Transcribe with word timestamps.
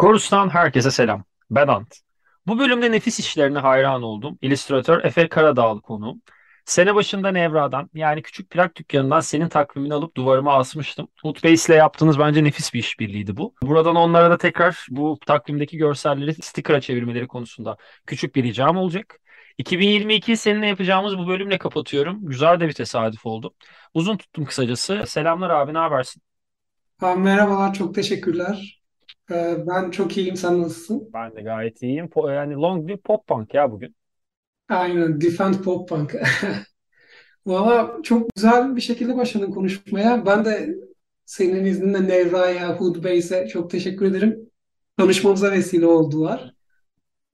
Korus'tan 0.00 0.48
herkese 0.48 0.90
selam. 0.90 1.24
Ben 1.50 1.68
Ant. 1.68 1.96
Bu 2.46 2.58
bölümde 2.58 2.92
nefis 2.92 3.20
işlerine 3.20 3.58
hayran 3.58 4.02
oldum. 4.02 4.38
İllüstratör 4.42 5.04
Efe 5.04 5.28
Karadağlı 5.28 5.80
konuğum. 5.80 6.22
Sene 6.64 6.94
başında 6.94 7.30
Nevra'dan 7.30 7.90
yani 7.94 8.22
küçük 8.22 8.50
plak 8.50 8.76
dükkanından 8.76 9.20
senin 9.20 9.48
takvimini 9.48 9.94
alıp 9.94 10.16
duvarıma 10.16 10.54
asmıştım. 10.54 11.08
Hoodbase 11.22 11.72
ile 11.72 11.78
yaptığınız 11.78 12.18
bence 12.18 12.44
nefis 12.44 12.74
bir 12.74 12.78
işbirliğiydi 12.78 13.36
bu. 13.36 13.54
Buradan 13.62 13.96
onlara 13.96 14.30
da 14.30 14.38
tekrar 14.38 14.86
bu 14.90 15.18
takvimdeki 15.26 15.76
görselleri 15.76 16.34
sticker'a 16.34 16.80
çevirmeleri 16.80 17.26
konusunda 17.28 17.76
küçük 18.06 18.34
bir 18.34 18.44
ricam 18.44 18.76
olacak. 18.76 19.20
2022 19.58 20.36
seninle 20.36 20.66
yapacağımız 20.66 21.18
bu 21.18 21.28
bölümle 21.28 21.58
kapatıyorum. 21.58 22.26
Güzel 22.26 22.60
de 22.60 22.68
bir 22.68 22.72
tesadüf 22.72 23.26
oldu. 23.26 23.54
Uzun 23.94 24.16
tuttum 24.16 24.44
kısacası. 24.44 25.04
Selamlar 25.06 25.50
abi 25.50 25.74
ne 25.74 25.78
habersin? 25.78 26.22
Ha, 27.00 27.14
merhabalar, 27.14 27.74
çok 27.74 27.94
teşekkürler. 27.94 28.79
Ee, 29.30 29.56
ben 29.66 29.90
çok 29.90 30.16
iyiyim, 30.16 30.36
sen 30.36 30.62
nasılsın? 30.62 31.10
Ben 31.14 31.36
de 31.36 31.42
gayet 31.42 31.82
iyiyim. 31.82 32.06
Po- 32.06 32.34
yani 32.34 32.54
long 32.54 32.88
bir 32.88 32.96
pop 32.96 33.26
punk 33.26 33.54
ya 33.54 33.70
bugün. 33.72 33.94
Aynen, 34.68 35.20
Defend 35.20 35.54
Pop 35.64 35.88
Punk. 35.88 36.14
Valla 37.46 38.02
çok 38.02 38.28
güzel 38.36 38.76
bir 38.76 38.80
şekilde 38.80 39.16
başladın 39.16 39.50
konuşmaya. 39.50 40.26
Ben 40.26 40.44
de 40.44 40.74
senin 41.24 41.64
izninle 41.64 42.08
Nevra'ya, 42.08 42.76
Hoodbase'e 42.80 43.48
çok 43.48 43.70
teşekkür 43.70 44.06
ederim. 44.06 44.50
Tanışmamıza 44.96 45.50
vesile 45.52 45.86
oldular. 45.86 46.54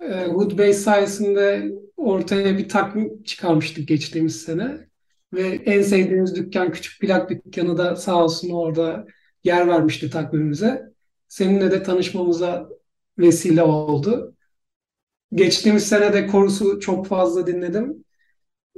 Ee, 0.00 0.26
Hoodbase 0.26 0.72
sayesinde 0.72 1.72
ortaya 1.96 2.58
bir 2.58 2.68
takvim 2.68 3.22
çıkarmıştık 3.22 3.88
geçtiğimiz 3.88 4.42
sene. 4.42 4.88
Ve 5.34 5.42
en 5.42 5.82
sevdiğimiz 5.82 6.36
dükkan, 6.36 6.72
küçük 6.72 7.00
plak 7.00 7.30
dükkanı 7.30 7.78
da 7.78 7.96
sağ 7.96 8.24
olsun 8.24 8.50
orada 8.50 9.06
yer 9.44 9.68
vermişti 9.68 10.10
takvimimize. 10.10 10.95
Seninle 11.28 11.70
de 11.70 11.82
tanışmamıza 11.82 12.68
vesile 13.18 13.62
oldu. 13.62 14.34
Geçtiğimiz 15.34 15.88
sene 15.88 16.12
de 16.12 16.26
Korus'u 16.26 16.80
çok 16.80 17.06
fazla 17.06 17.46
dinledim. 17.46 18.04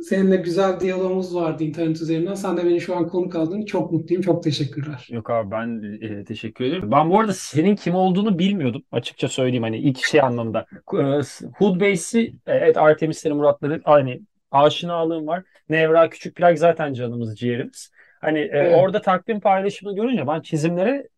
Seninle 0.02 0.36
güzel 0.36 0.80
diyalogumuz 0.80 1.34
vardı 1.34 1.64
internet 1.64 2.02
üzerinden. 2.02 2.34
Sen 2.34 2.56
de 2.56 2.64
beni 2.64 2.80
şu 2.80 2.96
an 2.96 3.08
konuk 3.08 3.36
aldın. 3.36 3.64
Çok 3.64 3.92
mutluyum. 3.92 4.22
Çok 4.22 4.42
teşekkürler. 4.42 5.08
Yok 5.10 5.30
abi 5.30 5.50
ben 5.50 5.82
e, 6.20 6.24
teşekkür 6.24 6.64
ederim. 6.64 6.90
Ben 6.90 7.10
bu 7.10 7.20
arada 7.20 7.32
senin 7.32 7.76
kim 7.76 7.94
olduğunu 7.94 8.38
bilmiyordum. 8.38 8.82
Açıkça 8.92 9.28
söyleyeyim 9.28 9.62
hani 9.62 9.78
ilk 9.78 10.04
şey 10.04 10.20
anlamda. 10.20 10.66
E, 10.94 11.20
Hoodbase'i 11.58 12.34
evet 12.46 12.76
Artemis'lerin 12.76 13.36
Muratları 13.36 13.80
aynı 13.84 14.18
aşinalığım 14.50 15.26
var. 15.26 15.42
Nevra 15.68 16.10
Küçük 16.10 16.36
Plak 16.36 16.58
zaten 16.58 16.92
canımız 16.94 17.38
ciğerimiz. 17.38 17.90
Hani 18.20 18.38
e, 18.38 18.50
Evet. 18.52 18.76
orada 18.82 19.00
takvim 19.02 19.40
paylaşımını 19.40 19.96
görünce 19.96 20.26
ben 20.26 20.40
çizimlere 20.40 21.08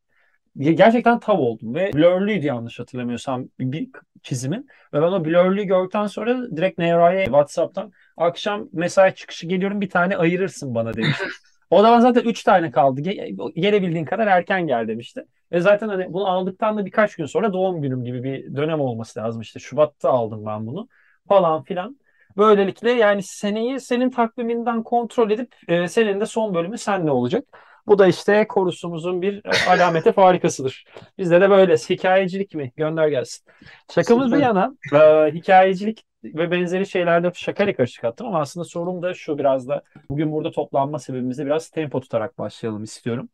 gerçekten 0.59 1.21
tav 1.21 1.39
oldum 1.39 1.75
ve 1.75 1.93
blurluydu 1.93 2.47
yanlış 2.47 2.79
hatırlamıyorsam 2.81 3.49
bir 3.61 3.89
çizimin. 4.23 4.67
Ve 4.95 5.03
ben 5.03 5.07
o 5.13 5.25
blurluyu 5.25 5.67
gördükten 5.67 6.07
sonra 6.07 6.57
direkt 6.57 6.79
Nevra'ya 6.79 7.25
WhatsApp'tan 7.25 7.93
akşam 8.17 8.69
mesai 8.73 9.15
çıkışı 9.15 9.47
geliyorum 9.47 9.81
bir 9.81 9.91
tane 9.91 10.17
ayırırsın 10.17 10.75
bana 10.75 10.95
demişti. 10.95 11.25
O 11.71 11.83
zaman 11.83 12.01
zaten 12.01 12.23
3 12.23 12.43
tane 12.45 12.71
kaldı. 12.71 13.01
Ge- 13.01 13.61
gelebildiğin 13.61 14.05
kadar 14.05 14.27
erken 14.27 14.67
gel 14.67 14.89
demişti. 14.89 15.25
Ve 15.53 15.61
zaten 15.61 15.89
hani 15.89 16.13
bunu 16.13 16.27
aldıktan 16.27 16.79
da 16.79 16.87
birkaç 16.87 17.17
gün 17.17 17.27
sonra 17.27 17.53
doğum 17.53 17.83
günüm 17.83 18.05
gibi 18.05 18.23
bir 18.23 18.57
dönem 18.57 18.81
olması 18.81 19.21
lazım. 19.21 19.41
İşte 19.43 19.61
Şubat'ta 19.61 20.11
aldım 20.11 20.47
ben 20.47 20.67
bunu 20.67 20.89
falan 21.29 21.63
filan. 21.63 21.97
Böylelikle 22.37 22.91
yani 22.91 23.23
seneyi 23.23 23.81
senin 23.81 24.11
takviminden 24.11 24.83
kontrol 24.83 25.31
edip 25.31 25.55
e, 25.69 25.89
senin 25.89 26.21
de 26.21 26.27
son 26.27 26.55
bölümü 26.55 26.79
senle 26.79 27.11
olacak. 27.11 27.45
Bu 27.87 27.99
da 27.99 28.07
işte 28.07 28.47
korusumuzun 28.49 29.23
bir 29.23 29.45
e, 29.45 29.71
alameti 29.71 30.13
farikasıdır. 30.13 30.85
Bizde 31.19 31.41
de 31.41 31.51
böyle 31.51 31.75
hikayecilik 31.77 32.55
mi? 32.55 32.73
Gönder 32.77 33.09
gelsin. 33.09 33.47
Şakamız 33.95 34.33
bir 34.33 34.37
Süper. 34.37 34.47
yana 34.47 34.75
e, 34.93 35.33
hikayecilik 35.33 36.05
ve 36.25 36.51
benzeri 36.51 36.87
şeylerde 36.87 37.33
şakayla 37.35 37.75
karışık 37.75 38.05
attım 38.05 38.27
ama 38.27 38.41
aslında 38.41 38.65
sorum 38.65 39.03
da 39.03 39.15
şu 39.15 39.39
biraz 39.39 39.69
da 39.69 39.83
bugün 40.11 40.33
burada 40.33 40.51
toplanma 40.51 40.99
sebebimizi 40.99 41.47
biraz 41.47 41.71
tempo 41.71 42.01
tutarak 42.01 42.39
başlayalım 42.39 42.83
istiyorum. 42.83 43.29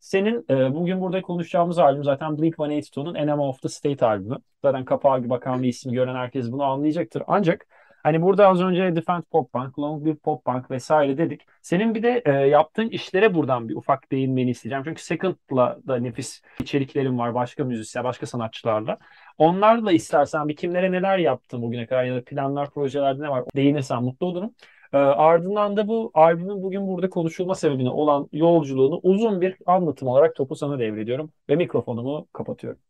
Senin 0.00 0.44
e, 0.50 0.74
bugün 0.74 1.00
burada 1.00 1.22
konuşacağımız 1.22 1.78
albüm 1.78 2.04
zaten 2.04 2.30
Blink-182'nin 2.30 3.14
Enema 3.14 3.48
of 3.48 3.62
the 3.62 3.68
State 3.68 4.06
albümü. 4.06 4.36
Zaten 4.64 4.84
kapağı 4.84 5.30
bakan 5.30 5.62
bir 5.62 5.68
isim 5.68 5.92
gören 5.92 6.14
herkes 6.14 6.52
bunu 6.52 6.62
anlayacaktır. 6.62 7.22
Ancak 7.26 7.66
hani 8.08 8.22
burada 8.22 8.48
az 8.48 8.60
önce 8.60 8.96
Defend 8.96 9.22
Pop 9.22 9.52
Punk, 9.52 9.78
Long 9.78 10.06
Live 10.06 10.16
Pop 10.16 10.44
Punk 10.44 10.70
vesaire 10.70 11.18
dedik. 11.18 11.42
Senin 11.62 11.94
bir 11.94 12.02
de 12.02 12.22
e, 12.26 12.30
yaptığın 12.32 12.88
işlere 12.88 13.34
buradan 13.34 13.68
bir 13.68 13.74
ufak 13.76 14.12
değinmeni 14.12 14.50
isteyeceğim. 14.50 14.84
Çünkü 14.84 15.02
Second'la 15.02 15.78
da 15.88 15.96
nefis 15.96 16.42
içeriklerim 16.60 17.18
var 17.18 17.34
başka 17.34 17.64
müzisyen, 17.64 18.04
başka 18.04 18.26
sanatçılarla. 18.26 18.98
Onlarla 19.38 19.92
istersen 19.92 20.48
bir 20.48 20.56
kimlere 20.56 20.92
neler 20.92 21.18
yaptın 21.18 21.62
bugüne 21.62 21.86
kadar 21.86 22.04
ya 22.04 22.16
da 22.16 22.24
planlar, 22.24 22.70
projelerde 22.70 23.22
ne 23.22 23.28
var 23.28 23.44
değinirsen 23.56 24.02
mutlu 24.02 24.26
olurum. 24.26 24.54
Ee, 24.92 24.96
ardından 24.98 25.76
da 25.76 25.88
bu 25.88 26.10
albümün 26.14 26.62
bugün 26.62 26.88
burada 26.88 27.10
konuşulma 27.10 27.54
sebebine 27.54 27.90
olan 27.90 28.28
yolculuğunu 28.32 29.00
uzun 29.02 29.40
bir 29.40 29.56
anlatım 29.66 30.08
olarak 30.08 30.36
topu 30.36 30.56
sana 30.56 30.78
devrediyorum 30.78 31.32
ve 31.48 31.56
mikrofonumu 31.56 32.26
kapatıyorum. 32.32 32.87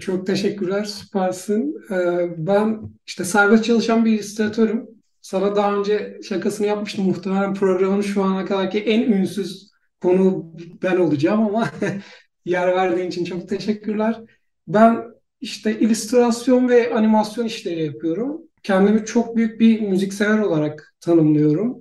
Çok 0.00 0.26
teşekkürler. 0.26 0.84
Süpersin. 0.84 1.76
Ee, 1.90 2.28
ben 2.36 2.80
işte 3.06 3.24
serbest 3.24 3.64
çalışan 3.64 4.04
bir 4.04 4.12
illüstratörüm. 4.12 4.88
Sana 5.20 5.56
daha 5.56 5.76
önce 5.76 6.18
şakasını 6.22 6.66
yapmıştım. 6.66 7.04
Muhtemelen 7.04 7.54
programın 7.54 8.00
şu 8.00 8.22
ana 8.24 8.44
kadarki 8.44 8.78
en 8.78 9.12
ünsüz 9.12 9.70
konu 10.02 10.52
ben 10.82 10.96
olacağım 10.96 11.40
ama 11.40 11.68
yer 12.44 12.68
verdiğin 12.68 13.08
için 13.08 13.24
çok 13.24 13.48
teşekkürler. 13.48 14.20
Ben 14.68 15.04
işte 15.40 15.80
illüstrasyon 15.80 16.68
ve 16.68 16.94
animasyon 16.94 17.44
işleri 17.44 17.84
yapıyorum. 17.84 18.42
Kendimi 18.62 19.04
çok 19.04 19.36
büyük 19.36 19.60
bir 19.60 19.80
müziksever 19.80 20.38
olarak 20.38 20.94
tanımlıyorum. 21.00 21.78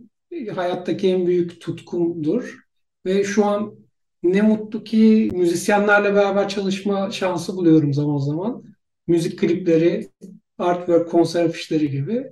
Hayattaki 0.56 1.08
en 1.08 1.28
büyük 1.28 1.62
tutkumdur. 1.62 2.58
Ve 3.06 3.24
şu 3.24 3.46
an 3.46 3.81
ne 4.24 4.42
mutlu 4.42 4.84
ki 4.84 5.30
müzisyenlerle 5.34 6.16
beraber 6.16 6.50
çalışma 6.50 7.12
şansı 7.12 7.56
buluyorum 7.56 7.94
zaman 7.94 8.18
zaman. 8.18 8.64
Müzik 9.08 9.40
klipleri, 9.40 10.10
artwork, 10.58 11.12
konser 11.12 11.46
afişleri 11.46 11.92
gibi. 11.92 12.26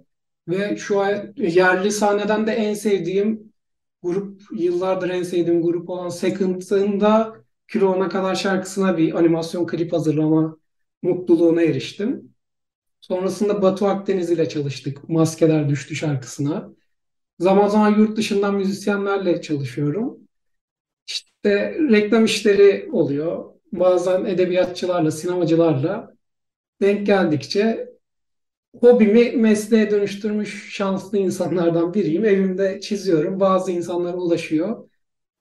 Ve 0.47 0.77
şu 0.77 0.99
an 0.99 1.33
yerli 1.37 1.91
sahneden 1.91 2.47
de 2.47 2.51
en 2.51 2.73
sevdiğim 2.73 3.53
grup, 4.03 4.41
yıllardır 4.51 5.09
en 5.09 5.23
sevdiğim 5.23 5.61
grup 5.61 5.89
olan 5.89 6.09
Second'ın 6.09 6.99
da 6.99 7.35
Kilo 7.67 8.09
kadar 8.09 8.35
şarkısına 8.35 8.97
bir 8.97 9.13
animasyon 9.13 9.67
klip 9.67 9.93
hazırlama 9.93 10.57
mutluluğuna 11.01 11.61
eriştim. 11.61 12.35
Sonrasında 13.01 13.61
Batu 13.61 13.87
Akdeniz 13.87 14.31
ile 14.31 14.49
çalıştık. 14.49 15.09
Maskeler 15.09 15.69
Düştü 15.69 15.95
şarkısına. 15.95 16.69
Zaman 17.39 17.67
zaman 17.67 17.97
yurt 17.97 18.17
dışından 18.17 18.55
müzisyenlerle 18.55 19.41
çalışıyorum. 19.41 20.17
İşte 21.09 21.77
reklam 21.91 22.25
işleri 22.25 22.89
oluyor. 22.91 23.45
Bazen 23.71 24.25
edebiyatçılarla, 24.25 25.11
sinemacılarla 25.11 26.13
denk 26.81 27.05
geldikçe 27.05 27.89
hobimi 28.79 29.31
mesleğe 29.31 29.91
dönüştürmüş 29.91 30.73
şanslı 30.75 31.17
insanlardan 31.17 31.93
biriyim. 31.93 32.25
Evimde 32.25 32.79
çiziyorum. 32.79 33.39
Bazı 33.39 33.71
insanlara 33.71 34.17
ulaşıyor. 34.17 34.89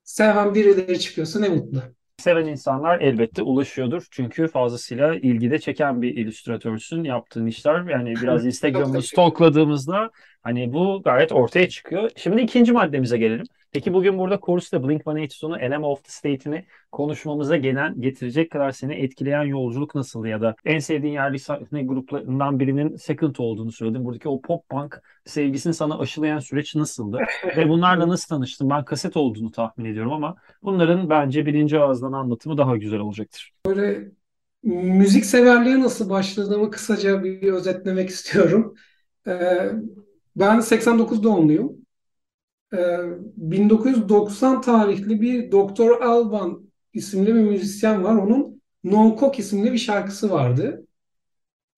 Seven 0.04 0.54
birileri 0.54 1.00
çıkıyorsa 1.00 1.40
ne 1.40 1.48
mutlu. 1.48 1.82
Seven 2.18 2.46
insanlar 2.46 3.00
elbette 3.00 3.42
ulaşıyordur. 3.42 4.06
Çünkü 4.10 4.48
fazlasıyla 4.48 5.14
ilgide 5.14 5.58
çeken 5.58 6.02
bir 6.02 6.16
illüstratörsün. 6.16 7.04
Yaptığın 7.04 7.46
işler 7.46 7.90
yani 7.90 8.14
biraz 8.22 8.42
teşekkür 8.60 9.02
stalkladığımızda 9.02 10.10
hani 10.42 10.72
bu 10.72 11.02
gayet 11.04 11.32
ortaya 11.32 11.68
çıkıyor. 11.68 12.10
Şimdi 12.16 12.42
ikinci 12.42 12.72
maddemize 12.72 13.18
gelelim. 13.18 13.46
Peki 13.72 13.92
bugün 13.92 14.18
burada 14.18 14.40
Chorus'ta 14.46 14.76
Blink-182'nin 14.76 15.58
Enema 15.58 15.88
of 15.88 16.04
the 16.04 16.10
State'ini 16.10 16.64
konuşmamıza 16.92 17.56
gelen, 17.56 18.00
getirecek 18.00 18.50
kadar 18.50 18.70
seni 18.70 18.94
etkileyen 18.94 19.42
yolculuk 19.42 19.94
nasıldı 19.94 20.28
ya 20.28 20.40
da 20.40 20.54
en 20.64 20.78
sevdiğin 20.78 21.12
yerli 21.12 21.38
sahne 21.38 21.82
gruplarından 21.82 22.60
birinin 22.60 22.96
Second 22.96 23.36
olduğunu 23.38 23.72
söyledin. 23.72 24.04
Buradaki 24.04 24.28
o 24.28 24.40
pop 24.40 24.68
punk 24.68 25.02
sevgisini 25.24 25.74
sana 25.74 25.98
aşılayan 25.98 26.38
süreç 26.38 26.74
nasıldı? 26.74 27.18
Ve 27.56 27.68
bunlarla 27.68 28.08
nasıl 28.08 28.28
tanıştın? 28.28 28.70
Ben 28.70 28.84
kaset 28.84 29.16
olduğunu 29.16 29.50
tahmin 29.50 29.84
ediyorum 29.84 30.12
ama 30.12 30.36
bunların 30.62 31.10
bence 31.10 31.46
birinci 31.46 31.78
ağızdan 31.78 32.12
anlatımı 32.12 32.58
daha 32.58 32.76
güzel 32.76 33.00
olacaktır. 33.00 33.52
Böyle 33.66 34.12
müzik 34.62 35.24
severliğe 35.24 35.80
nasıl 35.80 36.10
başladığımı 36.10 36.70
kısaca 36.70 37.24
bir 37.24 37.52
özetlemek 37.52 38.08
istiyorum. 38.08 38.74
Ee, 39.26 39.70
ben 40.36 40.60
89 40.60 41.22
doğumluyum. 41.22 41.87
Ee, 42.72 42.98
1990 43.36 44.60
tarihli 44.60 45.20
bir 45.20 45.52
Doktor 45.52 46.00
Alban 46.00 46.70
isimli 46.94 47.34
bir 47.34 47.40
müzisyen 47.40 48.04
var. 48.04 48.14
Onun 48.16 48.62
Non-Coke 48.84 49.38
isimli 49.40 49.72
bir 49.72 49.78
şarkısı 49.78 50.30
vardı. 50.30 50.86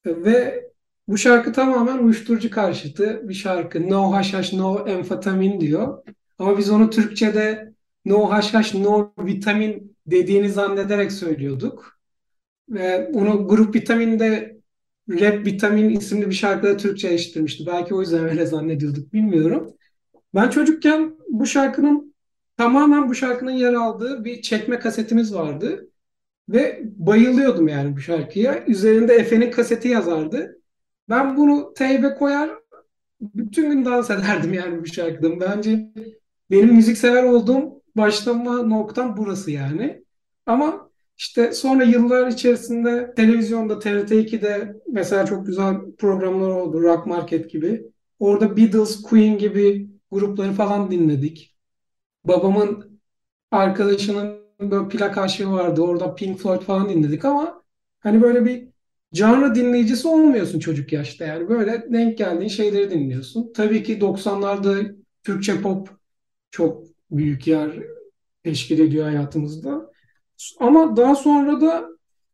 Ee, 0.07 0.25
Ve 0.25 0.65
bu 1.09 1.19
şarkı 1.19 1.53
tamamen 1.53 1.99
uyuşturucu 1.99 2.51
karşıtı 2.51 3.29
bir 3.29 3.35
şarkı. 3.35 3.91
No 3.91 4.13
haşhaş, 4.13 4.53
no 4.53 4.89
amfetamin 4.89 5.61
diyor. 5.61 6.03
Ama 6.39 6.59
biz 6.59 6.71
onu 6.71 6.91
Türkçe'de 6.91 7.73
no 8.05 8.31
haşhaş, 8.31 8.75
no 8.75 9.13
vitamin 9.19 9.97
dediğini 10.07 10.49
zannederek 10.51 11.13
söylüyorduk. 11.13 12.01
Ve 12.69 13.11
onu 13.15 13.49
Grup 13.49 13.75
Vitamin'de 13.75 14.61
Rap 15.11 15.47
Vitamin 15.47 15.91
isimli 15.91 16.27
bir 16.29 16.35
şarkıda 16.35 16.77
Türkçeleştirmişti. 16.77 17.67
Belki 17.67 17.95
o 17.95 18.01
yüzden 18.01 18.25
öyle 18.29 18.47
zannediyorduk 18.47 19.13
bilmiyorum. 19.13 19.75
Ben 20.35 20.51
çocukken 20.51 21.17
bu 21.29 21.47
şarkının 21.47 22.15
tamamen 22.57 23.09
bu 23.09 23.15
şarkının 23.15 23.51
yer 23.51 23.73
aldığı 23.73 24.25
bir 24.25 24.43
çekme 24.43 24.79
kasetimiz 24.79 25.35
vardı. 25.35 25.89
Ve 26.49 26.83
bayılıyordum 26.85 27.69
yani 27.69 27.97
bu 27.97 28.01
şarkıya. 28.01 28.65
Üzerinde 28.67 29.15
Efe'nin 29.15 29.51
kaseti 29.51 29.89
yazardı. 29.89 30.61
Ben 31.09 31.37
bunu 31.37 31.75
teybe 31.75 32.15
koyar 32.15 32.51
bütün 33.21 33.71
gün 33.71 33.85
dans 33.85 34.11
ederdim 34.11 34.53
yani 34.53 34.81
bu 34.81 34.87
şarkıda. 34.87 35.41
Bence 35.41 35.91
benim 36.51 36.75
müziksever 36.75 37.23
olduğum 37.23 37.83
başlama 37.97 38.63
noktam 38.63 39.17
burası 39.17 39.51
yani. 39.51 40.05
Ama 40.47 40.91
işte 41.17 41.53
sonra 41.53 41.85
yıllar 41.85 42.27
içerisinde 42.27 43.15
televizyonda 43.17 43.79
TRT2'de 43.79 44.77
mesela 44.89 45.27
çok 45.27 45.47
güzel 45.47 45.77
programlar 45.99 46.49
oldu. 46.49 46.83
Rock 46.83 47.07
Market 47.07 47.51
gibi. 47.51 47.83
Orada 48.19 48.57
Beatles, 48.57 49.03
Queen 49.03 49.39
gibi 49.39 49.91
grupları 50.11 50.53
falan 50.53 50.91
dinledik. 50.91 51.57
Babamın 52.25 53.01
arkadaşının 53.51 54.41
böyle 54.61 54.89
plak 54.89 55.19
aşığı 55.19 55.51
vardı. 55.51 55.83
Orada 55.83 56.15
Pink 56.15 56.39
Floyd 56.39 56.61
falan 56.61 56.89
dinledik 56.89 57.25
ama 57.25 57.63
hani 58.01 58.23
böyle 58.23 58.45
bir 58.45 58.69
canlı 59.15 59.55
dinleyicisi 59.55 60.09
olmuyorsun 60.09 60.59
çocuk 60.59 60.93
yaşta 60.93 61.25
yani. 61.25 61.49
Böyle 61.49 61.93
denk 61.93 62.19
geldiğin 62.19 62.49
şeyleri 62.49 62.91
dinliyorsun. 62.91 63.53
Tabii 63.55 63.83
ki 63.83 64.01
90'larda 64.01 64.95
Türkçe 65.23 65.61
pop 65.63 65.89
çok 66.51 66.85
büyük 67.11 67.47
yer 67.47 67.71
teşkil 68.43 68.79
ediyor 68.79 69.05
hayatımızda. 69.05 69.91
Ama 70.61 70.97
daha 70.97 71.15
sonra 71.15 71.61
da 71.61 71.89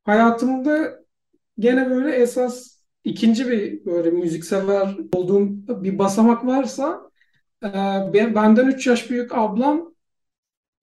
hayatımda 0.05 1.01
gene 1.59 1.91
böyle 1.91 2.17
esas 2.17 2.77
ikinci 3.05 3.49
bir 3.49 3.85
böyle 3.85 4.11
müziksever 4.11 4.97
olduğum 5.15 5.49
bir 5.83 5.99
basamak 5.99 6.47
varsa 6.47 7.06
e, 8.15 8.35
benden 8.35 8.67
3 8.67 8.87
yaş 8.87 9.11
büyük 9.11 9.35
ablam 9.35 9.95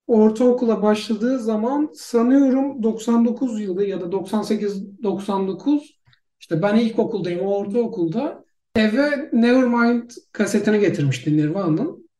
ortaokula 0.06 0.82
başladığı 0.82 1.38
zaman 1.38 1.90
sanıyorum 1.94 2.82
99 2.82 3.60
yılı 3.60 3.84
ya 3.84 4.00
da 4.00 4.12
98-99 4.12 5.98
işte 6.40 6.62
ben 6.62 6.76
ilkokuldayım 6.76 7.40
o 7.40 7.56
ortaokulda 7.56 8.44
eve 8.76 9.30
Nevermind 9.32 10.10
kasetini 10.32 10.80
getirmişti 10.80 11.36
Nirvana'nın. 11.36 12.10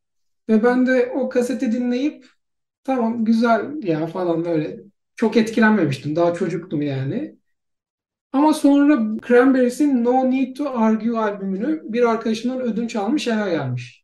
Ve 0.49 0.65
ben 0.65 0.87
de 0.87 1.13
o 1.15 1.29
kaseti 1.29 1.73
dinleyip 1.73 2.27
tamam 2.85 3.25
güzel 3.25 3.83
ya 3.83 4.07
falan 4.07 4.45
böyle 4.45 4.81
çok 5.17 5.37
etkilenmemiştim. 5.37 6.17
Daha 6.17 6.35
çocuktum 6.35 6.83
yani. 6.83 7.37
Ama 8.33 8.53
sonra 8.53 9.19
Cranberries'in 9.29 10.05
No 10.05 10.31
Need 10.31 10.57
to 10.57 10.71
Argue 10.71 11.19
albümünü 11.19 11.83
bir 11.85 12.03
arkadaşından 12.03 12.61
ödünç 12.61 12.97
almış 12.97 13.29
eve 13.29 13.51
gelmiş. 13.51 14.04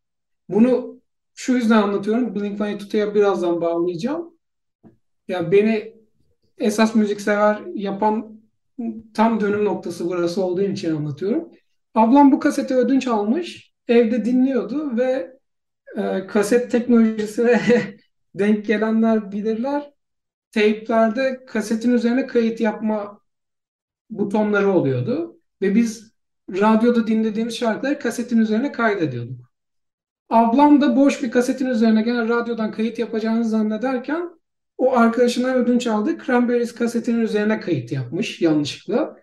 Bunu 0.51 1.01
şu 1.35 1.53
yüzden 1.53 1.83
anlatıyorum. 1.83 2.35
Blink-182'ya 2.35 3.15
birazdan 3.15 3.61
bağlayacağım. 3.61 4.35
Ya 5.29 5.53
beni 5.53 5.95
esas 6.59 6.95
müziksever 6.95 7.63
yapan 7.75 8.41
tam 9.15 9.41
dönüm 9.41 9.65
noktası 9.65 10.09
burası 10.09 10.45
olduğu 10.45 10.63
için 10.63 10.97
anlatıyorum. 10.97 11.49
Ablam 11.95 12.33
bu 12.33 12.41
kaseti 12.41 12.75
ödünç 12.75 13.07
almış. 13.07 13.73
Evde 13.89 14.25
dinliyordu 14.25 14.97
ve 14.97 15.39
e, 15.97 16.27
kaset 16.27 16.71
teknolojisine 16.71 17.61
denk 18.35 18.67
gelenler 18.67 19.33
bilirler. 19.33 19.93
Teyplerde 20.53 21.45
kasetin 21.47 21.93
üzerine 21.93 22.27
kayıt 22.27 22.61
yapma 22.61 23.21
butonları 24.11 24.73
oluyordu. 24.73 25.41
Ve 25.63 25.75
biz 25.75 26.13
radyoda 26.51 27.07
dinlediğimiz 27.07 27.57
şarkıları 27.57 27.99
kasetin 27.99 28.39
üzerine 28.39 28.73
kaydediyorduk. 28.73 29.50
Ablam 30.31 30.81
da 30.81 30.97
boş 30.97 31.23
bir 31.23 31.31
kasetin 31.31 31.67
üzerine 31.67 32.03
gene 32.03 32.29
radyodan 32.29 32.73
kayıt 32.73 32.99
yapacağını 32.99 33.45
zannederken 33.45 34.31
o 34.79 34.97
arkadaşına 34.97 35.55
ödünç 35.55 35.87
aldı. 35.87 36.19
Cranberries 36.27 36.75
kasetinin 36.75 37.21
üzerine 37.21 37.61
kayıt 37.61 37.93
yapmış 37.93 38.43
yanlışlıkla. 38.43 39.17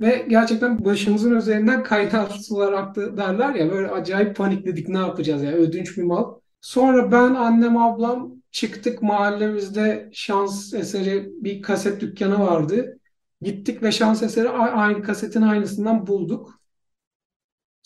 Ve 0.00 0.26
gerçekten 0.28 0.84
başımızın 0.84 1.36
üzerinden 1.36 1.82
kaynar 1.82 2.26
sular 2.26 2.72
aktı 2.72 3.16
derler 3.16 3.54
ya 3.54 3.70
böyle 3.70 3.90
acayip 3.90 4.36
panikledik 4.36 4.88
ne 4.88 4.98
yapacağız 4.98 5.42
ya 5.42 5.52
ödünç 5.52 5.98
bir 5.98 6.02
mal. 6.02 6.34
Sonra 6.60 7.12
ben, 7.12 7.34
annem, 7.34 7.76
ablam 7.76 8.32
çıktık 8.50 9.02
mahallemizde 9.02 10.10
şans 10.12 10.74
eseri 10.74 11.30
bir 11.32 11.62
kaset 11.62 12.00
dükkanı 12.00 12.40
vardı. 12.40 12.98
Gittik 13.40 13.82
ve 13.82 13.92
şans 13.92 14.22
eseri 14.22 14.48
aynı 14.48 15.02
kasetin 15.02 15.42
aynısından 15.42 16.06
bulduk. 16.06 16.57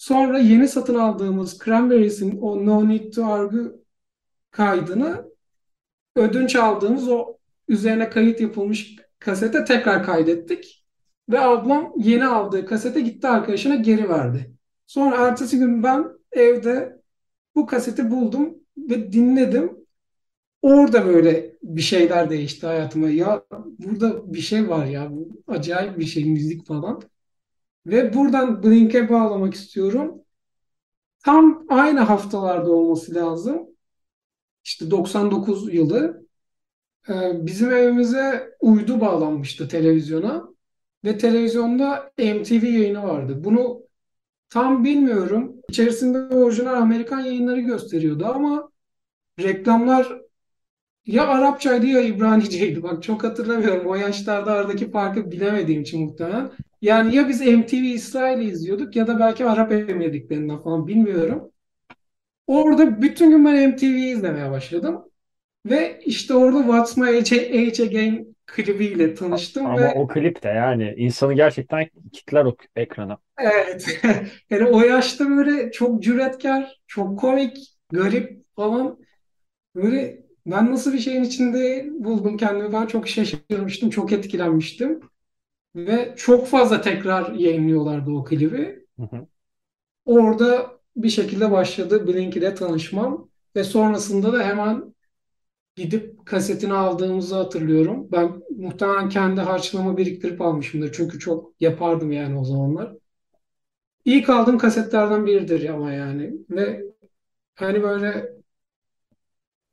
Sonra 0.03 0.39
yeni 0.39 0.69
satın 0.69 0.95
aldığımız 0.95 1.59
Cranberries'in 1.65 2.39
o 2.41 2.67
No 2.67 2.89
Need 2.89 3.13
to 3.13 3.27
Argue 3.27 3.73
kaydını 4.51 5.25
ödünç 6.17 6.57
aldığımız 6.57 7.09
o 7.09 7.39
üzerine 7.69 8.11
kayıt 8.11 8.41
yapılmış 8.41 8.97
kasete 9.19 9.65
tekrar 9.65 10.05
kaydettik. 10.05 10.87
Ve 11.29 11.41
ablam 11.41 11.93
yeni 11.97 12.27
aldığı 12.27 12.67
kasete 12.67 13.01
gitti 13.01 13.29
arkadaşına 13.29 13.75
geri 13.75 14.09
verdi. 14.09 14.55
Sonra 14.87 15.29
ertesi 15.29 15.59
gün 15.59 15.83
ben 15.83 16.07
evde 16.33 17.03
bu 17.55 17.67
kaseti 17.67 18.11
buldum 18.11 18.55
ve 18.77 19.13
dinledim. 19.13 19.87
Orada 20.63 21.07
böyle 21.07 21.57
bir 21.63 21.83
şeyler 21.83 22.31
değişti 22.31 22.67
hayatıma. 22.67 23.09
Ya 23.09 23.45
burada 23.79 24.35
bir 24.35 24.41
şey 24.41 24.69
var 24.69 24.87
ya. 24.87 25.11
Acayip 25.47 25.99
bir 25.99 26.07
şey 26.07 26.25
müzik 26.25 26.67
falan. 26.67 27.03
Ve 27.87 28.15
buradan 28.15 28.63
Blink'e 28.63 29.09
bağlamak 29.09 29.55
istiyorum. 29.55 30.23
Tam 31.25 31.67
aynı 31.69 32.01
haftalarda 32.01 32.73
olması 32.73 33.15
lazım. 33.15 33.69
İşte 34.65 34.91
99 34.91 35.75
yılı. 35.75 36.27
Ee, 37.09 37.47
bizim 37.47 37.73
evimize 37.73 38.57
uydu 38.61 39.01
bağlanmıştı 39.01 39.69
televizyona. 39.69 40.49
Ve 41.05 41.19
televizyonda 41.19 42.13
MTV 42.19 42.65
yayını 42.65 43.03
vardı. 43.03 43.45
Bunu 43.45 43.83
tam 44.51 44.85
bilmiyorum. 44.85 45.57
İçerisinde 45.69 46.35
orijinal 46.35 46.75
Amerikan 46.75 47.21
yayınları 47.21 47.61
gösteriyordu 47.61 48.27
ama 48.27 48.71
reklamlar 49.41 50.23
ya 51.07 51.29
Arapçaydı 51.29 51.87
ya 51.87 52.01
İbraniceydi. 52.01 52.83
Bak 52.83 53.03
çok 53.03 53.25
hatırlamıyorum. 53.25 53.87
O 53.87 53.95
yaşlarda 53.95 54.53
aradaki 54.53 54.91
farkı 54.91 55.31
bilemediğim 55.31 55.83
için 55.83 56.05
muhtemelen. 56.05 56.53
Yani 56.83 57.17
ya 57.17 57.29
biz 57.29 57.41
MTV 57.41 57.75
İsrail'i 57.75 58.45
izliyorduk 58.45 58.97
ya 58.97 59.07
da 59.07 59.19
belki 59.21 59.45
Arap 59.45 59.73
Emirliklerinden 59.73 60.63
falan 60.63 60.87
bilmiyorum. 60.87 61.51
Orada 62.47 63.03
bütün 63.03 63.31
gün 63.31 63.45
ben 63.45 63.71
MTV'yi 63.71 64.15
izlemeye 64.15 64.51
başladım. 64.51 65.05
Ve 65.67 66.01
işte 66.05 66.35
orada 66.35 66.59
What's 66.59 66.97
My 66.97 67.09
Age, 67.09 67.37
Age 67.37 67.83
Again 67.83 68.37
klibiyle 68.47 69.15
tanıştım. 69.15 69.67
Ama 69.67 69.81
ve... 69.81 69.93
o 69.97 70.07
klip 70.07 70.43
de 70.43 70.49
yani 70.49 70.95
insanı 70.97 71.35
gerçekten 71.35 71.89
kitler 72.13 72.45
o 72.45 72.57
ekrana. 72.77 73.19
Evet. 73.39 74.01
yani 74.51 74.65
o 74.65 74.83
yaşta 74.83 75.31
böyle 75.31 75.73
çok 75.73 76.03
cüretkar, 76.03 76.81
çok 76.87 77.19
komik, 77.19 77.57
garip 77.93 78.45
falan. 78.57 78.99
Böyle 79.75 80.23
ben 80.47 80.73
nasıl 80.73 80.93
bir 80.93 80.99
şeyin 80.99 81.25
içinde 81.25 81.87
buldum 81.91 82.37
kendimi 82.37 82.73
ben 82.73 82.87
çok 82.87 83.09
şaşırmıştım, 83.09 83.91
çok 83.91 84.13
etkilenmiştim. 84.13 85.01
Ve 85.77 86.15
çok 86.17 86.47
fazla 86.47 86.81
tekrar 86.81 87.33
yayınlıyorlardı 87.33 88.11
o 88.11 88.25
klibi. 88.25 88.87
Hı 88.99 89.03
hı. 89.03 89.27
Orada 90.05 90.71
bir 90.97 91.09
şekilde 91.11 91.51
başladı 91.51 92.07
Blink 92.07 92.37
ile 92.37 92.55
tanışmam. 92.55 93.29
Ve 93.57 93.65
sonrasında 93.65 94.33
da 94.33 94.43
hemen 94.45 94.95
gidip 95.77 96.27
kasetini 96.27 96.73
aldığımızı 96.73 97.37
hatırlıyorum. 97.37 98.09
Ben 98.13 98.43
muhtemelen 98.59 99.09
kendi 99.09 99.41
harçlığımı 99.41 99.97
biriktirip 99.97 100.41
almışımdır. 100.41 100.93
Çünkü 100.93 101.19
çok 101.19 101.55
yapardım 101.63 102.13
yani 102.13 102.39
o 102.39 102.45
zamanlar. 102.45 102.95
İlk 104.05 104.31
aldığım 104.31 104.59
kasetlerden 104.59 105.27
biridir 105.27 105.69
ama 105.69 105.93
yani. 105.93 106.33
Ve 106.51 106.83
hani 107.57 107.83
böyle 107.85 108.33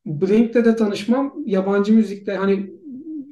Blink'le 0.06 0.66
de 0.66 0.76
tanışmam 0.76 1.34
yabancı 1.46 1.94
müzikle 1.94 2.36
hani 2.38 2.72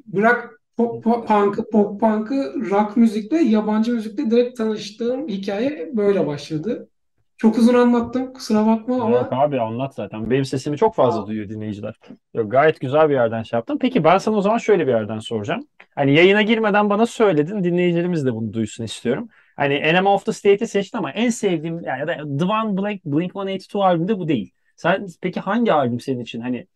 bırak 0.06 0.57
pop, 0.78 1.28
punk'ı, 1.28 1.70
pop 1.70 2.00
punk'ı 2.00 2.54
rock 2.70 2.96
müzikle, 2.96 3.38
yabancı 3.38 3.94
müzikle 3.94 4.30
direkt 4.30 4.58
tanıştığım 4.58 5.28
hikaye 5.28 5.90
böyle 5.96 6.26
başladı. 6.26 6.88
Çok 7.36 7.58
uzun 7.58 7.74
anlattım 7.74 8.32
kusura 8.32 8.66
bakma 8.66 9.02
ama 9.02 9.16
Yok 9.16 9.28
abi 9.32 9.60
anlat 9.60 9.94
zaten. 9.94 10.30
Benim 10.30 10.44
sesimi 10.44 10.76
çok 10.76 10.94
fazla 10.94 11.26
duyuyor 11.26 11.48
dinleyiciler. 11.48 11.94
Yok, 12.34 12.50
gayet 12.50 12.80
güzel 12.80 13.08
bir 13.08 13.14
yerden 13.14 13.42
şey 13.42 13.56
yaptın. 13.56 13.78
Peki 13.80 14.04
ben 14.04 14.18
sana 14.18 14.36
o 14.36 14.40
zaman 14.40 14.58
şöyle 14.58 14.86
bir 14.86 14.92
yerden 14.92 15.18
soracağım. 15.18 15.66
Hani 15.94 16.14
yayına 16.14 16.42
girmeden 16.42 16.90
bana 16.90 17.06
söyledin. 17.06 17.64
Dinleyicilerimiz 17.64 18.26
de 18.26 18.34
bunu 18.34 18.52
duysun 18.52 18.84
istiyorum. 18.84 19.28
Hani 19.56 19.74
Enema 19.74 20.14
of 20.14 20.26
the 20.26 20.32
State'i 20.32 20.68
seçtin 20.68 20.98
ama 20.98 21.10
en 21.10 21.28
sevdiğim 21.30 21.84
yani 21.84 22.00
ya 22.00 22.06
da 22.06 22.14
The 22.38 22.44
One 22.44 22.76
Blink, 22.76 23.04
Blink-182 23.04 23.84
albümde 23.84 24.18
bu 24.18 24.28
değil. 24.28 24.52
Sen 24.76 25.06
peki 25.20 25.40
hangi 25.40 25.72
albüm 25.72 26.00
senin 26.00 26.20
için 26.20 26.40
hani 26.40 26.66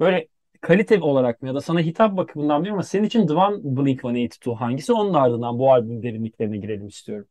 böyle 0.00 0.28
kalite 0.60 1.00
olarak 1.00 1.42
mı 1.42 1.48
ya 1.48 1.54
da 1.54 1.60
sana 1.60 1.80
hitap 1.80 2.16
bakımından 2.16 2.58
bilmiyorum 2.58 2.76
ama 2.78 2.82
senin 2.82 3.04
için 3.04 3.26
The 3.26 3.34
One 3.34 3.56
Blink-182 3.56 4.54
hangisi? 4.54 4.92
Onun 4.92 5.14
ardından 5.14 5.58
bu 5.58 5.72
albümün 5.72 6.02
derinliklerine 6.02 6.56
girelim 6.58 6.86
istiyorum. 6.88 7.28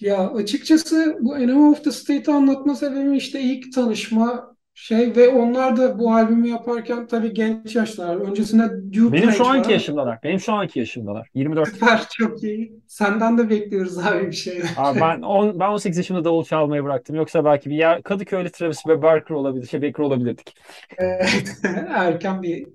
Ya 0.00 0.30
açıkçası 0.30 1.16
bu 1.20 1.36
Enemy 1.38 1.70
of 1.70 1.84
the 1.84 1.92
State'i 1.92 2.34
anlatma 2.34 2.74
sebebim 2.74 3.14
işte 3.14 3.40
ilk 3.40 3.72
tanışma 3.74 4.56
şey 4.80 5.16
ve 5.16 5.28
onlar 5.28 5.76
da 5.76 5.98
bu 5.98 6.14
albümü 6.14 6.48
yaparken 6.48 7.06
tabii 7.06 7.34
genç 7.34 7.76
yaşlar. 7.76 8.16
Öncesinde 8.16 8.92
Duke 8.92 9.12
Benim 9.12 9.30
şu 9.32 9.46
anki 9.46 9.68
var. 9.68 9.72
yaşımdalar. 9.72 10.18
Benim 10.22 10.40
şu 10.40 10.52
anki 10.52 10.78
yaşımdalar. 10.78 11.28
24. 11.34 11.68
Süper 11.68 12.02
çok 12.18 12.42
iyi. 12.42 12.72
Senden 12.86 13.38
de 13.38 13.50
bekliyoruz 13.50 13.98
abi 13.98 14.26
bir 14.26 14.32
şeyler. 14.32 14.68
Abi 14.76 15.00
ben, 15.00 15.22
on, 15.22 15.60
ben 15.60 15.68
18 15.68 15.96
yaşımda 15.98 16.24
davul 16.24 16.44
çalmayı 16.44 16.84
bıraktım. 16.84 17.16
Yoksa 17.16 17.44
belki 17.44 17.70
bir 17.70 17.76
yer 17.76 18.02
Kadıköy'lü 18.02 18.50
Travis 18.50 18.86
ve 18.86 19.02
Barker 19.02 19.34
olabilir. 19.34 19.66
Şey 19.66 19.82
Baker 19.82 20.04
olabilirdik. 20.04 20.56
Evet, 20.98 21.52
erken 21.88 22.42
bir 22.42 22.66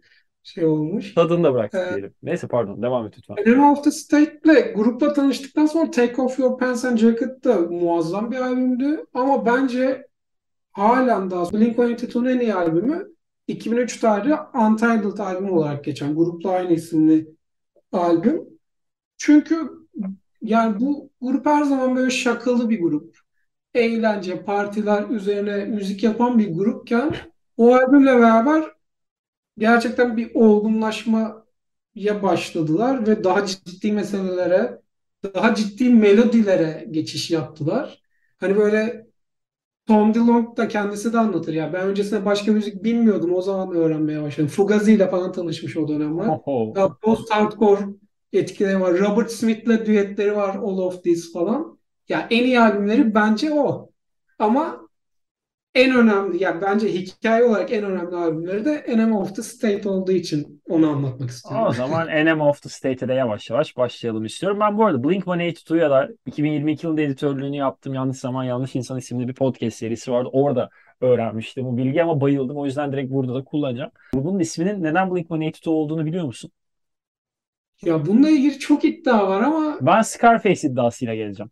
şey 0.43 0.65
olmuş. 0.65 1.13
Tadını 1.13 1.43
da 1.43 1.53
bıraktık 1.53 1.81
Ee, 1.87 1.89
diyelim. 1.93 2.13
Neyse 2.23 2.47
pardon 2.47 2.81
devam 2.81 3.07
et 3.07 3.13
lütfen. 3.17 3.35
Enemy 3.45 3.71
of 3.71 3.83
the 3.83 3.91
State'le 3.91 4.73
grupla 4.75 5.13
tanıştıktan 5.13 5.65
sonra 5.65 5.91
Take 5.91 6.21
Off 6.21 6.39
Your 6.39 6.57
Pants 6.57 6.85
and 6.85 6.97
Jacket 6.97 7.43
da 7.43 7.55
muazzam 7.55 8.31
bir 8.31 8.37
albümdü. 8.37 9.05
Ama 9.13 9.45
bence 9.45 10.07
halen 10.73 11.31
daha 11.31 11.43
Blink-182'nin 11.43 12.29
en 12.29 12.39
iyi 12.39 12.53
albümü 12.53 13.07
2003 13.47 13.99
tarihli 13.99 14.35
Untitled 14.53 15.17
albüm 15.17 15.51
olarak 15.51 15.83
geçen 15.83 16.15
grupla 16.15 16.51
aynı 16.51 16.73
isimli 16.73 17.27
albüm. 17.91 18.41
Çünkü 19.17 19.69
yani 20.41 20.79
bu 20.79 21.09
grup 21.21 21.45
her 21.45 21.63
zaman 21.63 21.95
böyle 21.95 22.09
şakalı 22.09 22.69
bir 22.69 22.81
grup. 22.81 23.17
Eğlence, 23.73 24.43
partiler 24.43 25.09
üzerine 25.09 25.65
müzik 25.65 26.03
yapan 26.03 26.39
bir 26.39 26.53
grupken 26.53 27.15
o 27.57 27.73
albümle 27.75 28.15
beraber 28.15 28.71
gerçekten 29.57 30.17
bir 30.17 30.31
olgunlaşmaya 30.35 31.43
başladılar 32.23 33.07
ve 33.07 33.23
daha 33.23 33.45
ciddi 33.45 33.91
meselelere, 33.91 34.81
daha 35.23 35.55
ciddi 35.55 35.89
melodilere 35.89 36.87
geçiş 36.91 37.31
yaptılar. 37.31 38.01
Hani 38.37 38.57
böyle 38.57 39.07
Tom 39.87 40.13
DeLonge 40.13 40.57
da 40.57 40.67
kendisi 40.67 41.13
de 41.13 41.17
anlatır 41.17 41.53
ya. 41.53 41.73
Ben 41.73 41.87
öncesinde 41.87 42.25
başka 42.25 42.51
müzik 42.51 42.83
bilmiyordum. 42.83 43.33
O 43.33 43.41
zaman 43.41 43.75
öğrenmeye 43.75 44.21
başladım. 44.21 44.47
Fugazi 44.47 44.93
ile 44.93 45.09
falan 45.09 45.31
tanışmış 45.31 45.77
o 45.77 45.87
dönemler. 45.87 46.25
Ya 46.75 46.97
post 47.01 47.31
hardcore 47.31 47.81
etkileri 48.33 48.79
var. 48.81 48.99
Robert 48.99 49.31
Smith'le 49.31 49.85
düetleri 49.85 50.35
var. 50.35 50.55
All 50.55 50.77
of 50.77 51.03
This 51.03 51.33
falan. 51.33 51.79
Ya 52.09 52.27
en 52.29 52.43
iyi 52.43 52.59
albümleri 52.59 53.15
bence 53.15 53.53
o. 53.53 53.89
Ama 54.39 54.87
en 55.75 55.95
önemli 55.95 56.43
ya 56.43 56.61
bence 56.61 56.93
hikaye 56.93 57.43
olarak 57.43 57.71
en 57.71 57.83
önemli 57.83 58.15
albümleri 58.15 58.65
de 58.65 58.71
Enemy 58.71 59.13
of 59.13 59.35
the 59.35 59.41
State 59.41 59.89
olduğu 59.89 60.11
için 60.11 60.62
onu 60.73 60.89
anlatmak 60.89 61.29
istiyorum. 61.29 61.67
O 61.67 61.73
zaman 61.73 62.07
Enemy 62.07 62.41
of 62.41 62.61
the 62.61 62.69
State'e 62.69 63.07
de 63.07 63.13
yavaş 63.13 63.49
yavaş 63.49 63.77
başlayalım 63.77 64.25
istiyorum. 64.25 64.59
Ben 64.59 64.77
bu 64.77 64.85
arada 64.85 64.97
Blink-182'ya 65.03 65.89
da 65.91 66.09
2022 66.25 66.85
yılında 66.85 67.01
editörlüğünü 67.01 67.55
yaptım. 67.55 67.93
Yanlış 67.93 68.17
Zaman 68.17 68.43
Yanlış 68.43 68.75
İnsan 68.75 68.97
isimli 68.97 69.27
bir 69.27 69.33
podcast 69.33 69.77
serisi 69.77 70.11
vardı. 70.11 70.29
Orada 70.33 70.69
öğrenmiştim 71.01 71.65
bu 71.65 71.77
bilgi 71.77 72.03
ama 72.03 72.21
bayıldım. 72.21 72.57
O 72.57 72.65
yüzden 72.65 72.91
direkt 72.91 73.11
burada 73.11 73.33
da 73.35 73.43
kullanacağım. 73.43 73.91
Grubun 74.13 74.39
isminin 74.39 74.83
neden 74.83 75.07
Blink-182 75.07 75.69
olduğunu 75.69 76.05
biliyor 76.05 76.25
musun? 76.25 76.51
Ya 77.81 78.05
bununla 78.05 78.29
ilgili 78.29 78.59
çok 78.59 78.85
iddia 78.85 79.27
var 79.29 79.41
ama 79.41 79.77
Ben 79.81 80.01
Scarface 80.01 80.67
iddiasıyla 80.67 81.15
geleceğim. 81.15 81.51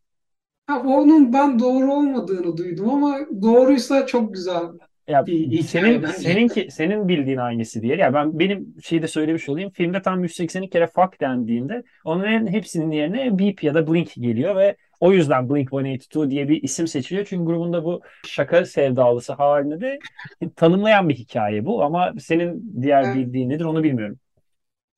ha, 0.67 0.79
onun 0.85 1.33
ben 1.33 1.59
doğru 1.59 1.93
olmadığını 1.93 2.57
duydum 2.57 2.89
ama 2.89 3.19
doğruysa 3.41 4.05
çok 4.05 4.33
güzel 4.33 4.63
Ya 5.07 5.25
senin 5.63 6.03
bence. 6.03 6.13
seninki 6.13 6.67
senin 6.71 7.07
bildiğin 7.07 7.37
hangisi 7.37 7.81
diye. 7.81 7.95
Ya 7.95 8.13
ben 8.13 8.39
benim 8.39 8.75
şeyi 8.83 9.01
de 9.01 9.07
söylemiş 9.07 9.49
olayım. 9.49 9.69
Filmde 9.69 10.01
tam 10.01 10.23
180 10.23 10.67
kere 10.67 10.87
fuck 10.87 11.21
dendiğinde 11.21 11.83
onların 12.05 12.47
hepsinin 12.47 12.91
yerine 12.91 13.39
Beep 13.39 13.63
ya 13.63 13.73
da 13.73 13.87
Blink 13.87 14.13
geliyor 14.15 14.55
ve 14.55 14.75
o 14.99 15.13
yüzden 15.13 15.43
Blink-182 15.49 16.29
diye 16.29 16.49
bir 16.49 16.63
isim 16.63 16.87
seçiliyor. 16.87 17.25
Çünkü 17.29 17.45
grubunda 17.45 17.85
bu 17.85 18.01
şaka 18.27 18.65
sevdalısı 18.65 19.33
halinde 19.33 19.81
de 19.81 19.99
tanımlayan 20.55 21.09
bir 21.09 21.15
hikaye 21.15 21.65
bu 21.65 21.83
ama 21.83 22.13
senin 22.19 22.81
diğer 22.81 23.15
bildiğin 23.15 23.49
nedir 23.49 23.65
onu 23.65 23.83
bilmiyorum. 23.83 24.19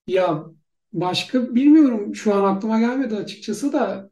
Ya 0.07 0.43
başka 0.93 1.55
bilmiyorum 1.55 2.15
şu 2.15 2.33
an 2.35 2.55
aklıma 2.55 2.79
gelmedi 2.79 3.15
açıkçası 3.15 3.73
da 3.73 4.09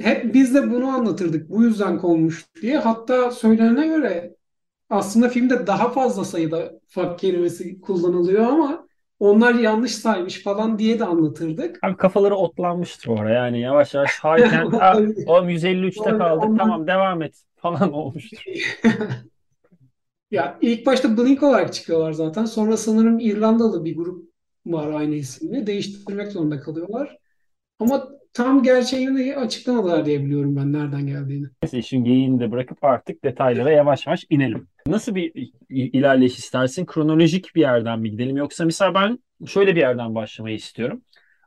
hep 0.00 0.34
biz 0.34 0.54
de 0.54 0.70
bunu 0.70 0.86
anlatırdık. 0.86 1.50
Bu 1.50 1.64
yüzden 1.64 1.98
konmuş 1.98 2.46
diye. 2.62 2.78
Hatta 2.78 3.30
söylenene 3.30 3.86
göre 3.86 4.36
aslında 4.92 5.28
filmde 5.28 5.66
daha 5.66 5.90
fazla 5.90 6.24
sayıda 6.24 6.72
fuck 6.88 7.18
kelimesi 7.18 7.80
kullanılıyor 7.80 8.44
ama 8.44 8.86
onlar 9.20 9.54
yanlış 9.54 9.94
saymış 9.94 10.42
falan 10.42 10.78
diye 10.78 10.98
de 10.98 11.04
anlatırdık. 11.04 11.78
Abi 11.84 11.96
kafaları 11.96 12.34
otlanmıştır 12.36 13.08
oraya 13.08 13.44
yani 13.46 13.60
yavaş 13.60 13.94
yavaş 13.94 14.10
hayken 14.20 14.66
"Aa, 14.66 14.94
Olabilir. 14.96 15.24
oğlum 15.26 15.48
153'te 15.48 16.00
Olabilir. 16.00 16.18
kaldık 16.18 16.44
Onlar- 16.44 16.58
tamam 16.58 16.86
devam 16.86 17.22
et 17.22 17.42
falan 17.56 17.92
olmuştur. 18.00 18.44
Ya 20.30 20.58
ilk 20.60 20.86
başta 20.86 21.16
Blink 21.16 21.42
olarak 21.42 21.74
çıkıyorlar 21.74 22.12
zaten. 22.12 22.44
Sonra 22.44 22.76
sanırım 22.76 23.18
İrlandalı 23.20 23.84
bir 23.84 23.96
grup 23.96 24.30
var 24.66 24.92
aynı 24.92 25.14
isimli. 25.14 25.66
Değiştirmek 25.66 26.32
zorunda 26.32 26.60
kalıyorlar. 26.60 27.16
Ama 27.78 28.08
tam 28.32 28.62
gerçeğini 28.62 29.36
açıklamadılar 29.36 30.06
diye 30.06 30.24
biliyorum 30.24 30.56
ben 30.56 30.72
nereden 30.72 31.06
geldiğini. 31.06 31.46
Neyse 31.62 31.78
işin 31.78 32.04
geyiğini 32.04 32.40
de 32.40 32.50
bırakıp 32.50 32.84
artık 32.84 33.24
detaylara 33.24 33.70
yavaş 33.70 34.06
yavaş 34.06 34.26
inelim. 34.30 34.68
Nasıl 34.86 35.14
bir 35.14 35.52
ilerleyiş 35.68 36.38
istersin? 36.38 36.86
Kronolojik 36.86 37.54
bir 37.54 37.60
yerden 37.60 38.00
mi 38.00 38.10
gidelim? 38.10 38.36
Yoksa 38.36 38.64
mesela 38.64 38.94
ben 38.94 39.18
şöyle 39.46 39.76
bir 39.76 39.80
yerden 39.80 40.14
başlamayı 40.14 40.56
istiyorum. 40.56 41.02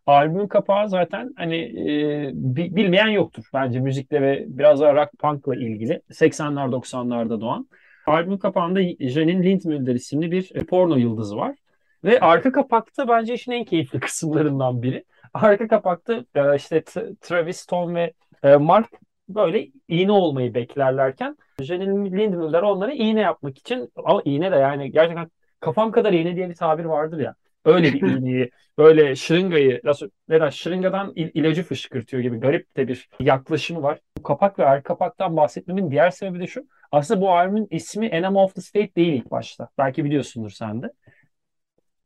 Albümün 0.06 0.48
kapağı 0.48 0.90
zaten 0.90 1.34
hani 1.38 1.56
e, 1.56 2.32
bi- 2.34 2.76
bilmeyen 2.76 3.08
yoktur 3.08 3.44
bence 3.54 3.80
müzikle 3.80 4.22
ve 4.22 4.46
biraz 4.48 4.82
daha 4.82 4.94
rock 4.96 5.10
punk'la 5.20 5.56
ilgili. 5.56 6.02
80'ler 6.12 6.72
90'larda 6.72 7.42
doğan. 7.42 7.70
Albümün 8.06 8.38
kapağında 8.38 8.80
Janine 9.00 9.44
Lindmüller 9.44 9.96
isimli 9.96 10.32
bir 10.32 10.66
porno 10.66 10.96
yıldızı 10.96 11.38
var. 11.38 11.56
Ve 12.04 12.20
arka 12.20 12.52
kapakta 12.52 13.08
bence 13.08 13.34
işin 13.34 13.52
en 13.52 13.66
keyifli 13.66 14.00
kısımlarından 14.00 14.82
biri. 14.82 15.04
Arka 15.34 15.68
kapakta 15.68 16.26
e, 16.36 16.56
işte 16.56 16.84
Travis, 17.22 17.66
Tom 17.66 17.96
ve 17.96 18.14
e, 18.44 18.56
Mark 18.56 18.90
böyle 19.30 19.68
iğne 19.88 20.12
olmayı 20.12 20.54
beklerlerken 20.54 21.38
Janine 21.62 22.18
Lindmüller 22.18 22.62
onlara 22.62 22.94
iğne 22.94 23.22
yapmak 23.22 23.58
için 23.58 23.90
ama 23.96 24.22
iğne 24.26 24.52
de 24.52 24.56
yani 24.56 24.92
gerçekten 24.92 25.30
kafam 25.60 25.92
kadar 25.92 26.14
iğne 26.14 26.36
diye 26.36 26.50
bir 26.50 26.56
tabir 26.56 26.86
vardır 26.86 27.20
ya. 27.20 27.36
Öyle 27.66 27.94
bir 27.94 28.02
iğneyi 28.08 28.50
böyle 28.78 29.16
şırıngayı 29.16 29.82
nasıl 29.84 30.10
neden 30.30 30.50
şırıngadan 30.50 31.14
il- 31.16 31.32
ilacı 31.34 31.64
fışkırtıyor 31.64 32.24
gibi 32.24 32.38
garip 32.40 32.78
de 32.78 32.88
bir 32.88 33.10
yaklaşımı 33.20 33.84
var. 33.84 34.00
Kapak 34.24 34.60
ve 34.60 34.66
arka 34.66 34.84
kapaktan 34.84 35.38
bahsetmemin 35.38 35.92
diğer 35.92 36.10
sebebi 36.10 36.40
de 36.40 36.48
şu. 36.48 36.68
Aslında 36.92 37.22
bu 37.22 37.32
albümün 37.32 37.68
ismi 37.72 38.06
Enemy 38.06 38.38
of 38.38 38.56
the 38.56 38.62
State 38.62 38.96
değil 38.96 39.14
ilk 39.14 39.32
başta. 39.32 39.70
Belki 39.78 40.06
biliyorsundur 40.06 40.50
sen 40.50 40.82
de. 40.82 40.92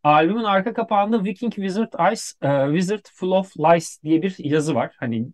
Albümün 0.03 0.43
arka 0.43 0.73
kapağında 0.73 1.23
Viking 1.23 1.53
Wizard 1.55 1.93
Ice, 2.13 2.21
e, 2.41 2.67
Wizard 2.77 3.05
Full 3.13 3.31
of 3.31 3.57
Lies 3.59 4.03
diye 4.03 4.21
bir 4.21 4.35
yazı 4.39 4.75
var. 4.75 4.95
Hani 4.99 5.27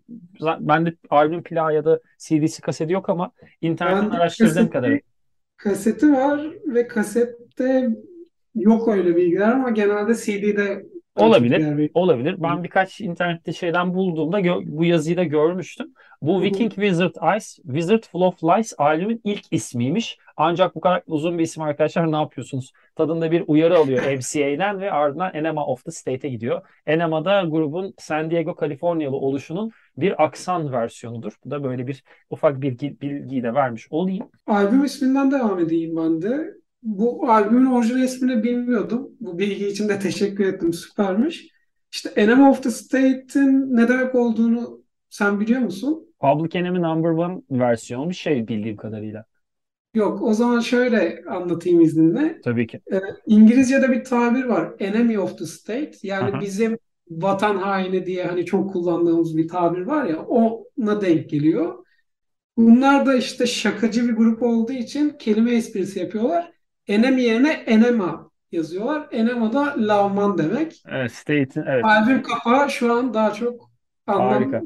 ben 0.59 0.85
de 0.85 0.95
albüm 1.09 1.43
plağı 1.43 1.73
ya 1.75 1.85
da 1.85 1.99
CD'si 2.19 2.61
kaseti 2.61 2.93
yok 2.93 3.09
ama 3.09 3.31
internetten 3.61 4.09
Ben 4.11 4.15
araştırdığım 4.15 4.69
kaseti, 4.69 4.69
kadarıyla. 4.69 5.01
kaseti 5.57 6.13
var 6.13 6.41
ve 6.65 6.87
kasette 6.87 7.89
yok 8.55 8.87
öyle 8.87 9.15
bilgiler 9.15 9.51
ama 9.51 9.69
genelde 9.69 10.15
CD'de 10.15 10.85
Olabilir, 11.15 11.59
yer 11.59 11.73
veriyor. 11.73 11.89
olabilir. 11.93 12.35
Ben 12.39 12.63
birkaç 12.63 13.01
internette 13.01 13.53
şeyden 13.53 13.93
bulduğumda 13.93 14.43
bu 14.65 14.85
yazıyı 14.85 15.17
da 15.17 15.23
görmüştüm. 15.23 15.93
Bu. 16.21 16.41
Viking 16.41 16.73
Wizard 16.73 17.15
Ice, 17.37 17.45
Wizard 17.63 18.03
Full 18.03 18.21
of 18.21 18.43
Lies 18.43 18.73
albümün 18.77 19.21
ilk 19.23 19.43
ismiymiş. 19.51 20.17
Ancak 20.37 20.75
bu 20.75 20.81
kadar 20.81 21.03
uzun 21.07 21.37
bir 21.37 21.43
isim 21.43 21.63
arkadaşlar 21.63 22.11
ne 22.11 22.15
yapıyorsunuz? 22.15 22.73
Tadında 22.95 23.31
bir 23.31 23.43
uyarı 23.47 23.77
alıyor 23.77 24.03
MCA'den 24.17 24.79
ve 24.79 24.91
ardından 24.91 25.33
Enema 25.33 25.65
of 25.65 25.85
the 25.85 25.91
State'e 25.91 26.29
gidiyor. 26.29 26.61
Enema 26.85 27.25
da 27.25 27.41
grubun 27.41 27.93
San 27.97 28.31
Diego, 28.31 28.55
Kaliforniyalı 28.55 29.15
oluşunun 29.15 29.71
bir 29.97 30.23
aksan 30.23 30.71
versiyonudur. 30.71 31.33
Bu 31.45 31.51
da 31.51 31.63
böyle 31.63 31.87
bir 31.87 32.03
ufak 32.29 32.61
bilgi, 32.61 33.01
bilgiyi 33.01 33.43
de 33.43 33.53
vermiş 33.53 33.87
olayım. 33.89 34.29
Albüm 34.47 34.83
isminden 34.83 35.31
devam 35.31 35.59
edeyim 35.59 35.97
ben 35.97 36.21
de. 36.21 36.64
Bu 36.85 37.29
albümün 37.29 37.65
orijinal 37.65 38.03
ismini 38.03 38.43
bilmiyordum. 38.43 39.09
Bu 39.19 39.39
bilgi 39.39 39.67
için 39.67 39.89
de 39.89 39.99
teşekkür 39.99 40.45
ettim. 40.45 40.73
Süpermiş. 40.73 41.47
İşte 41.91 42.09
Enemy 42.09 42.49
of 42.49 42.63
the 42.63 42.71
State'in 42.71 43.75
ne 43.75 43.87
demek 43.87 44.15
olduğunu 44.15 44.81
sen 45.09 45.39
biliyor 45.39 45.61
musun? 45.61 46.07
Public 46.19 46.59
Enemy 46.59 46.81
Number 46.81 47.09
One 47.09 47.41
versiyonu 47.51 48.09
bir 48.09 48.15
şey 48.15 48.47
bildiğim 48.47 48.77
kadarıyla. 48.77 49.25
Yok, 49.93 50.21
o 50.21 50.33
zaman 50.33 50.59
şöyle 50.59 51.23
anlatayım 51.29 51.81
izninle. 51.81 52.41
Tabii 52.43 52.67
ki. 52.67 52.81
Ee, 52.93 52.99
İngilizce'de 53.27 53.91
bir 53.91 54.03
tabir 54.03 54.43
var. 54.43 54.73
Enemy 54.79 55.19
of 55.19 55.37
the 55.37 55.45
State. 55.45 55.91
Yani 56.03 56.31
Aha. 56.31 56.41
bizim 56.41 56.77
vatan 57.09 57.57
haini 57.57 58.05
diye 58.05 58.25
hani 58.25 58.45
çok 58.45 58.73
kullandığımız 58.73 59.37
bir 59.37 59.47
tabir 59.47 59.81
var 59.81 60.05
ya 60.05 60.25
ona 60.25 61.01
denk 61.01 61.29
geliyor. 61.29 61.85
Bunlar 62.57 63.05
da 63.05 63.15
işte 63.15 63.45
şakacı 63.45 64.07
bir 64.07 64.13
grup 64.13 64.43
olduğu 64.43 64.73
için 64.73 65.09
kelime 65.19 65.51
esprisi 65.55 65.99
yapıyorlar. 65.99 66.54
Enemy 66.87 67.23
yerine 67.23 67.51
enema 67.51 68.31
yazıyorlar. 68.51 69.07
Enema 69.11 69.53
da 69.53 69.75
lavman 69.77 70.37
demek. 70.37 70.83
Evet, 70.89 71.11
State'in 71.11 71.65
evet. 71.67 71.85
Albüm 71.85 72.23
kapağı 72.23 72.69
şu 72.71 72.93
an 72.93 73.13
daha 73.13 73.33
çok 73.33 73.69
anlam 74.07 74.29
Harika. 74.29 74.61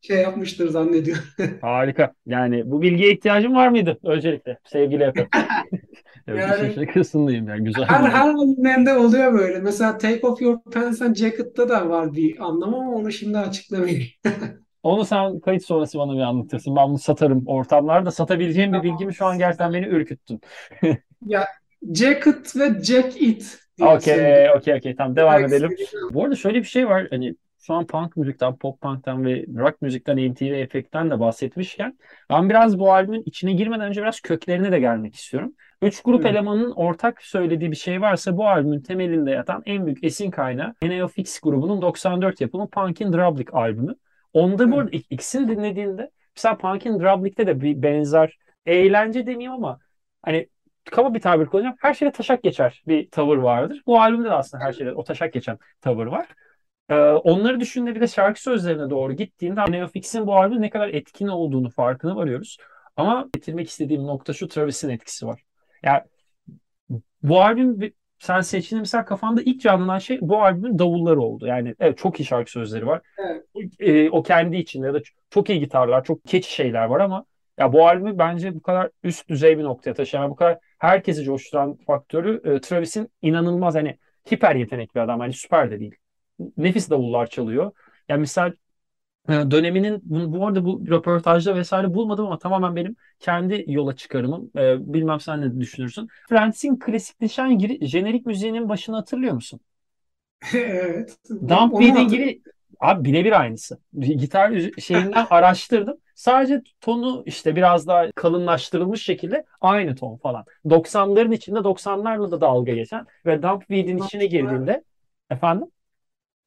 şey 0.00 0.22
yapmıştır 0.22 0.68
zannediyorum. 0.68 1.24
Harika. 1.60 2.14
Yani 2.26 2.70
bu 2.70 2.82
bilgiye 2.82 3.12
ihtiyacım 3.12 3.54
var 3.54 3.68
mıydı 3.68 3.98
öncelikle 4.04 4.58
sevgili 4.64 5.02
Efe? 5.02 5.28
Evet, 6.28 6.54
işin 6.54 6.64
Yani 6.64 6.74
şakasındayım 6.74 7.48
yani 7.48 7.64
güzel 7.64 7.84
her 7.84 8.10
her 8.10 8.28
albümlerinde 8.28 8.94
oluyor 8.94 9.32
böyle. 9.32 9.58
Mesela 9.60 9.98
Take 9.98 10.26
Off 10.26 10.42
Your 10.42 10.58
Pants 10.72 11.02
and 11.02 11.14
Jacket'ta 11.14 11.68
da 11.68 11.88
var 11.88 12.12
bir 12.14 12.44
anlam 12.44 12.74
ama 12.74 12.90
onu 12.92 13.12
şimdi 13.12 13.38
açıklamayayım. 13.38 14.06
Onu 14.82 15.04
sen 15.04 15.40
kayıt 15.40 15.64
sonrası 15.64 15.98
bana 15.98 16.14
bir 16.14 16.20
anlatırsın. 16.20 16.76
Ben 16.76 16.88
bunu 16.88 16.98
satarım 16.98 17.46
ortamlarda. 17.46 18.10
Satabileceğim 18.10 18.72
bir 18.72 18.82
bilgimi 18.82 19.14
şu 19.14 19.26
an 19.26 19.38
gerçekten 19.38 19.72
beni 19.72 19.86
ürküttün. 19.86 20.40
Ya 21.26 21.46
Jacket 21.94 22.56
ve 22.56 22.82
Jack 22.82 23.22
It. 23.22 23.58
Okey, 23.80 24.50
okey, 24.50 24.74
okey. 24.74 24.96
Tamam 24.96 25.16
devam 25.16 25.34
Demek 25.38 25.48
edelim. 25.48 25.70
istediğim 25.70 26.14
Bu 26.14 26.24
arada 26.24 26.34
şöyle 26.36 26.58
bir 26.58 26.64
şey 26.64 26.88
var. 26.88 27.06
Hani 27.10 27.34
şu 27.66 27.74
an 27.74 27.86
punk 27.86 28.16
müzikten, 28.16 28.56
pop 28.56 28.80
punk'tan 28.80 29.24
ve 29.24 29.44
rock 29.58 29.82
müzikten, 29.82 30.16
MTV 30.30 30.44
efektten 30.44 31.10
de 31.10 31.20
bahsetmişken 31.20 31.98
ben 32.30 32.50
biraz 32.50 32.78
bu 32.78 32.92
albümün 32.92 33.22
içine 33.26 33.52
girmeden 33.52 33.88
önce 33.88 34.00
biraz 34.02 34.20
köklerine 34.20 34.72
de 34.72 34.80
gelmek 34.80 35.14
istiyorum. 35.14 35.52
Üç 35.82 36.02
grup 36.02 36.24
Hı. 36.24 36.28
elemanın 36.28 36.70
ortak 36.70 37.22
söylediği 37.22 37.70
bir 37.70 37.76
şey 37.76 38.00
varsa 38.00 38.36
bu 38.36 38.48
albümün 38.48 38.80
temelinde 38.80 39.30
yatan 39.30 39.62
en 39.66 39.86
büyük 39.86 40.04
esin 40.04 40.30
kaynağı 40.30 40.74
NeoFX 40.82 41.40
grubunun 41.40 41.82
94 41.82 42.40
yapımı 42.40 42.68
Punk 42.70 43.00
in 43.00 43.12
Drublic 43.12 43.50
albümü. 43.52 43.94
Onda 44.32 44.70
bu 44.70 44.76
Hı. 44.76 44.80
arada 44.80 44.90
ik- 44.90 45.06
ikisini 45.10 45.48
dinlediğinde 45.48 46.10
mesela 46.36 46.56
Punk 46.58 46.86
in 46.86 47.00
Drublic'te 47.00 47.46
de 47.46 47.60
bir 47.60 47.82
benzer 47.82 48.38
eğlence 48.66 49.26
demeyeyim 49.26 49.52
ama 49.52 49.78
hani 50.22 50.48
kaba 50.90 51.14
bir 51.14 51.20
tabir 51.20 51.46
kullanacağım. 51.46 51.76
Her 51.80 51.94
şeyde 51.94 52.12
taşak 52.12 52.42
geçer 52.42 52.82
bir 52.88 53.10
tavır 53.10 53.36
vardır. 53.36 53.82
Bu 53.86 54.00
albümde 54.00 54.28
de 54.28 54.32
aslında 54.32 54.64
her 54.64 54.72
şeyde 54.72 54.92
o 54.92 55.04
taşak 55.04 55.32
geçen 55.32 55.58
tavır 55.80 56.06
var. 56.06 56.26
Ee, 56.88 56.94
onları 56.94 57.60
düşündüğünde 57.60 57.94
bir 57.94 58.00
de 58.00 58.06
şarkı 58.06 58.42
sözlerine 58.42 58.90
doğru 58.90 59.12
gittiğinde 59.12 59.72
Neofix'in 59.72 60.26
bu 60.26 60.36
albümde 60.36 60.60
ne 60.60 60.70
kadar 60.70 60.88
etkin 60.88 61.28
olduğunu 61.28 61.70
farkına 61.70 62.16
varıyoruz. 62.16 62.58
Ama 62.96 63.28
getirmek 63.34 63.68
istediğim 63.68 64.06
nokta 64.06 64.32
şu 64.32 64.48
Travis'in 64.48 64.88
etkisi 64.88 65.26
var. 65.26 65.42
Yani 65.82 66.02
bu 67.22 67.42
albüm 67.42 67.92
sen 68.18 68.40
seçtiğinde 68.40 68.80
mesela 68.80 69.04
kafanda 69.04 69.42
ilk 69.42 69.60
canlanan 69.60 69.98
şey 69.98 70.18
bu 70.20 70.42
albümün 70.42 70.78
davulları 70.78 71.20
oldu. 71.20 71.46
Yani 71.46 71.74
evet 71.80 71.98
çok 71.98 72.20
iyi 72.20 72.24
şarkı 72.24 72.50
sözleri 72.50 72.86
var. 72.86 73.00
Evet. 73.18 73.44
Ee, 73.80 74.10
o 74.10 74.22
kendi 74.22 74.56
içinde 74.56 74.86
ya 74.86 74.94
da 74.94 75.00
çok 75.30 75.50
iyi 75.50 75.60
gitarlar, 75.60 76.04
çok 76.04 76.24
keçi 76.24 76.52
şeyler 76.52 76.84
var 76.84 77.00
ama 77.00 77.24
ya 77.58 77.72
bu 77.72 77.88
albümü 77.88 78.18
bence 78.18 78.54
bu 78.54 78.62
kadar 78.62 78.90
üst 79.02 79.28
düzey 79.28 79.58
bir 79.58 79.64
noktaya 79.64 79.94
taşıyan, 79.94 80.30
bu 80.30 80.36
kadar 80.36 80.58
herkesi 80.78 81.24
coşturan 81.24 81.76
faktörü 81.86 82.40
e, 82.56 82.60
Travis'in 82.60 83.10
inanılmaz 83.22 83.74
hani 83.74 83.98
hiper 84.32 84.56
yetenekli 84.56 84.94
bir 84.94 85.00
adam. 85.00 85.20
Hani 85.20 85.32
süper 85.32 85.70
de 85.70 85.80
değil. 85.80 85.94
Nefis 86.56 86.90
davullar 86.90 87.26
çalıyor. 87.26 87.72
Yani 88.08 88.20
misal 88.20 88.52
e, 89.28 89.32
döneminin 89.32 90.00
bu, 90.04 90.46
arada 90.46 90.64
bu 90.64 90.84
röportajda 90.90 91.56
vesaire 91.56 91.94
bulmadım 91.94 92.26
ama 92.26 92.38
tamamen 92.38 92.76
benim 92.76 92.96
kendi 93.20 93.64
yola 93.68 93.96
çıkarımım. 93.96 94.50
E, 94.56 94.94
bilmem 94.94 95.20
sen 95.20 95.40
ne 95.40 95.60
düşünürsün. 95.60 96.08
Friends'in 96.28 96.78
klasikleşen 96.78 97.58
giri, 97.58 97.86
jenerik 97.88 98.26
müziğinin 98.26 98.68
başını 98.68 98.96
hatırlıyor 98.96 99.34
musun? 99.34 99.60
Evet. 100.54 101.18
Dump 101.48 101.78
Beat'in 101.80 102.08
giri 102.08 102.42
abi 102.80 103.04
birebir 103.04 103.40
aynısı. 103.40 103.78
Gitar 103.98 104.70
şeyinden 104.80 105.26
araştırdım. 105.30 105.96
Sadece 106.14 106.62
tonu 106.80 107.22
işte 107.26 107.56
biraz 107.56 107.86
daha 107.86 108.12
kalınlaştırılmış 108.12 109.02
şekilde 109.02 109.44
aynı 109.60 109.94
ton 109.96 110.16
falan. 110.16 110.44
90'ların 110.64 111.32
içinde 111.34 111.64
90'larla 111.64 112.30
da 112.30 112.40
dalga 112.40 112.74
geçen 112.74 113.06
ve 113.26 113.42
Dump 113.42 113.70
Beat'in 113.70 113.94
Bundan 113.94 114.06
içine 114.06 114.26
girdiğinde 114.26 114.84
efendim 115.30 115.68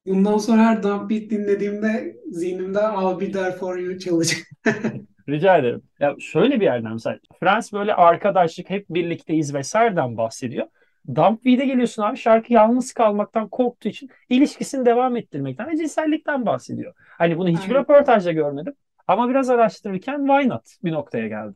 bundan 0.06 0.38
sonra 0.38 0.62
her 0.66 0.84
Dump 0.84 1.10
Beat 1.10 1.30
dinlediğimde 1.30 2.18
zihnimde 2.32 2.80
I'll 2.80 3.20
Be 3.20 3.32
There 3.32 3.52
For 3.52 3.78
You 3.78 4.00
çalacak. 4.00 4.40
Rica 5.30 5.58
ederim. 5.58 5.82
Ya 6.00 6.16
şöyle 6.20 6.60
bir 6.60 6.66
yerden 6.66 6.94
mesela 6.94 7.20
Frans 7.40 7.74
böyle 7.74 7.94
arkadaşlık 7.94 8.70
hep 8.70 8.90
birlikteyiz 8.90 9.54
vesaireden 9.54 10.18
bahsediyor. 10.18 10.68
Dump 11.16 11.46
Beat'e 11.46 11.66
geliyorsun 11.66 12.04
abi 12.04 12.18
şarkı 12.18 12.54
yalnız 12.54 12.94
kalmaktan 12.94 13.48
korktuğu 13.50 13.90
için 13.90 14.10
ilişkisini 14.30 14.86
devam 14.86 15.16
ettirmekten 15.16 15.68
ve 15.68 15.78
cinsellikten 15.78 16.46
bahsediyor. 16.46 16.94
Hani 16.98 17.38
bunu 17.38 17.50
hiçbir 17.50 17.76
Aynen. 17.76 17.82
röportajda 17.82 18.32
görmedim. 18.32 18.74
Ama 19.08 19.30
biraz 19.30 19.50
araştırırken 19.50 20.26
why 20.28 20.50
not 20.50 20.64
bir 20.84 20.92
noktaya 20.92 21.28
geldim. 21.28 21.56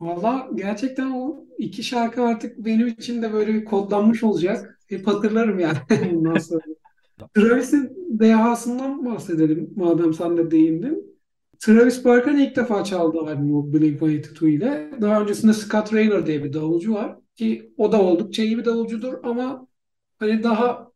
Valla 0.00 0.48
gerçekten 0.54 1.10
o 1.10 1.44
iki 1.58 1.82
şarkı 1.82 2.22
artık 2.22 2.58
benim 2.58 2.86
için 2.86 3.22
de 3.22 3.32
böyle 3.32 3.54
bir 3.54 3.64
kodlanmış 3.64 4.22
olacak. 4.24 4.78
Hep 4.88 5.06
hatırlarım 5.06 5.58
yani 5.58 5.78
bundan 6.12 6.38
sonra. 6.38 6.60
Travis'in 7.36 7.92
dehasından 8.20 9.06
bahsedelim 9.06 9.74
madem 9.76 10.14
sen 10.14 10.36
de 10.36 10.50
değindin. 10.50 11.18
Travis 11.60 12.04
Barker 12.04 12.32
ilk 12.34 12.56
defa 12.56 12.84
çaldı 12.84 13.18
albümü 13.20 13.54
o 13.54 13.72
Blink-182 13.72 14.50
ile. 14.50 14.90
Daha 15.00 15.22
öncesinde 15.22 15.52
Scott 15.52 15.94
Raynor 15.94 16.26
diye 16.26 16.44
bir 16.44 16.52
davulcu 16.52 16.94
var 16.94 17.16
ki 17.36 17.72
o 17.78 17.92
da 17.92 18.02
oldukça 18.02 18.42
iyi 18.42 18.58
bir 18.58 18.64
davulcudur 18.64 19.14
ama 19.24 19.68
hani 20.18 20.42
daha 20.42 20.87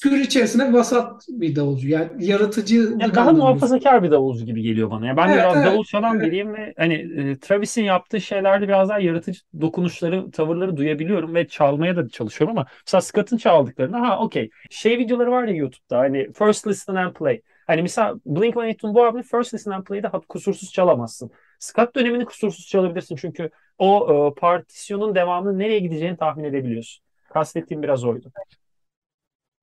tür 0.00 0.20
içerisinde 0.20 0.72
vasat 0.72 1.26
bir 1.28 1.56
davulcu. 1.56 1.88
Yani 1.88 2.10
Ya 2.18 2.18
yaratıcılık 2.18 3.14
daha 3.14 3.32
muhafazakar 3.32 4.02
bir 4.02 4.10
davulcu 4.10 4.44
gibi 4.46 4.62
geliyor 4.62 4.90
bana. 4.90 5.06
Ya 5.06 5.16
ben 5.16 5.28
Evet, 5.28 5.36
biraz 5.38 5.56
evet, 5.56 5.66
davul 5.66 5.84
çalan 5.84 6.16
evet. 6.16 6.26
biriyim 6.26 6.54
ve 6.54 6.74
hani 6.76 6.94
e, 6.94 7.38
Travis'in 7.38 7.84
yaptığı 7.84 8.20
şeylerde 8.20 8.68
biraz 8.68 8.88
daha 8.88 8.98
yaratıcı 9.00 9.40
dokunuşları, 9.60 10.30
tavırları 10.30 10.76
duyabiliyorum 10.76 11.34
ve 11.34 11.48
çalmaya 11.48 11.96
da 11.96 12.08
çalışıyorum 12.08 12.58
ama 12.58 12.66
mesela 12.86 13.00
Scott'ın 13.00 13.36
çaldıklarında 13.36 14.00
ha 14.00 14.18
okey. 14.20 14.50
Şey 14.70 14.98
videoları 14.98 15.30
var 15.30 15.44
ya 15.44 15.54
YouTube'da 15.54 15.98
hani 15.98 16.32
first 16.32 16.66
listen 16.66 16.94
and 16.94 17.14
play. 17.14 17.42
Hani 17.66 17.82
mesela 17.82 18.14
Blink-182'nin 18.26 18.94
bu 18.94 19.04
albümü 19.04 19.22
first 19.22 19.54
listen 19.54 19.70
and 19.70 19.84
play'de 19.84 20.10
kusursuz 20.28 20.72
çalamazsın. 20.72 21.30
Scott 21.58 21.96
dönemini 21.96 22.24
kusursuz 22.24 22.66
çalabilirsin 22.66 23.16
çünkü 23.16 23.50
o 23.78 24.08
e, 24.36 24.40
partisyonun 24.40 25.14
devamının 25.14 25.58
nereye 25.58 25.78
gideceğini 25.78 26.16
tahmin 26.16 26.44
edebiliyorsun. 26.44 27.04
Kastettiğim 27.32 27.82
biraz 27.82 28.04
oydu. 28.04 28.32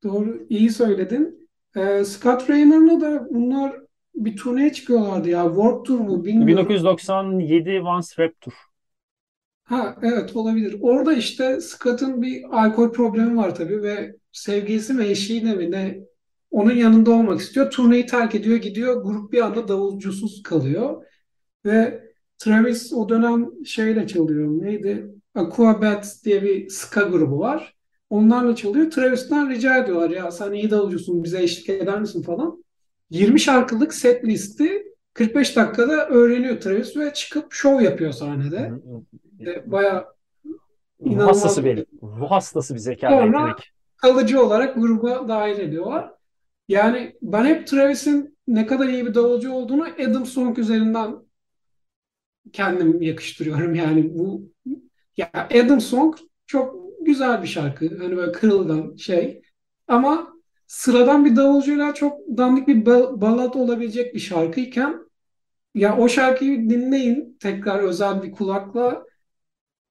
Doğru, 0.03 0.45
iyi 0.49 0.69
söyledin. 0.69 1.49
Ee, 1.75 2.03
Scott 2.03 2.49
Raynor'la 2.49 3.01
da 3.01 3.27
bunlar 3.31 3.75
bir 4.15 4.37
turneye 4.37 4.73
çıkıyorlardı 4.73 5.29
ya. 5.29 5.43
Warped 5.47 5.85
Tour 5.85 5.99
mu 5.99 6.25
bilmiyorum. 6.25 6.47
1997 6.47 7.81
Once 7.81 8.23
Rap 8.23 8.41
Tour. 8.41 8.53
Ha 9.63 9.97
evet 10.01 10.35
olabilir. 10.35 10.77
Orada 10.81 11.13
işte 11.13 11.61
Scott'ın 11.61 12.21
bir 12.21 12.43
alkol 12.51 12.91
problemi 12.91 13.37
var 13.37 13.55
tabii 13.55 13.81
ve 13.83 14.15
sevgilisi 14.31 14.93
mi 14.93 15.05
eşiyle 15.05 15.53
mi 15.55 15.71
ne 15.71 15.99
onun 16.51 16.75
yanında 16.75 17.11
olmak 17.11 17.39
istiyor. 17.41 17.71
Turneyi 17.71 18.05
terk 18.05 18.35
ediyor 18.35 18.57
gidiyor. 18.57 19.03
Grup 19.03 19.31
bir 19.31 19.41
anda 19.41 19.67
davulcusuz 19.67 20.43
kalıyor. 20.43 21.03
Ve 21.65 22.03
Travis 22.37 22.93
o 22.93 23.09
dönem 23.09 23.65
şeyle 23.65 24.07
çalıyor. 24.07 24.47
Neydi? 24.63 25.11
Aquabats 25.35 26.23
diye 26.25 26.43
bir 26.43 26.69
ska 26.69 27.01
grubu 27.01 27.39
var. 27.39 27.76
Onlarla 28.09 28.55
çalıyor. 28.55 28.91
Travis'ten 28.91 29.49
rica 29.49 29.77
ediyorlar 29.77 30.09
ya 30.09 30.31
sen 30.31 30.51
iyi 30.53 30.71
davulcusun 30.71 31.23
bize 31.23 31.43
eşlik 31.43 31.69
eder 31.69 31.99
misin 31.99 32.21
falan. 32.21 32.63
20 33.09 33.39
şarkılık 33.39 33.93
set 33.93 34.25
listi 34.25 34.83
45 35.13 35.55
dakikada 35.55 36.07
öğreniyor 36.07 36.61
Travis 36.61 36.97
ve 36.97 37.13
çıkıp 37.13 37.53
şov 37.53 37.81
yapıyor 37.81 38.11
sahnede. 38.11 38.71
E, 39.45 39.71
Bayağı 39.71 40.05
Ruh 40.45 41.11
inanılmaz 41.11 41.35
hastası 41.35 41.65
bir 41.65 41.69
benim. 41.69 41.85
Ruh 42.03 42.31
hastası 42.31 42.73
bir 42.73 42.79
zeka 42.79 43.09
Sonra- 43.09 43.55
kalıcı 43.97 44.41
olarak 44.43 44.75
gruba 44.75 45.27
dahil 45.27 45.59
ediyorlar. 45.59 46.11
Yani 46.67 47.15
ben 47.21 47.45
hep 47.45 47.67
Travis'in 47.67 48.37
ne 48.47 48.67
kadar 48.67 48.87
iyi 48.87 49.05
bir 49.05 49.15
davulcu 49.15 49.51
olduğunu 49.51 49.87
Adam 50.09 50.25
Song 50.25 50.59
üzerinden 50.59 51.15
kendim 52.53 53.01
yakıştırıyorum. 53.01 53.75
Yani 53.75 54.17
bu 54.17 54.41
ya 55.17 55.31
Adam 55.33 55.81
Song 55.81 56.17
çok 56.45 56.86
güzel 57.07 57.43
bir 57.43 57.47
şarkı. 57.47 57.99
Hani 57.99 58.17
böyle 58.17 58.33
kırılgan 58.33 58.97
şey. 58.97 59.43
Ama 59.89 60.29
sıradan 60.67 61.25
bir 61.25 61.37
davulcuyla 61.37 61.95
çok 61.95 62.19
dandik 62.37 62.69
bir 62.69 62.85
ba- 62.85 63.21
balat 63.21 63.57
olabilecek 63.57 64.15
bir 64.15 64.19
şarkıyken 64.21 64.99
ya 65.75 65.97
o 65.97 66.09
şarkıyı 66.09 66.69
dinleyin 66.69 67.37
tekrar 67.41 67.79
özel 67.79 68.23
bir 68.23 68.31
kulakla. 68.31 69.05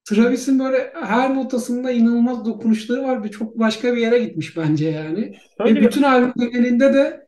Travis'in 0.04 0.58
böyle 0.58 0.92
her 1.04 1.34
notasında 1.34 1.90
inanılmaz 1.90 2.44
dokunuşları 2.46 3.02
var 3.02 3.24
ve 3.24 3.30
çok 3.30 3.58
başka 3.58 3.92
bir 3.92 3.98
yere 4.00 4.18
gitmiş 4.18 4.56
bence 4.56 4.88
yani. 4.88 5.20
Ve 5.20 5.34
Şöyle 5.58 5.80
bir 5.80 5.86
bütün 5.86 6.02
albüm 6.02 6.50
genelinde 6.50 6.94
de 6.94 7.26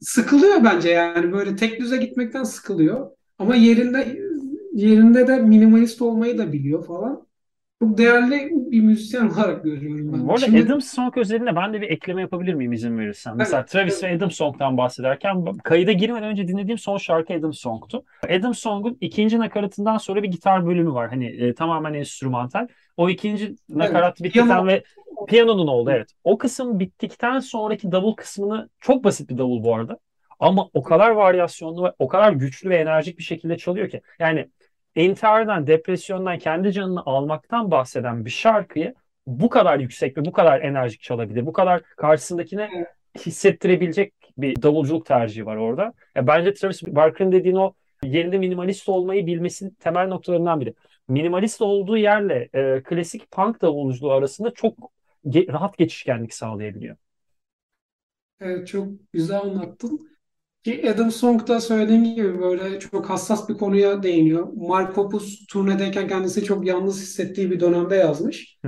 sıkılıyor 0.00 0.64
bence 0.64 0.90
yani 0.90 1.32
böyle 1.32 1.56
tek 1.56 1.80
düze 1.80 1.96
gitmekten 1.96 2.44
sıkılıyor. 2.44 3.10
Ama 3.38 3.56
yerinde 3.56 4.18
yerinde 4.74 5.26
de 5.26 5.36
minimalist 5.36 6.02
olmayı 6.02 6.38
da 6.38 6.52
biliyor 6.52 6.86
falan. 6.86 7.26
Çok 7.82 7.98
değerli 7.98 8.50
bir 8.52 8.80
müzisyen 8.80 9.28
olarak 9.28 9.64
görüyorum 9.64 10.12
ben. 10.12 10.28
Bu 10.28 10.32
arada 10.32 10.44
Şimdi 10.44 10.62
Adam 10.62 10.80
Song 10.80 11.18
özelinde 11.18 11.56
ben 11.56 11.72
de 11.72 11.80
bir 11.80 11.90
ekleme 11.90 12.20
yapabilir 12.20 12.54
miyim 12.54 12.72
izin 12.72 12.98
verirsen? 12.98 13.36
Mesela 13.36 13.60
evet, 13.60 13.68
Travis 13.68 14.02
evet, 14.02 14.12
ve 14.12 14.16
Adam 14.16 14.30
Song'dan 14.30 14.76
bahsederken 14.76 15.44
kayıda 15.64 15.92
girmeden 15.92 16.28
önce 16.28 16.48
dinlediğim 16.48 16.78
son 16.78 16.98
şarkı 16.98 17.34
Adam 17.34 17.52
Song'tu. 17.52 18.04
Adam 18.30 18.54
Song'un 18.54 18.98
ikinci 19.00 19.38
nakaratından 19.38 19.98
sonra 19.98 20.22
bir 20.22 20.28
gitar 20.28 20.66
bölümü 20.66 20.92
var. 20.92 21.08
Hani 21.10 21.26
e, 21.26 21.54
tamamen 21.54 21.94
enstrümantal. 21.94 22.68
O 22.96 23.10
ikinci 23.10 23.44
evet. 23.44 23.58
nakarat 23.68 24.18
bittikten 24.18 24.44
Piyano 24.44 24.66
ve 24.66 24.84
piyanonun 25.28 25.66
oldu 25.66 25.90
evet. 25.90 26.08
O 26.24 26.38
kısım 26.38 26.80
bittikten 26.80 27.40
sonraki 27.40 27.92
davul 27.92 28.14
kısmını 28.14 28.68
çok 28.80 29.04
basit 29.04 29.30
bir 29.30 29.38
davul 29.38 29.64
bu 29.64 29.74
arada. 29.74 29.98
Ama 30.40 30.68
o 30.74 30.82
kadar 30.82 31.10
varyasyonlu 31.10 31.84
ve 31.84 31.92
o 31.98 32.08
kadar 32.08 32.32
güçlü 32.32 32.70
ve 32.70 32.76
enerjik 32.76 33.18
bir 33.18 33.22
şekilde 33.22 33.56
çalıyor 33.56 33.88
ki. 33.88 34.00
Yani 34.18 34.48
intihardan, 34.96 35.66
depresyondan, 35.66 36.38
kendi 36.38 36.72
canını 36.72 37.02
almaktan 37.06 37.70
bahseden 37.70 38.24
bir 38.24 38.30
şarkıyı 38.30 38.94
bu 39.26 39.48
kadar 39.48 39.78
yüksek 39.78 40.16
ve 40.16 40.24
bu 40.24 40.32
kadar 40.32 40.60
enerjik 40.60 41.00
çalabilir. 41.02 41.46
Bu 41.46 41.52
kadar 41.52 41.82
karşısındakine 41.82 42.72
hissettirebilecek 43.18 44.14
bir 44.38 44.62
davulculuk 44.62 45.06
tercihi 45.06 45.46
var 45.46 45.56
orada. 45.56 45.92
Ya 46.14 46.26
bence 46.26 46.54
Travis 46.54 46.82
Barker'ın 46.82 47.32
dediğin 47.32 47.56
o 47.56 47.74
yerinde 48.02 48.38
minimalist 48.38 48.88
olmayı 48.88 49.26
bilmesinin 49.26 49.70
temel 49.70 50.08
noktalarından 50.08 50.60
biri. 50.60 50.74
Minimalist 51.08 51.62
olduğu 51.62 51.96
yerle 51.96 52.48
e, 52.54 52.82
klasik 52.82 53.30
punk 53.30 53.62
davulculuğu 53.62 54.12
arasında 54.12 54.50
çok 54.54 54.78
ge- 55.26 55.52
rahat 55.52 55.78
geçişkenlik 55.78 56.34
sağlayabiliyor. 56.34 56.96
evet, 58.40 58.68
çok 58.68 59.12
güzel 59.12 59.40
anlattın. 59.40 60.13
Ki 60.64 60.90
Adam 60.90 61.10
Song 61.10 61.48
da 61.48 61.60
söylediğim 61.60 62.04
gibi 62.04 62.40
böyle 62.40 62.80
çok 62.80 63.10
hassas 63.10 63.48
bir 63.48 63.54
konuya 63.54 64.02
değiniyor. 64.02 64.48
Mark 64.56 64.96
Hoppus 64.96 65.46
turnedeyken 65.46 66.08
kendisi 66.08 66.44
çok 66.44 66.66
yalnız 66.66 67.02
hissettiği 67.02 67.50
bir 67.50 67.60
dönemde 67.60 67.94
yazmış. 67.96 68.58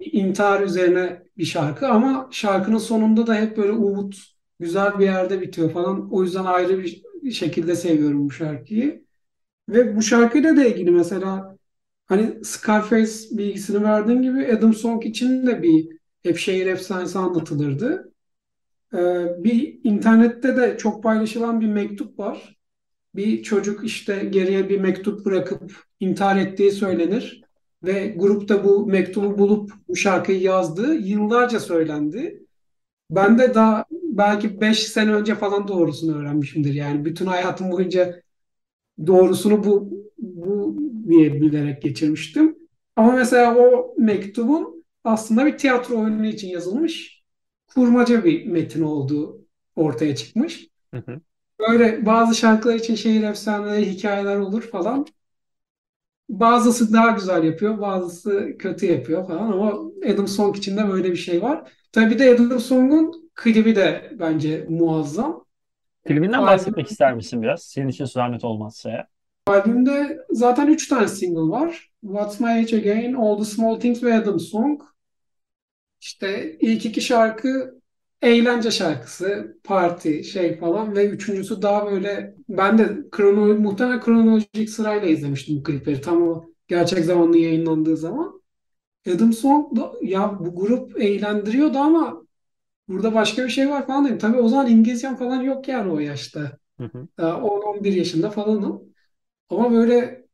İntihar 0.00 0.62
üzerine 0.62 1.22
bir 1.38 1.44
şarkı 1.44 1.88
ama 1.88 2.28
şarkının 2.32 2.78
sonunda 2.78 3.26
da 3.26 3.34
hep 3.34 3.56
böyle 3.56 3.72
umut 3.72 4.16
güzel 4.60 4.98
bir 4.98 5.04
yerde 5.04 5.40
bitiyor 5.40 5.70
falan. 5.70 6.12
O 6.12 6.22
yüzden 6.22 6.44
ayrı 6.44 6.78
bir 7.22 7.30
şekilde 7.32 7.74
seviyorum 7.76 8.24
bu 8.26 8.30
şarkıyı. 8.30 9.04
Ve 9.68 9.96
bu 9.96 10.02
şarkıyla 10.02 10.56
da 10.56 10.64
ilgili 10.64 10.90
mesela 10.90 11.56
hani 12.06 12.44
Scarface 12.44 13.12
bilgisini 13.30 13.84
verdiğin 13.84 14.22
gibi 14.22 14.52
Adam 14.56 14.74
Song 14.74 15.06
için 15.06 15.46
de 15.46 15.62
bir 15.62 15.88
hep 16.22 16.38
şehir 16.38 16.66
efsanesi 16.66 17.18
anlatılırdı. 17.18 18.12
Ee, 18.96 19.44
bir 19.44 19.80
internette 19.84 20.56
de 20.56 20.76
çok 20.78 21.02
paylaşılan 21.02 21.60
bir 21.60 21.66
mektup 21.66 22.18
var. 22.18 22.56
Bir 23.14 23.42
çocuk 23.42 23.84
işte 23.84 24.24
geriye 24.30 24.68
bir 24.68 24.80
mektup 24.80 25.24
bırakıp 25.26 25.84
intihar 26.00 26.36
ettiği 26.36 26.72
söylenir. 26.72 27.42
Ve 27.82 28.14
grupta 28.16 28.64
bu 28.64 28.86
mektubu 28.86 29.38
bulup 29.38 29.72
bu 29.88 29.96
şarkıyı 29.96 30.40
yazdığı 30.40 30.94
yıllarca 30.94 31.60
söylendi. 31.60 32.42
Ben 33.10 33.38
de 33.38 33.54
daha 33.54 33.84
belki 33.92 34.60
5 34.60 34.82
sene 34.86 35.14
önce 35.14 35.34
falan 35.34 35.68
doğrusunu 35.68 36.18
öğrenmişimdir. 36.18 36.74
Yani 36.74 37.04
bütün 37.04 37.26
hayatım 37.26 37.70
boyunca 37.72 38.22
doğrusunu 39.06 39.64
bu, 39.64 39.90
bu 40.18 40.76
diye 41.08 41.40
bilerek 41.40 41.82
geçirmiştim. 41.82 42.56
Ama 42.96 43.12
mesela 43.12 43.56
o 43.56 43.94
mektubun 43.98 44.84
aslında 45.04 45.46
bir 45.46 45.58
tiyatro 45.58 45.98
oyunu 45.98 46.26
için 46.26 46.48
yazılmış 46.48 47.15
kurmaca 47.74 48.24
bir 48.24 48.46
metin 48.46 48.82
olduğu 48.82 49.46
ortaya 49.76 50.16
çıkmış. 50.16 50.68
hı 50.94 50.98
hı. 51.06 51.20
Böyle 51.60 52.06
bazı 52.06 52.34
şarkılar 52.34 52.74
için 52.74 52.94
şehir 52.94 53.22
efsaneleri, 53.22 53.90
hikayeler 53.90 54.36
olur 54.36 54.62
falan. 54.62 55.06
Bazısı 56.28 56.92
daha 56.92 57.10
güzel 57.10 57.44
yapıyor, 57.44 57.80
bazısı 57.80 58.56
kötü 58.58 58.86
yapıyor 58.86 59.26
falan 59.26 59.52
ama 59.52 59.80
Adam 60.12 60.28
Song 60.28 60.56
için 60.56 60.76
de 60.76 60.88
böyle 60.88 61.10
bir 61.10 61.16
şey 61.16 61.42
var. 61.42 61.72
Tabii 61.92 62.10
bir 62.14 62.18
de 62.18 62.34
Adam 62.34 62.60
Song'un 62.60 63.30
klibi 63.34 63.76
de 63.76 64.12
bence 64.18 64.66
muazzam. 64.68 65.44
Filminden 66.06 66.42
Albüm, 66.42 66.46
bahsetmek 66.46 66.90
ister 66.90 67.14
misin 67.14 67.42
biraz? 67.42 67.62
Senin 67.62 67.88
için 67.88 68.04
zahmet 68.04 68.44
olmazsa 68.44 68.90
ya. 68.90 69.08
albümde 69.46 70.18
zaten 70.30 70.66
üç 70.66 70.88
tane 70.88 71.08
single 71.08 71.50
var. 71.50 71.90
What's 72.00 72.40
My 72.40 72.46
Age 72.48 72.76
Again, 72.76 73.14
All 73.14 73.38
the 73.38 73.44
Small 73.44 73.80
Things 73.80 74.02
ve 74.02 74.14
Adam 74.14 74.40
Song. 74.40 74.82
İşte 76.00 76.56
ilk 76.60 76.86
iki 76.86 77.00
şarkı 77.00 77.80
eğlence 78.22 78.70
şarkısı, 78.70 79.58
parti 79.64 80.24
şey 80.24 80.58
falan 80.58 80.96
ve 80.96 81.06
üçüncüsü 81.06 81.62
daha 81.62 81.90
böyle 81.90 82.34
ben 82.48 82.78
de 82.78 82.96
krono, 83.10 83.54
muhtemelen 83.54 84.00
kronolojik 84.00 84.70
sırayla 84.70 85.08
izlemiştim 85.08 85.58
bu 85.58 85.62
klipleri 85.62 86.00
tam 86.00 86.22
o 86.22 86.44
gerçek 86.68 87.04
zamanlı 87.04 87.38
yayınlandığı 87.38 87.96
zaman. 87.96 88.42
Adam 89.14 89.32
Song 89.32 89.76
da 89.76 89.92
ya 90.02 90.38
bu 90.40 90.54
grup 90.54 91.00
eğlendiriyordu 91.00 91.78
ama 91.78 92.22
burada 92.88 93.14
başka 93.14 93.44
bir 93.44 93.50
şey 93.50 93.70
var 93.70 93.86
falan 93.86 94.04
dedim. 94.04 94.18
Tabii 94.18 94.38
o 94.38 94.48
zaman 94.48 94.66
İngilizcem 94.70 95.16
falan 95.16 95.42
yok 95.42 95.68
yani 95.68 95.92
o 95.92 95.98
yaşta. 95.98 96.58
Hı 96.80 96.84
hı. 96.84 97.08
Daha 97.18 97.40
10-11 97.40 97.92
yaşında 97.92 98.30
falanım. 98.30 98.82
Ama 99.50 99.72
böyle 99.72 100.26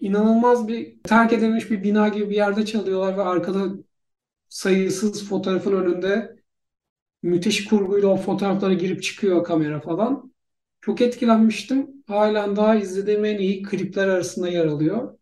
inanılmaz 0.00 0.68
bir 0.68 1.02
terk 1.02 1.32
edilmiş 1.32 1.70
bir 1.70 1.82
bina 1.82 2.08
gibi 2.08 2.30
bir 2.30 2.34
yerde 2.34 2.66
çalıyorlar 2.66 3.16
ve 3.16 3.22
arkada 3.22 3.74
sayısız 4.54 5.28
fotoğrafın 5.28 5.72
önünde 5.72 6.36
müthiş 7.22 7.64
kurguyla 7.64 8.08
o 8.08 8.16
fotoğraflara 8.16 8.74
girip 8.74 9.02
çıkıyor 9.02 9.44
kamera 9.44 9.80
falan. 9.80 10.32
Çok 10.80 11.00
etkilenmiştim. 11.00 11.90
Halen 12.06 12.56
daha 12.56 12.74
izlediğim 12.74 13.24
en 13.24 13.38
iyi 13.38 13.62
klipler 13.62 14.08
arasında 14.08 14.48
yer 14.48 14.66
alıyor. 14.66 15.18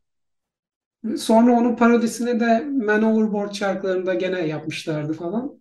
Sonra 1.17 1.53
onun 1.53 1.77
parodisini 1.77 2.41
de 2.41 2.61
Man 2.65 3.03
Overboard 3.03 3.53
şarkılarında 3.53 4.15
gene 4.15 4.47
yapmışlardı 4.47 5.13
falan. 5.13 5.61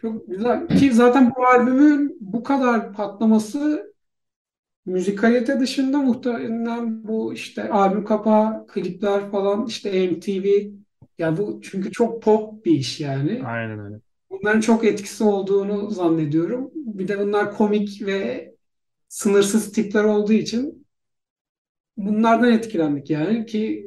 Çok 0.00 0.28
güzel. 0.28 0.68
Ki 0.68 0.92
zaten 0.92 1.32
bu 1.36 1.46
albümün 1.46 2.18
bu 2.20 2.42
kadar 2.42 2.92
patlaması 2.92 3.94
müzikalite 4.86 5.60
dışında 5.60 5.98
muhtemelen 5.98 7.08
bu 7.08 7.34
işte 7.34 7.70
albüm 7.70 8.04
kapağı, 8.04 8.66
klipler 8.66 9.30
falan 9.30 9.66
işte 9.66 10.08
MTV 10.10 10.74
ya 11.18 11.36
bu 11.36 11.60
çünkü 11.62 11.92
çok 11.92 12.22
pop 12.22 12.64
bir 12.64 12.72
iş 12.72 13.00
yani. 13.00 13.42
Aynen 13.44 13.78
öyle. 13.78 14.00
Bunların 14.30 14.60
çok 14.60 14.84
etkisi 14.84 15.24
olduğunu 15.24 15.90
zannediyorum. 15.90 16.70
Bir 16.74 17.08
de 17.08 17.18
bunlar 17.18 17.56
komik 17.56 18.06
ve 18.06 18.54
sınırsız 19.08 19.72
tipler 19.72 20.04
olduğu 20.04 20.32
için 20.32 20.86
bunlardan 21.96 22.52
etkilendik 22.52 23.10
yani 23.10 23.46
ki 23.46 23.86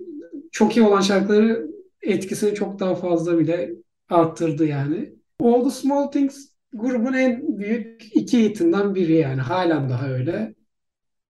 çok 0.51 0.77
iyi 0.77 0.85
olan 0.85 1.01
şarkıları 1.01 1.67
etkisini 2.01 2.55
çok 2.55 2.79
daha 2.79 2.95
fazla 2.95 3.39
bile 3.39 3.71
arttırdı 4.09 4.65
yani. 4.65 5.13
All 5.39 5.63
the 5.63 5.69
Small 5.69 6.11
Things 6.11 6.47
grubun 6.73 7.13
en 7.13 7.57
büyük 7.59 8.15
iki 8.15 8.43
hitinden 8.43 8.95
biri 8.95 9.13
yani 9.13 9.41
halen 9.41 9.89
daha 9.89 10.09
öyle. 10.09 10.55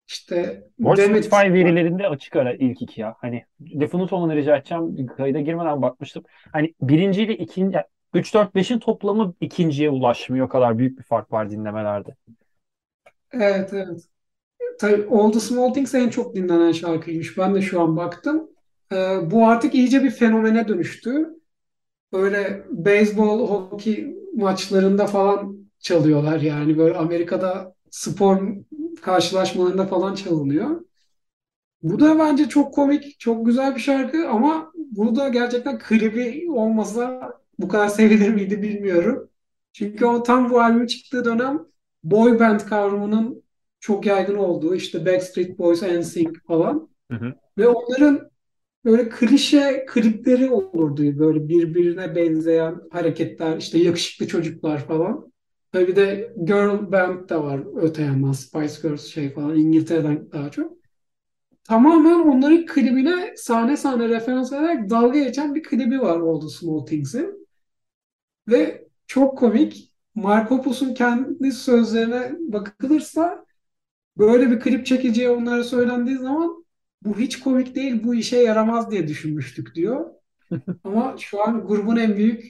İşte 0.08 0.68
Spotify 0.96 1.36
verilerinde 1.36 2.08
açık 2.08 2.36
ara 2.36 2.54
ilk 2.54 2.82
iki 2.82 3.02
ya. 3.02 3.16
Hani 3.22 3.46
Definite 3.60 4.16
olmanı 4.16 4.36
rica 4.36 4.58
edeceğim. 4.58 5.08
Kayda 5.08 5.40
girmeden 5.42 5.82
bakmıştım. 5.82 6.24
Hani 6.52 6.74
birinci 6.82 7.24
ile 7.24 7.38
ikinci 7.38 7.78
3 8.14 8.34
4 8.34 8.56
5'in 8.56 8.80
toplamı 8.80 9.34
ikinciye 9.42 9.90
ulaşmıyor. 9.90 10.46
O 10.46 10.50
kadar 10.50 10.78
büyük 10.78 10.98
bir 11.00 11.04
fark 11.04 11.32
var 11.32 11.50
dinlemelerde. 11.52 12.16
evet 13.32 13.74
evet. 13.74 14.02
Tabii 14.80 15.08
All 15.12 15.32
the 15.34 15.42
Small 15.42 15.74
Things 15.74 15.96
en 15.96 16.10
çok 16.10 16.36
dinlenen 16.36 16.72
şarkıymış. 16.72 17.38
Ben 17.38 17.56
de 17.56 17.62
şu 17.62 17.82
an 17.82 17.98
baktım. 17.98 18.50
Ee, 18.94 19.32
bu 19.32 19.48
artık 19.48 19.76
iyice 19.76 20.04
bir 20.04 20.12
fenomene 20.12 20.68
dönüştü. 20.68 21.30
Böyle 22.14 22.66
beyzbol, 22.72 23.50
hokey 23.50 24.16
maçlarında 24.36 25.08
falan 25.08 25.58
çalıyorlar 25.80 26.42
yani. 26.42 26.78
Böyle 26.78 26.96
Amerika'da 26.98 27.76
spor 27.92 28.42
karşılaşmalarında 29.02 29.88
falan 29.88 30.16
çalınıyor. 30.16 30.82
Bu 31.84 32.00
da 32.00 32.20
bence 32.20 32.50
çok 32.50 32.74
komik, 32.74 33.20
çok 33.20 33.46
güzel 33.46 33.76
bir 33.76 33.82
şarkı 33.82 34.30
ama 34.30 34.72
bunu 34.76 35.16
da 35.16 35.30
gerçekten 35.30 35.80
klibi 35.80 36.52
olmasa 36.52 37.32
bu 37.60 37.68
kadar 37.68 37.88
sevilir 37.88 38.30
miydi 38.30 38.62
bilmiyorum. 38.62 39.30
Çünkü 39.74 40.06
o 40.06 40.24
tam 40.24 40.50
bu 40.50 40.62
albüm 40.62 40.88
çıktığı 40.88 41.26
dönem 41.26 41.66
boy 42.04 42.40
band 42.40 42.60
kavramının 42.60 43.44
çok 43.80 44.06
yaygın 44.06 44.36
olduğu 44.36 44.76
işte 44.76 45.06
Backstreet 45.06 45.60
Boys, 45.60 45.82
NSYNC 45.84 46.34
falan 46.48 46.90
Hı 47.12 47.18
hı. 47.18 47.34
ve 47.58 47.68
onların 47.68 48.30
böyle 48.86 49.10
klişe 49.10 49.86
klipleri 49.90 50.52
olurdu 50.52 51.20
böyle 51.20 51.50
birbirine 51.50 52.16
benzeyen 52.16 52.82
hareketler 52.92 53.58
işte 53.58 53.80
yakışıklı 53.80 54.28
çocuklar 54.28 54.88
falan. 54.88 55.32
Tabii 55.76 55.88
bir 55.88 55.96
de 55.96 56.34
girl 56.46 56.92
band 56.92 57.30
de 57.30 57.36
var 57.36 57.62
öte 57.76 58.02
yandan 58.02 58.32
Spice 58.32 58.74
Girls 58.82 59.06
şey 59.06 59.34
falan 59.34 59.56
İngiltere'den 59.56 60.32
daha 60.32 60.52
çok. 60.52 60.78
Tamamen 61.64 62.20
onların 62.20 62.66
klibine 62.66 63.34
sahne 63.38 63.78
sahne 63.78 64.10
referans 64.10 64.54
ederek 64.54 64.90
dalga 64.90 65.20
geçen 65.20 65.56
bir 65.56 65.64
klibi 65.64 66.02
var 66.02 66.42
the 66.42 66.48
Small 66.48 66.86
Things'in. 66.86 67.48
Ve 68.48 68.88
çok 69.08 69.38
komik. 69.38 69.94
Mark 70.16 70.52
Hoppus'un 70.52 70.94
kendi 70.94 71.52
sözlerine 71.52 72.32
bakılırsa 72.40 73.46
böyle 74.18 74.52
bir 74.52 74.60
klip 74.60 74.86
çekeceği 74.86 75.30
onlara 75.30 75.64
söylendiği 75.64 76.18
zaman 76.18 76.66
bu 77.04 77.18
hiç 77.20 77.40
komik 77.40 77.76
değil, 77.76 78.04
bu 78.04 78.16
işe 78.16 78.38
yaramaz 78.38 78.92
diye 78.92 79.08
düşünmüştük 79.08 79.76
diyor. 79.76 80.12
Ama 80.84 81.16
şu 81.20 81.48
an 81.48 81.68
grubun 81.68 81.96
en 81.96 82.18
büyük 82.18 82.46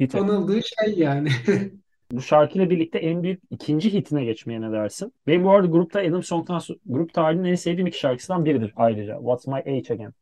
Hit. 0.00 0.14
anıldığı 0.14 0.60
şey 0.62 0.94
yani. 0.98 1.28
Bu 2.12 2.22
şarkıyla 2.22 2.70
birlikte 2.70 2.98
en 2.98 3.22
büyük 3.22 3.42
ikinci 3.50 3.92
hitine 3.92 4.24
geçmeye 4.24 4.60
ne 4.60 4.72
dersin? 4.72 5.12
Benim 5.26 5.44
bu 5.44 5.50
arada 5.50 5.66
grupta 5.66 6.00
Adam 6.00 6.22
Song'tan 6.22 6.60
grup 6.86 7.14
tarihinin 7.14 7.44
en 7.44 7.54
sevdiğim 7.54 7.86
iki 7.86 7.98
şarkısından 7.98 8.44
biridir 8.44 8.72
ayrıca. 8.76 9.16
What's 9.18 9.46
My 9.46 9.54
Age 9.54 9.94
Again. 9.94 10.14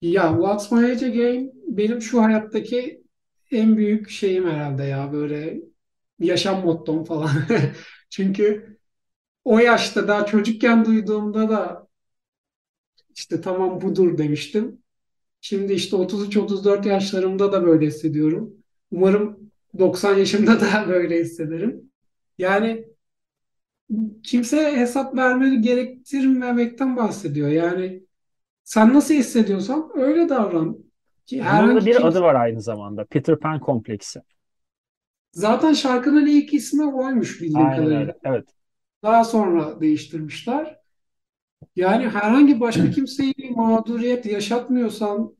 Ya 0.00 0.32
What's 0.32 0.72
My 0.72 0.84
Age 0.92 1.06
Again 1.06 1.52
benim 1.66 2.02
şu 2.02 2.22
hayattaki 2.22 3.02
en 3.50 3.76
büyük 3.76 4.10
şeyim 4.10 4.46
herhalde 4.48 4.84
ya 4.84 5.12
böyle 5.12 5.60
yaşam 6.20 6.64
mottom 6.64 7.04
falan. 7.04 7.30
Çünkü 8.10 8.78
o 9.44 9.58
yaşta 9.58 10.08
daha 10.08 10.26
çocukken 10.26 10.84
duyduğumda 10.84 11.50
da 11.50 11.88
işte 13.14 13.40
tamam 13.40 13.80
budur 13.80 14.18
demiştim. 14.18 14.82
Şimdi 15.40 15.72
işte 15.72 15.96
33-34 15.96 16.88
yaşlarımda 16.88 17.52
da 17.52 17.66
böyle 17.66 17.86
hissediyorum. 17.86 18.54
Umarım 18.90 19.47
90 19.78 20.14
yaşımda 20.16 20.60
da 20.60 20.84
böyle 20.88 21.20
hissederim. 21.20 21.90
Yani 22.38 22.84
kimseye 24.22 24.76
hesap 24.76 25.16
vermeni 25.16 25.60
gerektirmemekten 25.60 26.96
bahsediyor. 26.96 27.48
Yani 27.48 28.02
sen 28.64 28.94
nasıl 28.94 29.14
hissediyorsan 29.14 29.90
öyle 29.94 30.28
davran. 30.28 30.78
Ki 31.26 31.42
Bunun 31.52 31.76
da 31.76 31.86
bir 31.86 31.92
kimse... 31.92 32.04
adı 32.04 32.20
var 32.20 32.34
aynı 32.34 32.62
zamanda. 32.62 33.04
Peter 33.04 33.38
Pan 33.38 33.60
kompleksi. 33.60 34.20
Zaten 35.32 35.72
şarkının 35.72 36.26
ilk 36.26 36.54
ismi 36.54 36.84
oymuş 36.94 37.40
bildiğim 37.42 37.66
Aynen 37.66 37.76
kadarıyla. 37.76 38.00
öyle. 38.00 38.18
Evet. 38.24 38.48
Daha 39.02 39.24
sonra 39.24 39.80
değiştirmişler. 39.80 40.78
Yani 41.76 42.08
herhangi 42.08 42.60
başka 42.60 42.90
kimseyi 42.90 43.34
mağduriyet 43.56 44.26
yaşatmıyorsan, 44.26 45.36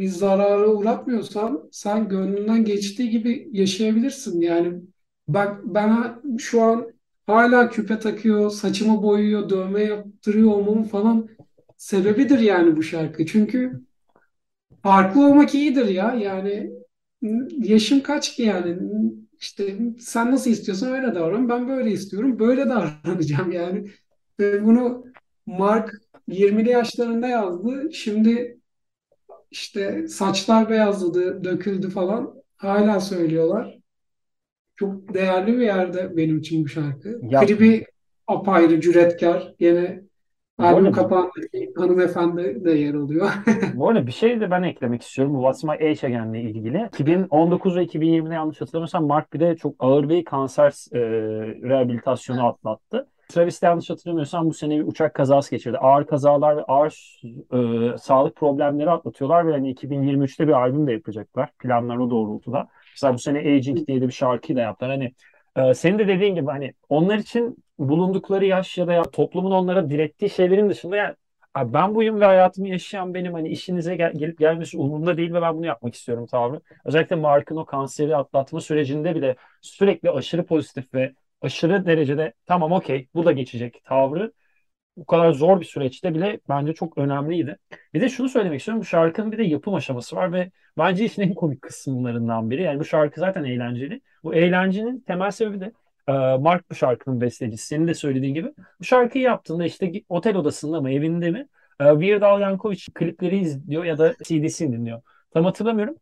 bir 0.00 0.08
zarara 0.08 0.68
uğratmıyorsan 0.68 1.68
sen 1.72 2.08
gönlünden 2.08 2.64
geçtiği 2.64 3.10
gibi 3.10 3.48
yaşayabilirsin. 3.52 4.40
Yani 4.40 4.80
bak 5.28 5.60
ben 5.64 6.20
şu 6.38 6.62
an 6.62 6.92
hala 7.26 7.70
küpe 7.70 7.98
takıyor, 7.98 8.50
saçımı 8.50 9.02
boyuyor, 9.02 9.48
dövme 9.48 9.82
yaptırıyor 9.82 10.50
olmamın 10.50 10.84
falan 10.84 11.28
sebebidir 11.76 12.38
yani 12.38 12.76
bu 12.76 12.82
şarkı. 12.82 13.26
Çünkü 13.26 13.80
farklı 14.82 15.26
olmak 15.26 15.54
iyidir 15.54 15.86
ya. 15.86 16.14
Yani 16.14 16.70
yaşım 17.58 18.00
kaç 18.00 18.36
ki 18.36 18.42
yani? 18.42 18.78
İşte 19.40 19.78
sen 19.98 20.30
nasıl 20.30 20.50
istiyorsan 20.50 20.92
öyle 20.92 21.14
davran. 21.14 21.48
Ben 21.48 21.68
böyle 21.68 21.90
istiyorum. 21.92 22.38
Böyle 22.38 22.68
davranacağım 22.68 23.52
yani. 23.52 23.90
Bunu 24.40 25.04
Mark 25.46 25.94
20'li 26.28 26.70
yaşlarında 26.70 27.28
yazdı. 27.28 27.92
Şimdi 27.92 28.59
işte 29.50 30.08
saçlar 30.08 30.70
beyazladı, 30.70 31.44
döküldü 31.44 31.90
falan. 31.90 32.34
Hala 32.56 33.00
söylüyorlar. 33.00 33.78
Çok 34.76 35.14
değerli 35.14 35.58
bir 35.58 35.64
yerde 35.64 36.16
benim 36.16 36.38
için 36.38 36.64
bu 36.64 36.68
şarkı. 36.68 37.20
Ya, 37.22 37.40
Klibi 37.40 37.84
apayrı, 38.26 38.80
cüretkar. 38.80 39.54
Yine 39.58 40.02
albüm 40.58 40.92
kapağındaki 40.92 41.72
hanımefendi 41.76 42.64
de 42.64 42.70
yer 42.70 42.94
alıyor. 42.94 43.30
Bu 43.74 43.88
arada 43.88 44.06
bir 44.06 44.12
şey 44.12 44.40
de 44.40 44.50
ben 44.50 44.62
eklemek 44.62 45.02
istiyorum. 45.02 45.34
Bu 45.34 45.38
What's 45.38 45.64
My 45.64 45.86
Age 45.86 46.06
Again'le 46.06 46.34
ilgili. 46.34 46.86
2019 46.86 47.76
ve 47.76 47.82
2020'de 47.84 48.34
yanlış 48.34 48.60
hatırlamıyorsam 48.60 49.06
Mark 49.06 49.32
bir 49.32 49.40
de 49.40 49.56
çok 49.56 49.74
ağır 49.78 50.08
bir 50.08 50.24
kanser 50.24 50.72
e, 50.92 51.00
rehabilitasyonu 51.68 52.46
atlattı. 52.46 53.06
Travis 53.30 53.62
de 53.62 53.66
yanlış 53.66 53.90
hatırlamıyorsam 53.90 54.46
bu 54.48 54.54
sene 54.54 54.78
bir 54.78 54.86
uçak 54.86 55.14
kazası 55.14 55.50
geçirdi. 55.50 55.78
Ağır 55.78 56.06
kazalar 56.06 56.56
ve 56.56 56.62
ağır 56.64 57.20
e, 57.94 57.98
sağlık 57.98 58.36
problemleri 58.36 58.90
atlatıyorlar 58.90 59.46
ve 59.48 59.52
hani 59.52 59.70
2023'te 59.70 60.48
bir 60.48 60.52
albüm 60.52 60.86
de 60.86 60.92
yapacaklar. 60.92 61.50
Planlar 61.58 61.96
o 61.96 62.10
doğrultuda. 62.10 62.68
Mesela 62.96 63.14
bu 63.14 63.18
sene 63.18 63.38
Aging 63.38 63.86
diye 63.86 64.00
de 64.00 64.06
bir 64.08 64.12
şarkıyı 64.12 64.56
da 64.56 64.60
yaptılar. 64.62 64.90
Hani 64.90 65.14
e, 65.56 65.74
senin 65.74 65.98
de 65.98 66.08
dediğin 66.08 66.34
gibi 66.34 66.46
hani 66.46 66.74
onlar 66.88 67.18
için 67.18 67.56
bulundukları 67.78 68.46
yaş 68.46 68.78
ya 68.78 68.86
da 68.86 68.92
ya, 68.92 69.02
toplumun 69.02 69.50
onlara 69.50 69.90
direttiği 69.90 70.30
şeylerin 70.30 70.70
dışında 70.70 70.96
yani 70.96 71.14
Abi 71.54 71.72
ben 71.72 71.94
buyum 71.94 72.20
ve 72.20 72.24
hayatımı 72.24 72.68
yaşayan 72.68 73.14
benim 73.14 73.32
hani 73.34 73.48
işinize 73.48 73.96
gel- 73.96 74.12
gelip 74.12 74.38
gelmesi 74.38 74.78
umurumda 74.78 75.16
değil 75.16 75.32
ve 75.34 75.42
ben 75.42 75.56
bunu 75.56 75.66
yapmak 75.66 75.94
istiyorum 75.94 76.26
tavrı. 76.26 76.60
Özellikle 76.84 77.16
Mark'ın 77.16 77.56
o 77.56 77.64
kanseri 77.64 78.16
atlatma 78.16 78.60
sürecinde 78.60 79.14
bile 79.14 79.36
sürekli 79.60 80.10
aşırı 80.10 80.46
pozitif 80.46 80.94
ve 80.94 81.12
aşırı 81.42 81.86
derecede 81.86 82.32
tamam 82.46 82.72
okey 82.72 83.08
bu 83.14 83.24
da 83.26 83.32
geçecek 83.32 83.82
tavrı 83.84 84.32
bu 84.96 85.06
kadar 85.06 85.32
zor 85.32 85.60
bir 85.60 85.64
süreçte 85.64 86.14
bile 86.14 86.40
bence 86.48 86.74
çok 86.74 86.98
önemliydi. 86.98 87.58
Bir 87.94 88.00
de 88.00 88.08
şunu 88.08 88.28
söylemek 88.28 88.58
istiyorum. 88.60 88.80
Bu 88.80 88.84
şarkının 88.84 89.32
bir 89.32 89.38
de 89.38 89.42
yapım 89.42 89.74
aşaması 89.74 90.16
var 90.16 90.32
ve 90.32 90.50
bence 90.78 91.04
işin 91.04 91.22
en 91.22 91.34
komik 91.34 91.62
kısımlarından 91.62 92.50
biri. 92.50 92.62
Yani 92.62 92.80
bu 92.80 92.84
şarkı 92.84 93.20
zaten 93.20 93.44
eğlenceli. 93.44 94.00
Bu 94.24 94.34
eğlencenin 94.34 95.00
temel 95.00 95.30
sebebi 95.30 95.60
de 95.60 95.72
e, 96.08 96.12
Mark 96.36 96.70
bu 96.70 96.74
şarkının 96.74 97.20
bestecisi. 97.20 97.66
Senin 97.66 97.88
de 97.88 97.94
söylediğin 97.94 98.34
gibi. 98.34 98.52
Bu 98.80 98.84
şarkıyı 98.84 99.24
yaptığında 99.24 99.64
işte 99.64 99.92
otel 100.08 100.36
odasında 100.36 100.80
mı 100.80 100.90
evinde 100.92 101.30
mi 101.30 101.48
e, 101.80 101.84
Weird 101.90 102.22
Al 102.22 102.40
Yankovic 102.40 102.80
klipleri 102.94 103.38
izliyor 103.38 103.84
ya 103.84 103.98
da 103.98 104.14
CD'sini 104.24 104.72
dinliyor. 104.72 105.02
Tam 105.34 105.44
hatırlamıyorum. 105.44 105.96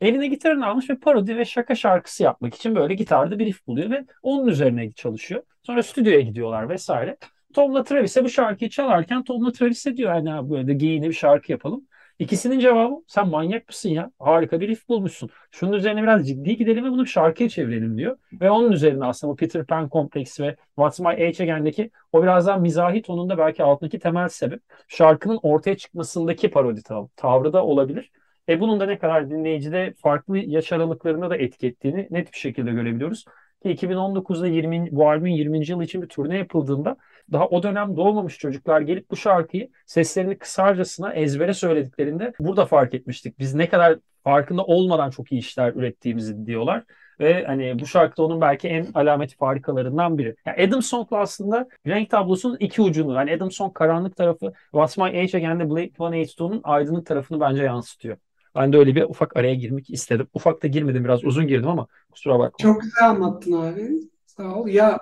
Eline 0.00 0.26
gitarını 0.26 0.66
almış 0.66 0.90
ve 0.90 0.96
parodi 0.98 1.36
ve 1.36 1.44
şaka 1.44 1.74
şarkısı 1.74 2.22
yapmak 2.22 2.54
için 2.54 2.74
böyle 2.76 2.94
gitarda 2.94 3.38
bir 3.38 3.46
riff 3.46 3.66
buluyor 3.66 3.90
ve 3.90 4.04
onun 4.22 4.46
üzerine 4.46 4.92
çalışıyor. 4.92 5.42
Sonra 5.62 5.82
stüdyoya 5.82 6.20
gidiyorlar 6.20 6.68
vesaire. 6.68 7.16
Tom'la 7.54 7.84
Travis'e 7.84 8.24
bu 8.24 8.28
şarkıyı 8.28 8.70
çalarken 8.70 9.24
Tom'la 9.24 9.52
Travis'e 9.52 9.96
diyor 9.96 10.14
yani 10.14 10.30
"Ha, 10.30 10.50
böyle 10.50 10.74
giyine 10.74 11.08
bir 11.08 11.12
şarkı 11.14 11.52
yapalım. 11.52 11.84
İkisinin 12.18 12.58
cevabı 12.58 12.94
sen 13.06 13.28
manyak 13.28 13.68
mısın 13.68 13.88
ya? 13.88 14.10
Harika 14.18 14.60
bir 14.60 14.68
riff 14.68 14.88
bulmuşsun. 14.88 15.30
Şunun 15.50 15.72
üzerine 15.72 16.02
biraz 16.02 16.28
ciddi 16.28 16.56
gidelim 16.56 16.84
ve 16.84 16.90
bunu 16.90 17.06
şarkıya 17.06 17.48
çevirelim 17.48 17.98
diyor. 17.98 18.18
Ve 18.40 18.50
onun 18.50 18.72
üzerine 18.72 19.04
aslında 19.04 19.32
bu 19.32 19.36
Peter 19.36 19.66
Pan 19.66 19.88
kompleksi 19.88 20.42
ve 20.42 20.56
What's 20.76 21.00
My 21.00 21.06
Age 21.08 21.42
Again'deki 21.44 21.90
o 22.12 22.22
biraz 22.22 22.46
daha 22.46 22.56
mizahi 22.58 23.02
tonunda 23.02 23.38
belki 23.38 23.62
altındaki 23.62 23.98
temel 23.98 24.28
sebep 24.28 24.60
şarkının 24.88 25.38
ortaya 25.42 25.76
çıkmasındaki 25.76 26.50
parodi 26.50 26.80
tav- 26.80 27.08
tavrı 27.16 27.52
da 27.52 27.64
olabilir. 27.64 28.10
E 28.48 28.60
bunun 28.60 28.80
da 28.80 28.86
ne 28.86 28.98
kadar 28.98 29.30
dinleyicide 29.30 29.94
farklı 29.96 30.38
yaş 30.38 30.72
aralıklarında 30.72 31.30
da 31.30 31.36
etki 31.36 31.66
ettiğini 31.66 32.08
net 32.10 32.32
bir 32.32 32.38
şekilde 32.38 32.72
görebiliyoruz. 32.72 33.24
Ki 33.62 33.70
2019'da 33.70 34.46
20, 34.46 34.88
bu 34.92 35.08
albümün 35.08 35.32
20. 35.32 35.70
yılı 35.70 35.84
için 35.84 36.02
bir 36.02 36.08
turne 36.08 36.38
yapıldığında 36.38 36.96
daha 37.32 37.46
o 37.46 37.62
dönem 37.62 37.96
doğmamış 37.96 38.38
çocuklar 38.38 38.80
gelip 38.80 39.10
bu 39.10 39.16
şarkıyı 39.16 39.70
seslerini 39.86 40.38
kısarcasına 40.38 41.12
ezbere 41.12 41.54
söylediklerinde 41.54 42.32
burada 42.38 42.66
fark 42.66 42.94
etmiştik. 42.94 43.38
Biz 43.38 43.54
ne 43.54 43.68
kadar 43.68 43.98
farkında 44.24 44.64
olmadan 44.64 45.10
çok 45.10 45.32
iyi 45.32 45.38
işler 45.38 45.72
ürettiğimizi 45.72 46.46
diyorlar. 46.46 46.84
Ve 47.20 47.44
hani 47.44 47.78
bu 47.78 47.86
şarkı 47.86 48.16
da 48.16 48.22
onun 48.22 48.40
belki 48.40 48.68
en 48.68 48.86
alameti 48.94 49.36
farikalarından 49.36 50.18
biri. 50.18 50.36
Yani 50.46 50.62
Adam 50.68 50.82
Song'la 50.82 51.18
aslında 51.18 51.68
renk 51.86 52.10
tablosunun 52.10 52.56
iki 52.60 52.82
ucunu. 52.82 53.14
Yani 53.14 53.32
Adam 53.32 53.50
Song 53.50 53.74
karanlık 53.74 54.16
tarafı, 54.16 54.52
What's 54.62 54.98
My 54.98 55.04
Age 55.04 55.38
Again'de 55.38 55.64
Blink-182'nin 55.64 56.60
aydınlık 56.64 57.06
tarafını 57.06 57.40
bence 57.40 57.62
yansıtıyor. 57.62 58.16
Ben 58.54 58.72
de 58.72 58.76
öyle 58.78 58.94
bir 58.94 59.02
ufak 59.02 59.36
araya 59.36 59.54
girmek 59.54 59.90
istedim. 59.90 60.28
Ufak 60.34 60.62
da 60.62 60.66
girmedim 60.66 61.04
biraz 61.04 61.24
uzun 61.24 61.46
girdim 61.46 61.68
ama 61.68 61.86
kusura 62.12 62.38
bakma. 62.38 62.62
Çok 62.62 62.82
güzel 62.82 63.10
anlattın 63.10 63.52
abi. 63.52 63.90
Sağ 64.26 64.54
ol. 64.54 64.68
Ya 64.68 64.98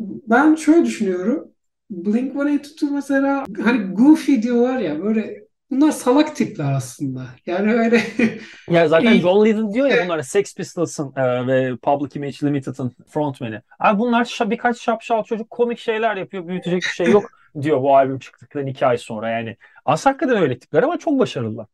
ben 0.00 0.54
şöyle 0.54 0.84
düşünüyorum. 0.84 1.48
Blink-182 1.90 2.90
mesela 2.90 3.44
hani 3.62 3.94
goofy 3.94 4.42
diyorlar 4.42 4.78
ya 4.78 5.02
böyle 5.02 5.44
bunlar 5.70 5.90
salak 5.90 6.36
tipler 6.36 6.72
aslında. 6.72 7.26
Yani 7.46 7.74
öyle 7.74 8.02
Ya 8.70 8.88
zaten. 8.88 9.14
John 9.18 9.46
Lydon 9.46 9.72
diyor 9.74 9.86
ya 9.86 10.04
bunlar 10.04 10.22
Sex 10.22 10.54
Pistols'ın 10.54 11.12
e, 11.16 11.46
ve 11.46 11.76
Public 11.76 12.18
Image 12.18 12.36
Limited'ın 12.42 12.92
frontman'i. 13.08 13.62
Abi 13.78 13.98
bunlar 13.98 14.24
şa- 14.24 14.50
birkaç 14.50 14.80
şapşal 14.80 15.24
çocuk 15.24 15.50
komik 15.50 15.78
şeyler 15.78 16.16
yapıyor. 16.16 16.48
Büyütecek 16.48 16.82
bir 16.82 16.88
şey 16.88 17.10
yok 17.10 17.30
diyor 17.62 17.82
bu 17.82 17.96
albüm 17.96 18.18
çıktıktan 18.18 18.66
iki 18.66 18.86
ay 18.86 18.98
sonra 18.98 19.30
yani. 19.30 19.56
Aslında 19.84 20.14
hakikaten 20.14 20.42
öyle 20.42 20.58
tipler 20.58 20.82
ama 20.82 20.98
çok 20.98 21.18
başarılılar. 21.18 21.66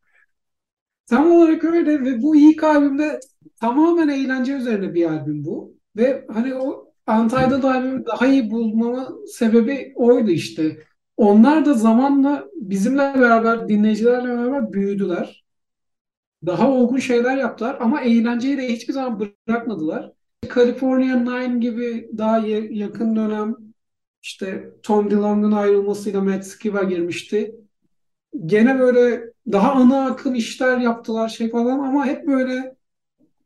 Tam 1.07 1.33
olarak 1.33 1.65
öyle 1.65 2.05
ve 2.05 2.23
bu 2.23 2.37
ilk 2.37 2.65
albümde 2.65 3.21
tamamen 3.61 4.09
eğlence 4.09 4.53
üzerine 4.53 4.95
bir 4.95 5.05
albüm 5.11 5.45
bu. 5.45 5.75
Ve 5.97 6.27
hani 6.33 6.55
o 6.55 6.85
Untitled 7.09 7.63
albümü 7.63 8.07
daha 8.07 8.27
iyi 8.27 8.51
bulmama 8.51 9.09
sebebi 9.27 9.93
oydu 9.97 10.31
işte. 10.31 10.79
Onlar 11.17 11.65
da 11.65 11.75
zamanla 11.75 12.45
bizimle 12.55 12.99
beraber, 12.99 13.69
dinleyicilerle 13.69 14.29
beraber 14.29 14.73
büyüdüler. 14.73 15.45
Daha 16.47 16.71
olgun 16.71 16.97
şeyler 16.99 17.37
yaptılar 17.37 17.77
ama 17.81 18.01
eğlenceyi 18.03 18.59
de 18.59 18.69
hiçbir 18.73 18.93
zaman 18.93 19.33
bırakmadılar. 19.49 20.13
California 20.55 21.17
Nine 21.17 21.59
gibi 21.59 22.11
daha 22.19 22.39
ya- 22.39 22.69
yakın 22.71 23.17
dönem 23.17 23.57
işte 24.23 24.71
Tom 24.83 25.11
DeLonge'un 25.11 25.53
ayrılmasıyla 25.53 26.21
Matt 26.21 26.45
Skiba 26.47 26.83
girmişti. 26.83 27.57
Gene 28.47 28.79
böyle 28.81 29.34
daha 29.53 29.73
ana 29.73 30.07
akım 30.07 30.35
işler 30.35 30.79
yaptılar 30.79 31.29
şey 31.29 31.51
falan 31.51 31.79
ama 31.79 32.07
hep 32.07 32.27
böyle 32.27 32.77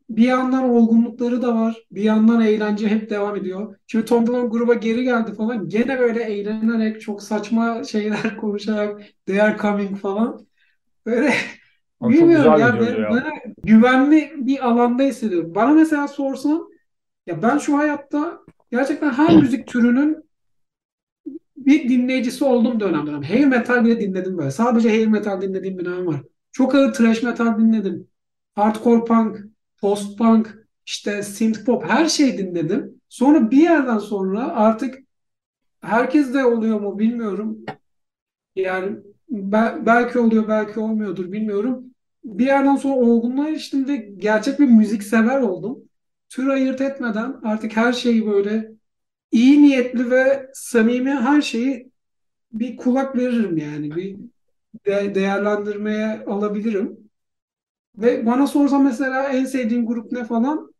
bir 0.09 0.23
yandan 0.23 0.69
olgunlukları 0.69 1.41
da 1.41 1.55
var. 1.55 1.77
Bir 1.91 2.03
yandan 2.03 2.41
eğlence 2.41 2.87
hep 2.87 3.09
devam 3.09 3.35
ediyor. 3.35 3.75
Şimdi 3.87 4.05
Tom 4.05 4.27
Blom 4.27 4.49
gruba 4.49 4.73
geri 4.73 5.03
geldi 5.03 5.33
falan. 5.33 5.69
Gene 5.69 5.99
böyle 5.99 6.23
eğlenerek 6.23 7.01
çok 7.01 7.23
saçma 7.23 7.83
şeyler 7.83 8.37
konuşarak 8.41 9.01
they 9.25 9.41
are 9.41 9.57
coming 9.57 9.97
falan. 9.97 10.47
Böyle 11.05 11.33
Abi 12.01 12.13
bilmiyorum 12.13 12.59
ya, 12.59 12.79
ben, 12.79 13.01
ya. 13.01 13.09
ben 13.11 13.55
güvenli 13.63 14.33
bir 14.35 14.67
alanda 14.67 15.03
hissediyorum. 15.03 15.55
Bana 15.55 15.71
mesela 15.71 16.07
sorsan 16.07 16.69
ya 17.27 17.41
ben 17.41 17.57
şu 17.57 17.77
hayatta 17.77 18.39
gerçekten 18.71 19.11
her 19.11 19.35
müzik 19.41 19.67
türünün 19.67 20.28
bir 21.69 21.89
dinleyicisi 21.89 22.45
olduğum 22.45 22.79
dönem 22.79 23.07
dönem. 23.07 23.23
Heavy 23.23 23.45
metal 23.45 23.85
bile 23.85 24.01
dinledim 24.01 24.37
böyle. 24.37 24.51
Sadece 24.51 24.89
heavy 24.89 25.07
metal 25.07 25.41
dinlediğim 25.41 25.77
bir 25.79 25.85
dönem 25.85 26.07
var. 26.07 26.21
Çok 26.51 26.75
ağır 26.75 26.93
thrash 26.93 27.23
metal 27.23 27.59
dinledim. 27.59 28.07
Hardcore 28.55 29.05
punk, 29.05 29.37
post 29.81 30.17
punk, 30.17 30.55
işte 30.85 31.23
synth 31.23 31.65
pop 31.65 31.85
her 31.89 32.05
şeyi 32.09 32.37
dinledim. 32.37 33.01
Sonra 33.09 33.51
bir 33.51 33.57
yerden 33.63 33.97
sonra 33.97 34.47
artık 34.55 34.95
herkes 35.81 36.33
de 36.33 36.45
oluyor 36.45 36.81
mu 36.81 36.99
bilmiyorum. 36.99 37.59
Yani 38.55 38.97
be- 39.29 39.77
belki 39.85 40.19
oluyor 40.19 40.47
belki 40.47 40.79
olmuyordur 40.79 41.31
bilmiyorum. 41.31 41.85
Bir 42.23 42.45
yerden 42.45 42.75
sonra 42.75 42.95
olgunluğa 42.95 43.49
eriştim 43.49 43.87
ve 43.87 43.95
gerçek 43.97 44.59
bir 44.59 44.65
müzik 44.67 45.03
sever 45.03 45.41
oldum. 45.41 45.79
Tür 46.29 46.47
ayırt 46.47 46.81
etmeden 46.81 47.35
artık 47.43 47.77
her 47.77 47.93
şeyi 47.93 48.27
böyle 48.27 48.71
iyi 49.31 49.63
niyetli 49.63 50.11
ve 50.11 50.49
samimi 50.53 51.11
her 51.11 51.41
şeyi 51.41 51.91
bir 52.53 52.77
kulak 52.77 53.15
veririm 53.17 53.57
yani. 53.57 53.95
Bir 53.95 54.17
de- 54.85 55.15
değerlendirmeye 55.15 56.23
alabilirim. 56.27 56.97
Ve 57.97 58.25
bana 58.25 58.47
sorsan 58.47 58.83
mesela 58.83 59.29
en 59.29 59.45
sevdiğim 59.45 59.85
grup 59.85 60.11
ne 60.11 60.23
falan? 60.25 60.73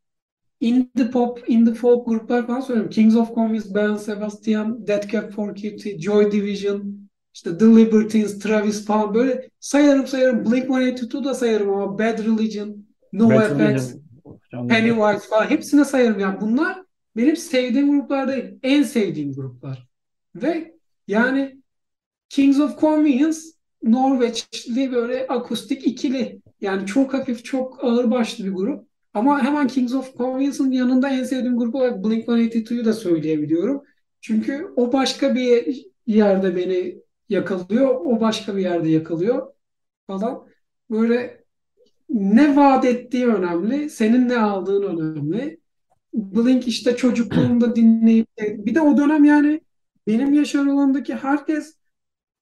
Indie 0.62 1.12
pop, 1.12 1.44
indie 1.50 1.74
folk 1.74 2.08
gruplar 2.08 2.48
falan 2.48 2.60
söylüyorum. 2.60 2.92
Kings 2.92 3.16
of 3.16 3.36
Convenience, 3.36 3.76
Belle 3.76 3.98
Sebastian, 3.98 4.88
Death 4.88 5.12
Cab 5.12 5.32
for 5.32 5.56
Cutie, 5.56 6.00
Joy 6.00 6.32
Division, 6.32 7.10
işte 7.34 7.58
The 7.58 7.66
Libertines, 7.66 8.40
Travis 8.40 8.86
falan 8.86 9.14
böyle 9.14 9.50
sayarım 9.60 10.08
sayarım. 10.08 10.44
Blink-182 10.44 11.24
da 11.24 11.34
sayarım 11.34 11.70
ama 11.70 12.00
Bad 12.00 12.20
Religion, 12.20 12.86
No 13.14 13.30
Bad 13.30 13.42
FX. 13.58 13.96
Pennywise 14.68 15.28
falan 15.30 15.50
hepsine 15.50 15.86
sayarım. 15.86 16.20
Yani 16.20 16.42
bunlar 16.42 16.89
benim 17.16 17.36
sevdiğim 17.38 17.92
gruplar 17.92 18.28
değil, 18.28 18.60
en 18.64 18.84
sevdiğim 18.84 19.34
gruplar. 19.34 19.88
Ve 20.36 20.76
yani 21.08 21.62
Kings 22.30 22.60
of 22.60 22.80
Convenience 22.80 23.38
Norveçli 23.84 24.92
böyle 24.92 25.28
akustik 25.28 25.88
ikili. 25.88 26.42
Yani 26.62 26.86
çok 26.86 27.14
hafif, 27.14 27.46
çok 27.46 27.84
ağırbaşlı 27.84 28.46
bir 28.46 28.52
grup. 28.52 28.88
Ama 29.14 29.44
hemen 29.44 29.68
Kings 29.68 29.94
of 29.94 30.18
Convenience'ın 30.18 30.72
yanında 30.72 31.10
en 31.10 31.24
sevdiğim 31.24 31.58
grup 31.58 31.76
olarak 31.76 32.06
Blink-182'yu 32.06 32.86
da 32.86 32.94
söyleyebiliyorum. 32.94 33.84
Çünkü 34.22 34.68
o 34.76 34.94
başka 34.94 35.36
bir 35.36 35.86
yerde 36.08 36.56
beni 36.56 37.02
yakalıyor, 37.30 37.90
o 37.90 38.22
başka 38.22 38.56
bir 38.56 38.62
yerde 38.62 38.90
yakalıyor 38.90 39.54
falan. 40.08 40.48
Böyle 40.92 41.44
ne 42.10 42.56
vaat 42.56 42.86
ettiği 42.86 43.28
önemli, 43.28 43.90
senin 43.90 44.30
ne 44.30 44.38
aldığın 44.38 44.84
önemli. 44.84 45.60
Blink 46.14 46.68
işte 46.68 46.96
çocukluğumda 46.96 47.76
dinleyip 47.76 48.28
bir 48.38 48.76
de 48.76 48.82
o 48.82 48.98
dönem 48.98 49.24
yani 49.24 49.62
benim 50.08 50.34
yaş 50.34 50.56
aralığındaki 50.56 51.16
herkes 51.16 51.76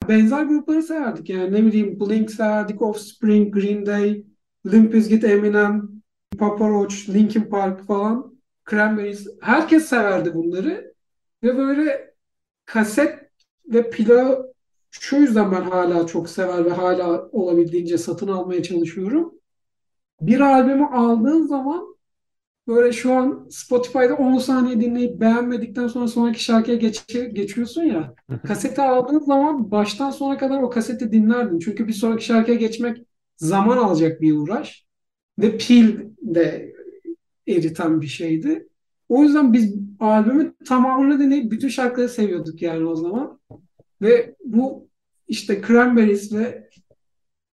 benzer 0.09 0.43
grupları 0.43 0.83
severdik. 0.83 1.29
Yani 1.29 1.51
ne 1.51 1.65
bileyim 1.65 1.99
Blink 1.99 2.31
severdik, 2.31 2.81
Offspring, 2.81 3.53
Green 3.53 3.85
Day, 3.85 4.25
Limp 4.71 4.93
Bizkit, 4.93 5.23
Eminem, 5.23 5.89
Papa 6.37 6.69
Roach, 6.69 7.09
Linkin 7.09 7.41
Park 7.41 7.85
falan, 7.87 8.37
Cranberries. 8.69 9.27
Herkes 9.41 9.85
severdi 9.85 10.33
bunları. 10.33 10.93
Ve 11.43 11.57
böyle 11.57 12.13
kaset 12.65 13.19
ve 13.67 13.89
plak 13.89 14.45
şu 14.91 15.15
yüzden 15.15 15.51
ben 15.51 15.61
hala 15.61 16.07
çok 16.07 16.29
sever 16.29 16.65
ve 16.65 16.69
hala 16.69 17.29
olabildiğince 17.31 17.97
satın 17.97 18.27
almaya 18.27 18.63
çalışıyorum. 18.63 19.33
Bir 20.21 20.39
albümü 20.39 20.85
aldığın 20.85 21.47
zaman 21.47 21.96
böyle 22.67 22.93
şu 22.93 23.13
an 23.13 23.47
Spotify'da 23.49 24.15
10 24.15 24.37
saniye 24.37 24.81
dinleyip 24.81 25.21
beğenmedikten 25.21 25.87
sonra 25.87 26.07
sonraki 26.07 26.43
şarkıya 26.43 26.77
geç, 26.77 27.07
geçiyorsun 27.33 27.83
ya. 27.83 28.13
Kaseti 28.47 28.81
aldığın 28.81 29.19
zaman 29.19 29.71
baştan 29.71 30.11
sona 30.11 30.37
kadar 30.37 30.61
o 30.61 30.69
kaseti 30.69 31.11
dinlerdin. 31.11 31.59
Çünkü 31.59 31.87
bir 31.87 31.93
sonraki 31.93 32.25
şarkıya 32.25 32.57
geçmek 32.57 32.97
zaman 33.37 33.77
alacak 33.77 34.21
bir 34.21 34.35
uğraş. 34.35 34.85
Ve 35.39 35.57
pil 35.57 35.99
de 36.21 36.73
eriten 37.47 38.01
bir 38.01 38.07
şeydi. 38.07 38.67
O 39.09 39.23
yüzden 39.23 39.53
biz 39.53 39.75
albümü 39.99 40.53
tamamını 40.65 41.19
dinleyip 41.19 41.51
bütün 41.51 41.67
şarkıları 41.67 42.09
seviyorduk 42.09 42.61
yani 42.61 42.85
o 42.85 42.95
zaman. 42.95 43.39
Ve 44.01 44.35
bu 44.45 44.89
işte 45.27 45.61
Cranberries 45.67 46.33
ve 46.33 46.69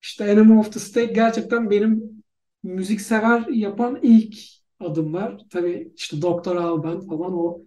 işte 0.03 0.25
Enemy 0.25 0.59
of 0.59 0.73
the 0.73 0.81
State 0.81 1.13
gerçekten 1.13 1.71
benim 1.71 2.03
müzik 2.63 3.01
sever 3.01 3.47
yapan 3.49 3.99
ilk 4.03 4.37
adımlar. 4.81 5.39
Tabii 5.51 5.93
işte 5.97 6.23
Doktor 6.23 6.57
Alban 6.57 7.01
falan 7.01 7.35
o 7.35 7.61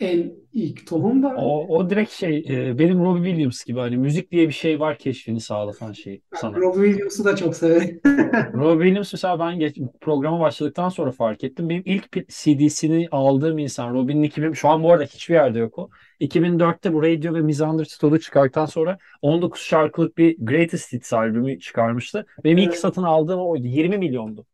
en 0.00 0.32
ilk 0.52 0.86
tohum 0.86 1.22
da. 1.22 1.34
O, 1.36 1.76
o 1.76 1.90
direkt 1.90 2.10
şey 2.10 2.38
e, 2.48 2.78
benim 2.78 3.04
Robbie 3.04 3.24
Williams 3.30 3.64
gibi 3.64 3.78
hani 3.80 3.96
müzik 3.96 4.30
diye 4.30 4.48
bir 4.48 4.52
şey 4.52 4.80
var 4.80 4.98
keşfini 4.98 5.40
sağlatan 5.40 5.92
şey 5.92 6.22
sana. 6.34 6.56
Robbie 6.56 6.84
Williams'ı 6.84 7.24
da 7.24 7.36
çok 7.36 7.56
severim. 7.56 8.00
Robbie 8.54 8.84
Williams 8.84 9.12
mesela 9.12 9.38
ben 9.38 9.58
geç, 9.58 9.78
programa 10.00 10.40
başladıktan 10.40 10.88
sonra 10.88 11.10
fark 11.10 11.44
ettim. 11.44 11.68
Benim 11.68 11.82
ilk 11.86 12.28
CD'sini 12.28 13.08
aldığım 13.10 13.58
insan 13.58 13.94
Robin'in 13.94 14.22
2000 14.22 14.52
şu 14.52 14.68
an 14.68 14.82
bu 14.82 14.92
arada 14.92 15.04
hiçbir 15.04 15.34
yerde 15.34 15.58
yok 15.58 15.78
o. 15.78 15.90
2004'te 16.20 16.92
bu 16.92 17.02
Radio 17.02 17.34
ve 17.34 17.40
Misunderstood'u 17.40 18.20
çıkarttıktan 18.20 18.66
sonra 18.66 18.98
19 19.22 19.60
şarkılık 19.60 20.18
bir 20.18 20.36
Greatest 20.38 20.92
Hits 20.92 21.12
albümü 21.12 21.60
çıkarmıştı. 21.60 22.26
Benim 22.44 22.58
ilk 22.58 22.66
Evet. 22.68 22.78
satın 22.80 23.02
aldığım 23.02 23.40
oydu. 23.40 23.66
20 23.66 23.98
milyondu. 23.98 24.46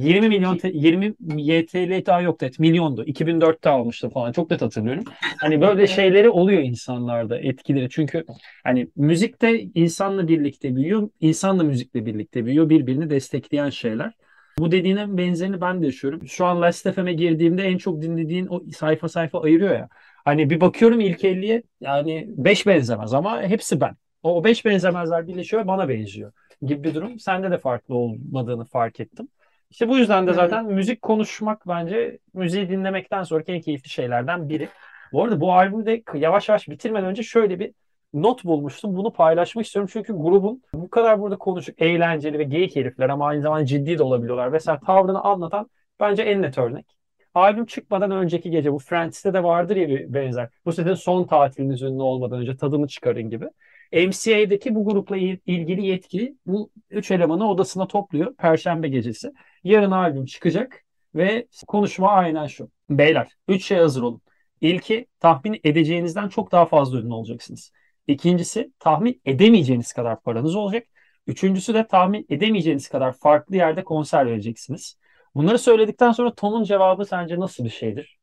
20 0.00 0.28
milyon 0.28 0.56
te- 0.56 0.70
20 0.74 1.14
YTL 1.36 2.06
daha 2.06 2.20
yok 2.20 2.42
net 2.42 2.58
milyondu. 2.58 3.04
2004'te 3.04 3.70
almıştım 3.70 4.10
falan. 4.10 4.32
Çok 4.32 4.50
net 4.50 4.62
hatırlıyorum. 4.62 5.04
Hani 5.40 5.60
böyle 5.60 5.86
şeyleri 5.86 6.30
oluyor 6.30 6.62
insanlarda 6.62 7.38
etkileri. 7.38 7.88
Çünkü 7.90 8.24
hani 8.64 8.88
müzik 8.96 9.42
de 9.42 9.60
insanla 9.74 10.28
birlikte 10.28 10.76
büyüyor. 10.76 11.08
İnsan 11.20 11.58
da 11.58 11.62
müzikle 11.62 12.06
birlikte 12.06 12.44
büyüyor. 12.44 12.68
Birbirini 12.68 13.10
destekleyen 13.10 13.70
şeyler. 13.70 14.12
Bu 14.58 14.72
dediğine 14.72 15.16
benzerini 15.16 15.60
ben 15.60 15.82
de 15.82 15.86
yaşıyorum. 15.86 16.26
Şu 16.28 16.46
an 16.46 16.62
Last 16.62 16.92
FM'e 16.92 17.12
girdiğimde 17.12 17.62
en 17.62 17.78
çok 17.78 18.02
dinlediğin 18.02 18.46
o 18.50 18.62
sayfa 18.76 19.08
sayfa 19.08 19.42
ayırıyor 19.42 19.74
ya. 19.74 19.88
Hani 20.24 20.50
bir 20.50 20.60
bakıyorum 20.60 21.00
ilk 21.00 21.24
50'ye 21.24 21.62
yani 21.80 22.26
5 22.28 22.66
benzemez 22.66 23.14
ama 23.14 23.42
hepsi 23.42 23.80
ben. 23.80 23.96
O 24.22 24.44
5 24.44 24.64
benzemezler 24.64 25.26
birleşiyor 25.26 25.66
bana 25.66 25.88
benziyor 25.88 26.32
gibi 26.62 26.84
bir 26.84 26.94
durum. 26.94 27.18
Sende 27.18 27.50
de 27.50 27.58
farklı 27.58 27.94
olmadığını 27.94 28.64
fark 28.64 29.00
ettim. 29.00 29.28
İşte 29.70 29.88
bu 29.88 29.98
yüzden 29.98 30.26
de 30.26 30.30
Evet. 30.30 30.36
zaten 30.36 30.66
müzik 30.66 31.02
konuşmak 31.02 31.68
bence 31.68 32.18
müziği 32.34 32.68
dinlemekten 32.68 33.22
sonraki 33.22 33.52
en 33.52 33.60
keyifli 33.60 33.88
şeylerden 33.88 34.48
biri. 34.48 34.68
Bu 35.12 35.24
arada 35.24 35.40
bu 35.40 35.52
albümü 35.52 35.86
de 35.86 36.02
yavaş 36.18 36.48
yavaş 36.48 36.68
bitirmeden 36.68 37.08
önce 37.08 37.22
şöyle 37.22 37.58
bir 37.58 37.72
not 38.12 38.44
bulmuştum. 38.44 38.96
Bunu 38.96 39.12
paylaşmak 39.12 39.66
istiyorum 39.66 39.90
çünkü 39.92 40.12
grubun 40.12 40.62
bu 40.74 40.90
kadar 40.90 41.20
burada 41.20 41.38
konuşup 41.38 41.82
eğlenceli 41.82 42.38
ve 42.38 42.44
geyik 42.44 42.76
herifler 42.76 43.08
ama 43.08 43.26
aynı 43.26 43.42
zamanda 43.42 43.66
ciddi 43.66 43.98
de 43.98 44.02
olabiliyorlar 44.02 44.52
vesaire 44.52 44.80
tavrını 44.86 45.20
anlatan 45.22 45.70
bence 46.00 46.22
en 46.22 46.42
net 46.42 46.58
örnek. 46.58 46.99
Albüm 47.34 47.66
çıkmadan 47.66 48.10
önceki 48.10 48.50
gece 48.50 48.72
bu 48.72 48.78
Friends'te 48.78 49.34
de 49.34 49.42
vardır 49.42 49.76
ya 49.76 49.88
bir 49.88 50.14
benzer. 50.14 50.48
Bu 50.64 50.72
sefer 50.72 50.94
son 50.94 51.24
tatiliniz 51.24 51.82
ünlü 51.82 52.02
olmadan 52.02 52.40
önce 52.40 52.56
tadını 52.56 52.88
çıkarın 52.88 53.30
gibi. 53.30 53.46
MCA'deki 53.92 54.74
bu 54.74 54.84
grupla 54.84 55.16
il- 55.16 55.38
ilgili 55.46 55.86
yetkili 55.86 56.36
bu 56.46 56.70
üç 56.90 57.10
elemanı 57.10 57.50
odasına 57.50 57.86
topluyor 57.86 58.34
Perşembe 58.36 58.88
gecesi. 58.88 59.32
Yarın 59.64 59.90
albüm 59.90 60.24
çıkacak 60.24 60.84
ve 61.14 61.46
konuşma 61.66 62.10
aynen 62.10 62.46
şu. 62.46 62.70
Beyler, 62.90 63.32
üç 63.48 63.64
şey 63.64 63.78
hazır 63.78 64.02
olun. 64.02 64.22
İlki 64.60 65.06
tahmin 65.20 65.60
edeceğinizden 65.64 66.28
çok 66.28 66.52
daha 66.52 66.66
fazla 66.66 66.98
ünlü 67.00 67.12
olacaksınız. 67.12 67.72
İkincisi 68.06 68.72
tahmin 68.78 69.20
edemeyeceğiniz 69.24 69.92
kadar 69.92 70.20
paranız 70.22 70.56
olacak. 70.56 70.86
Üçüncüsü 71.26 71.74
de 71.74 71.86
tahmin 71.86 72.26
edemeyeceğiniz 72.28 72.88
kadar 72.88 73.12
farklı 73.12 73.56
yerde 73.56 73.84
konser 73.84 74.26
vereceksiniz. 74.26 74.96
Bunları 75.34 75.58
söyledikten 75.58 76.12
sonra 76.12 76.34
Tom'un 76.34 76.64
cevabı 76.64 77.04
sence 77.04 77.40
nasıl 77.40 77.64
bir 77.64 77.70
şeydir? 77.70 78.18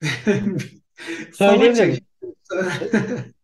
Söyleyebilir? 1.32 2.02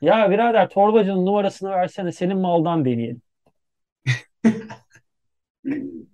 Ya 0.00 0.30
birader 0.30 0.68
torbacının 0.68 1.26
numarasını 1.26 1.70
versene 1.70 2.12
senin 2.12 2.38
maldan 2.38 2.84
deneyelim. 2.84 3.22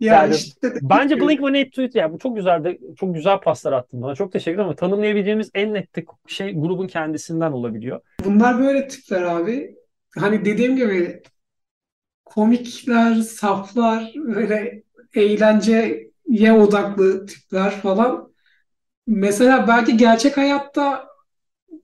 Ya 0.01 0.15
Yani 0.15 0.35
işte 0.35 0.73
Bence 0.83 1.15
Blink-182 1.15 1.99
ya 1.99 2.13
bu 2.13 2.19
çok 2.19 2.37
güzel 2.37 2.65
de 2.65 2.79
çok 2.97 3.15
güzel 3.15 3.41
paslar 3.41 3.73
attın 3.73 4.03
bana. 4.03 4.15
Çok 4.15 4.33
teşekkür 4.33 4.55
ederim 4.55 4.67
ama 4.67 4.77
tanımlayabileceğimiz 4.77 5.51
en 5.55 5.75
net 5.75 5.89
şey 6.27 6.55
grubun 6.55 6.87
kendisinden 6.87 7.53
olabiliyor. 7.53 8.01
bunlar 8.25 8.59
böyle 8.59 8.89
tipler 8.89 9.23
abi. 9.23 9.77
Hani 10.19 10.45
dediğim 10.45 10.77
gibi 10.77 11.23
komikler, 12.25 13.15
saflar, 13.15 14.13
böyle 14.15 14.83
eğlence 15.15 16.07
ye 16.29 16.53
odaklı 16.53 17.27
tipler 17.27 17.71
falan. 17.71 18.33
Mesela 19.07 19.69
belki 19.69 19.97
gerçek 19.97 20.37
hayatta 20.37 21.09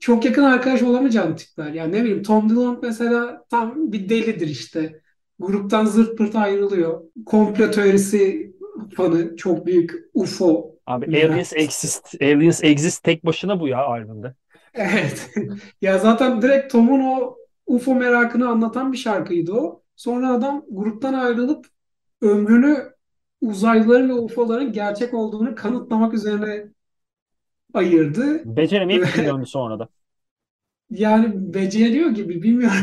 çok 0.01 0.25
yakın 0.25 0.43
arkadaş 0.43 0.83
olamayacağın 0.83 1.37
tipler. 1.37 1.73
Yani 1.73 1.93
ne 1.93 2.03
bileyim 2.05 2.23
Tom 2.23 2.51
DeLonge 2.51 2.79
mesela 2.83 3.45
tam 3.51 3.93
bir 3.93 4.09
delidir 4.09 4.49
işte. 4.49 5.01
Gruptan 5.39 5.85
zırt 5.85 6.19
pırt 6.19 6.37
ayrılıyor. 6.37 7.01
Komplo 7.27 7.71
teorisi 7.71 8.53
fanı 8.97 9.37
çok 9.37 9.67
büyük 9.67 9.93
UFO. 10.15 10.77
Abi 10.87 11.07
Aliens 11.07 11.53
Exist. 11.53 12.23
Aliens 12.23 12.65
Exist 12.65 13.03
tek 13.03 13.27
başına 13.27 13.61
bu 13.61 13.69
ya 13.69 13.79
albümde. 13.79 14.35
Evet. 14.75 15.31
ya 15.83 15.99
zaten 15.99 16.43
direkt 16.43 16.73
Tom'un 16.73 17.01
o 17.01 17.37
UFO 17.67 17.95
merakını 17.95 18.49
anlatan 18.49 18.93
bir 18.93 18.99
şarkıydı 18.99 19.53
o. 19.53 19.83
Sonra 19.97 20.31
adam 20.31 20.65
gruptan 20.71 21.15
ayrılıp 21.15 21.67
ömrünü 22.23 22.96
uzaylıların 23.47 24.09
ve 24.09 24.13
UFO'ların 24.15 24.73
gerçek 24.73 25.15
olduğunu 25.15 25.55
kanıtlamak 25.55 26.15
üzerine 26.15 26.69
ayırdı. 27.75 28.45
Beceremeyip 28.45 29.17
döndü 29.17 29.47
sonra 29.47 29.79
da. 29.79 29.89
Yani 30.91 31.55
beceriyor 31.55 32.11
gibi 32.11 32.43
bilmiyorum. 32.43 32.77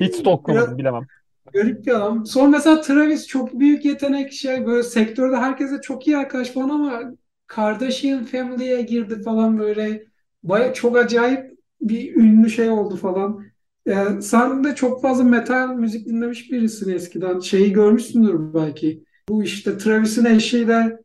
Hiç 0.00 0.14
stalklamadım 0.14 0.78
bilemem. 0.78 1.06
Garip 1.52 1.86
bir 1.86 1.92
adam. 1.92 2.26
Son 2.26 2.50
mesela 2.50 2.80
Travis 2.80 3.26
çok 3.26 3.60
büyük 3.60 3.84
yetenek 3.84 4.32
şey 4.32 4.66
böyle 4.66 4.82
sektörde 4.82 5.36
herkese 5.36 5.80
çok 5.80 6.06
iyi 6.06 6.16
arkadaş 6.16 6.50
falan 6.50 6.68
ama 6.68 7.02
Kardashian 7.46 8.24
Family'ye 8.24 8.82
girdi 8.82 9.22
falan 9.22 9.58
böyle 9.58 10.04
baya 10.42 10.74
çok 10.74 10.96
acayip 10.96 11.58
bir 11.80 12.16
ünlü 12.16 12.50
şey 12.50 12.70
oldu 12.70 12.96
falan. 12.96 13.44
Yani 13.86 14.22
sen 14.22 14.64
de 14.64 14.74
çok 14.74 15.02
fazla 15.02 15.24
metal 15.24 15.68
müzik 15.74 16.06
dinlemiş 16.06 16.52
birisin 16.52 16.92
eskiden. 16.94 17.40
Şeyi 17.40 17.72
görmüşsündür 17.72 18.54
belki. 18.54 19.04
Bu 19.28 19.42
işte 19.42 19.78
Travis'in 19.78 20.24
eşiyle 20.24 20.98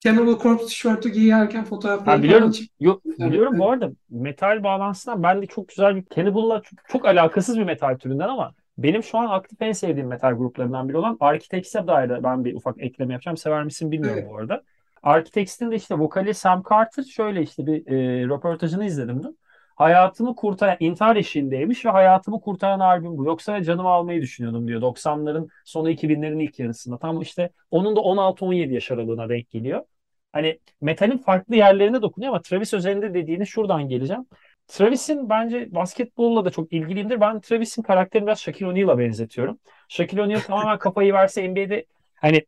Cannibal 0.00 0.38
Corpse 0.38 0.66
tişörtü 0.66 1.08
giyerken 1.08 1.64
fotoğrafları 1.64 2.16
ha, 2.16 2.22
biliyorum. 2.22 2.52
Yok, 2.80 3.04
biliyorum 3.04 3.58
bu 3.58 3.70
arada 3.70 3.92
metal 4.10 4.64
bağlantısından 4.64 5.22
ben 5.22 5.42
de 5.42 5.46
çok 5.46 5.68
güzel 5.68 5.96
bir 5.96 6.04
Cannibal'la 6.16 6.62
çok, 6.62 6.78
çok 6.88 7.06
alakasız 7.06 7.58
bir 7.58 7.64
metal 7.64 7.98
türünden 7.98 8.28
ama 8.28 8.54
benim 8.78 9.02
şu 9.02 9.18
an 9.18 9.26
aktif 9.26 9.62
en 9.62 9.72
sevdiğim 9.72 10.08
metal 10.08 10.32
gruplarından 10.32 10.88
biri 10.88 10.96
olan 10.96 11.16
Architects'e 11.20 11.86
dair 11.86 12.22
ben 12.22 12.44
bir 12.44 12.54
ufak 12.54 12.82
ekleme 12.82 13.12
yapacağım. 13.12 13.36
Sever 13.36 13.64
misin 13.64 13.90
bilmiyorum 13.90 14.18
evet. 14.22 14.30
bu 14.30 14.38
arada. 14.38 14.62
Architects'in 15.02 15.70
de 15.70 15.76
işte 15.76 15.98
vokali 15.98 16.34
Sam 16.34 16.62
Carter 16.70 17.02
şöyle 17.02 17.42
işte 17.42 17.66
bir 17.66 17.86
e, 17.86 18.28
röportajını 18.28 18.84
izledim 18.84 19.22
dün. 19.22 19.38
Hayatımı 19.82 20.34
kurtaran, 20.36 20.76
intihar 20.80 21.16
eşiğindeymiş 21.16 21.84
ve 21.84 21.90
hayatımı 21.90 22.40
kurtaran 22.40 22.80
albüm 22.80 23.18
bu. 23.18 23.24
Yoksa 23.24 23.62
canımı 23.62 23.88
almayı 23.88 24.22
düşünüyordum 24.22 24.68
diyor. 24.68 24.80
90'ların 24.82 25.48
sonu 25.64 25.90
2000'lerin 25.90 26.42
ilk 26.42 26.58
yarısında. 26.58 26.98
Tam 26.98 27.20
işte 27.20 27.50
onun 27.70 27.96
da 27.96 28.00
16-17 28.00 28.74
yaş 28.74 28.90
aralığına 28.90 29.28
denk 29.28 29.50
geliyor. 29.50 29.84
Hani 30.32 30.58
metalin 30.80 31.18
farklı 31.18 31.56
yerlerine 31.56 32.02
dokunuyor 32.02 32.32
ama 32.32 32.42
Travis 32.42 32.74
özelinde 32.74 33.14
dediğini 33.14 33.46
şuradan 33.46 33.88
geleceğim. 33.88 34.26
Travis'in 34.66 35.30
bence 35.30 35.74
basketbolla 35.74 36.44
da 36.44 36.50
çok 36.50 36.72
ilgiliyimdir. 36.72 37.20
Ben 37.20 37.40
Travis'in 37.40 37.82
karakterini 37.82 38.26
biraz 38.26 38.40
Shaquille 38.40 38.66
O'Neal'a 38.70 38.98
benzetiyorum. 38.98 39.58
Shaquille 39.88 40.22
O'Neal 40.22 40.40
tamamen 40.40 40.78
kafayı 40.78 41.12
verse 41.12 41.50
NBA'de 41.50 41.84
hani 42.14 42.46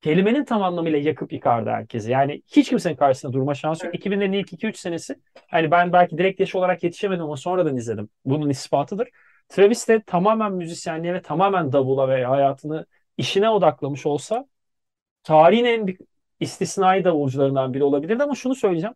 kelimenin 0.00 0.44
tam 0.44 0.62
anlamıyla 0.62 0.98
yakıp 0.98 1.32
yıkardı 1.32 1.70
herkesi. 1.70 2.10
Yani 2.10 2.42
hiç 2.46 2.68
kimsenin 2.68 2.96
karşısında 2.96 3.32
durma 3.32 3.54
şansı 3.54 3.86
yok. 3.86 3.94
2000'lerin 3.94 4.32
ilk 4.36 4.52
2-3 4.52 4.78
senesi 4.78 5.16
hani 5.48 5.70
ben 5.70 5.92
belki 5.92 6.18
direkt 6.18 6.40
yaş 6.40 6.54
olarak 6.54 6.82
yetişemedim 6.82 7.24
ama 7.24 7.36
sonradan 7.36 7.76
izledim. 7.76 8.08
Bunun 8.24 8.50
ispatıdır. 8.50 9.08
Travis 9.48 9.88
de 9.88 10.02
tamamen 10.06 10.52
müzisyenliğe 10.52 11.14
ve 11.14 11.22
tamamen 11.22 11.72
davula 11.72 12.08
ve 12.08 12.24
hayatını 12.24 12.86
işine 13.16 13.50
odaklamış 13.50 14.06
olsa 14.06 14.46
tarihin 15.22 15.64
en 15.64 15.96
istisnai 16.40 17.04
davulcularından 17.04 17.74
biri 17.74 17.84
olabilirdi 17.84 18.22
ama 18.22 18.34
şunu 18.34 18.54
söyleyeceğim. 18.54 18.94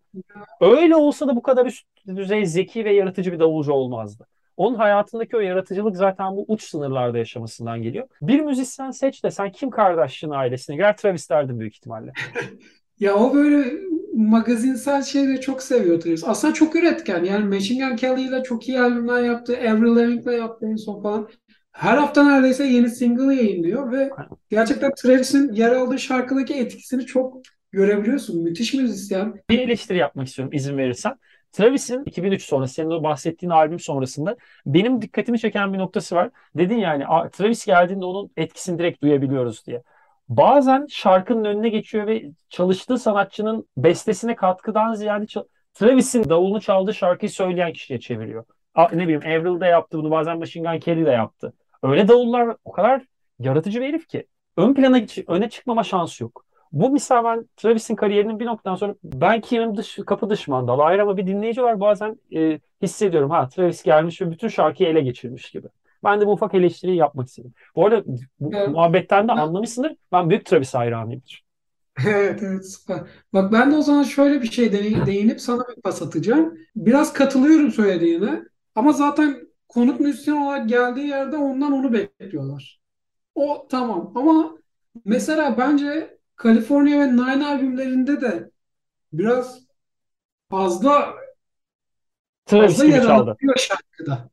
Öyle 0.61 0.97
olsa 0.97 1.29
da 1.29 1.37
bu 1.37 1.43
kadar 1.43 1.67
üst 1.67 1.87
düzey 2.07 2.47
zeki 2.47 2.85
ve 2.85 2.95
yaratıcı 2.95 3.33
bir 3.33 3.39
davulcu 3.39 3.73
olmazdı. 3.73 4.27
Onun 4.57 4.75
hayatındaki 4.75 5.37
o 5.37 5.41
yaratıcılık 5.41 5.97
zaten 5.97 6.37
bu 6.37 6.45
uç 6.49 6.63
sınırlarda 6.65 7.19
yaşamasından 7.19 7.83
geliyor. 7.83 8.09
Bir 8.23 8.41
müzisyen 8.41 8.91
seç 8.91 9.25
de 9.25 9.31
sen 9.31 9.53
Kim 9.53 9.71
Kardashian 9.71 10.31
ailesine 10.31 10.77
girer 10.77 10.97
Travis 10.97 11.31
derdin 11.31 11.61
büyük 11.61 11.77
ihtimalle. 11.77 12.13
ya 13.01 13.15
o 13.15 13.35
böyle 13.35 13.73
magazinsel 14.15 15.03
şeyleri 15.03 15.41
çok 15.41 15.63
seviyor 15.63 16.01
Travis. 16.01 16.25
Aslında 16.27 16.55
çok 16.55 16.77
üretken. 16.77 17.25
Yani 17.25 17.45
Machine 17.45 17.89
Gun 17.89 17.97
Kelly 17.97 18.23
ile 18.23 18.43
çok 18.43 18.69
iyi 18.69 18.81
albümler 18.81 19.23
yaptı. 19.23 19.57
Avril 19.57 19.97
Lavigne'le 19.97 20.39
yaptı 20.39 20.67
en 20.67 20.77
son 20.77 21.03
falan. 21.03 21.29
Her 21.73 21.97
hafta 21.97 22.25
neredeyse 22.25 22.67
yeni 22.67 22.89
single 22.91 23.35
yayınlıyor 23.35 23.93
ve 23.93 24.11
gerçekten 24.51 24.93
Travis'in 24.95 25.53
yer 25.53 25.73
aldığı 25.73 25.99
şarkıdaki 25.99 26.55
etkisini 26.55 27.07
çok 27.07 27.43
görebiliyorsun. 27.73 28.43
Müthiş 28.43 28.75
müzisyen. 28.75 29.35
Bir 29.51 29.59
eleştiri 29.59 29.99
yapmak 29.99 30.29
istiyorum 30.29 30.55
izin 30.55 30.79
verirsen. 30.79 31.15
Travis'in 31.55 32.05
2003 32.05 32.43
sonrası 32.43 32.75
senin 32.75 32.91
o 32.91 33.03
bahsettiğin 33.03 33.51
albüm 33.51 33.79
sonrasında 33.79 34.37
benim 34.67 35.03
dikkatimi 35.03 35.39
çeken 35.39 35.73
bir 35.73 35.79
noktası 35.79 36.17
var. 36.17 36.31
Dedin 36.55 36.79
yani 36.79 37.05
Travis 37.33 37.67
geldiğinde 37.67 38.05
onun 38.05 38.31
etkisini 38.37 38.79
direkt 38.79 39.03
duyabiliyoruz 39.03 39.67
diye. 39.67 39.83
Bazen 40.29 40.87
şarkının 40.91 41.45
önüne 41.45 41.69
geçiyor 41.69 42.07
ve 42.07 42.25
çalıştığı 42.49 42.99
sanatçının 42.99 43.69
bestesine 43.77 44.37
katkıdan 44.37 44.95
ziyade 44.95 45.27
Travis'in 45.75 46.29
davulunu 46.29 46.61
çaldığı 46.61 46.95
şarkıyı 46.95 47.31
söyleyen 47.31 47.73
kişiye 47.73 48.01
çeviriyor. 48.01 48.45
Ne 48.93 49.09
bileyim 49.09 49.23
Avril 49.25 49.61
de 49.61 49.67
yaptı 49.67 49.99
bunu 49.99 50.11
bazen 50.11 50.39
Machine 50.39 50.71
Gun 50.71 50.79
Kelly 50.79 51.07
de 51.07 51.11
yaptı. 51.11 51.53
Öyle 51.83 52.09
davullar 52.09 52.57
o 52.65 52.73
kadar 52.73 53.03
yaratıcı 53.39 53.81
bir 53.81 53.87
herif 53.87 54.09
ki. 54.09 54.27
Ön 54.57 54.75
plana 54.75 55.01
öne 55.29 55.49
çıkmama 55.49 55.85
şansı 55.85 56.23
yok. 56.23 56.45
Bu 56.75 56.91
misal 56.91 57.25
ben 57.25 57.49
Travis'in 57.57 57.97
kariyerinin 57.97 58.41
bir 58.41 58.47
noktadan 58.47 58.77
sonra 58.77 58.95
ben 59.05 59.41
kimim 59.41 59.77
dış, 59.77 59.99
kapı 60.07 60.31
dış 60.31 60.49
mandalı 60.49 60.83
ayrı 60.83 61.03
ama 61.03 61.17
bir 61.17 61.27
dinleyici 61.27 61.63
var 61.63 61.81
bazen 61.81 62.19
e, 62.35 62.61
hissediyorum 62.83 63.31
ha 63.31 63.49
Travis 63.49 63.83
gelmiş 63.83 64.21
ve 64.21 64.31
bütün 64.31 64.49
şarkıyı 64.49 64.89
ele 64.89 65.01
geçirmiş 65.01 65.51
gibi. 65.51 65.67
Ben 66.05 66.21
de 66.21 66.27
bu 66.27 66.33
ufak 66.33 66.55
eleştiriyi 66.55 66.97
yapmak 66.97 67.29
istedim. 67.29 67.55
Bu 67.77 67.87
arada 67.87 68.05
bu 68.41 68.51
evet. 68.55 68.69
muhabbetten 68.69 69.29
de 69.29 69.33
anlamışsındır. 69.33 69.97
Ben 70.13 70.31
büyük 70.31 70.47
Travis 70.47 70.75
hayranıyımdır. 70.75 71.45
Evet, 72.07 72.43
evet 72.43 72.71
süper. 72.71 73.01
Bak 73.33 73.53
ben 73.53 73.73
de 73.73 73.77
o 73.77 73.83
zaman 73.83 74.03
şöyle 74.03 74.43
bir 74.43 74.51
şey 74.51 74.73
değinip 75.07 75.41
sana 75.41 75.63
bir 75.77 75.83
pas 75.83 76.03
atacağım. 76.03 76.59
Biraz 76.77 77.13
katılıyorum 77.13 77.73
söylediğine 77.73 78.43
ama 78.75 78.93
zaten 78.93 79.37
konuk 79.69 80.01
müzisyen 80.01 80.37
olarak 80.37 80.69
geldiği 80.69 81.07
yerde 81.07 81.37
ondan 81.37 81.73
onu 81.73 81.93
bekliyorlar. 81.93 82.81
O 83.35 83.67
tamam 83.71 84.13
ama 84.15 84.59
mesela 85.05 85.59
bence 85.59 86.14
California 86.43 86.99
ve 86.99 87.13
Nine 87.13 87.47
albümlerinde 87.47 88.21
de 88.21 88.51
biraz 89.13 89.61
fazla 90.51 91.15
fazla 92.47 92.85
yer 92.85 93.05
alıyor 93.05 93.57
şarkıda. 93.57 94.31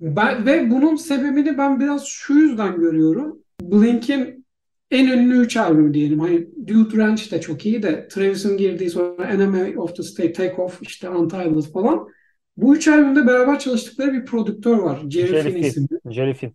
Ben, 0.00 0.46
ve 0.46 0.70
bunun 0.70 0.96
sebebini 0.96 1.58
ben 1.58 1.80
biraz 1.80 2.04
şu 2.04 2.34
yüzden 2.34 2.80
görüyorum. 2.80 3.38
Blink'in 3.62 4.44
en 4.90 5.08
ünlü 5.08 5.40
üç 5.40 5.56
albümü 5.56 5.94
diyelim. 5.94 6.20
Hani 6.20 6.48
Dude 6.66 6.96
Ranch 6.96 7.32
de 7.32 7.40
çok 7.40 7.66
iyi 7.66 7.82
de 7.82 8.08
Travis'in 8.08 8.56
girdiği 8.56 8.90
sonra 8.90 9.24
Enemy 9.24 9.78
of 9.78 9.96
the 9.96 10.02
State, 10.02 10.32
Take 10.32 10.62
Off, 10.62 10.78
işte 10.82 11.10
Untitled 11.10 11.72
falan. 11.72 12.08
Bu 12.56 12.76
üç 12.76 12.88
albümde 12.88 13.26
beraber 13.26 13.58
çalıştıkları 13.58 14.12
bir 14.12 14.24
prodüktör 14.24 14.78
var. 14.78 15.00
Jerry, 15.08 15.26
Jerry 15.26 15.42
Finn 15.42 15.62
isimli. 15.62 16.00
Jerry 16.10 16.34
Finn. 16.34 16.52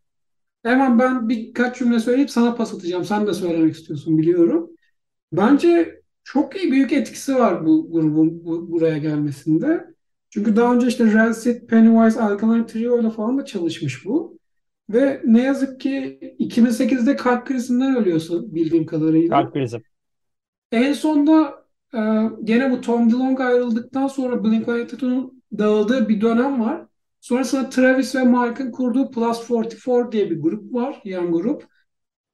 Hemen 0.64 1.00
ben 1.00 1.30
birkaç 1.30 1.80
cümle 1.80 2.00
söyleyip 2.00 2.30
sana 2.30 2.56
pas 2.56 2.74
atacağım. 2.74 3.06
Sen 3.06 3.28
de 3.28 3.34
söylemek 3.34 3.76
istiyorsun 3.76 4.18
biliyorum. 4.18 4.70
Bence 5.32 6.02
çok 6.24 6.56
iyi 6.56 6.72
büyük 6.72 6.94
etkisi 6.94 7.36
var 7.36 7.66
bu 7.66 7.92
grubun 7.92 8.46
bu, 8.46 8.72
buraya 8.72 8.98
gelmesinde. 8.98 9.86
Çünkü 10.30 10.56
daha 10.56 10.74
önce 10.74 10.88
işte 10.88 11.14
Rancid, 11.14 11.68
Pennywise, 11.68 12.22
Alkaline 12.22 12.66
Trio 12.66 13.00
ile 13.02 13.10
falan 13.10 13.38
da 13.38 13.46
çalışmış 13.46 14.06
bu. 14.06 14.40
Ve 14.90 15.22
ne 15.26 15.42
yazık 15.42 15.80
ki 15.80 16.20
2008'de 16.40 17.16
kalp 17.16 17.48
krizinden 17.48 17.96
ölüyorsun 17.96 18.56
bildiğim 18.56 18.86
kadarıyla. 18.86 19.30
Kalp 19.30 19.54
krizi. 19.54 19.82
En 20.72 20.94
sonda 20.94 21.66
e, 21.94 22.00
gene 22.44 22.72
bu 22.72 22.82
Tom 22.82 23.12
DeLonge 23.12 23.44
ayrıldıktan 23.44 24.08
sonra 24.08 24.36
Blink-182'nin 24.36 25.44
dağıldığı 25.58 26.10
bir 26.10 26.22
dönem 26.22 26.62
var. 26.62 26.86
Sonrasında 27.22 27.70
Travis 27.70 28.16
ve 28.16 28.24
Mark'ın 28.24 28.72
kurduğu 28.72 29.12
Plus 29.12 29.48
44 29.48 30.12
diye 30.12 30.30
bir 30.30 30.42
grup 30.42 30.74
var, 30.74 31.02
yan 31.04 31.32
grup. 31.32 31.68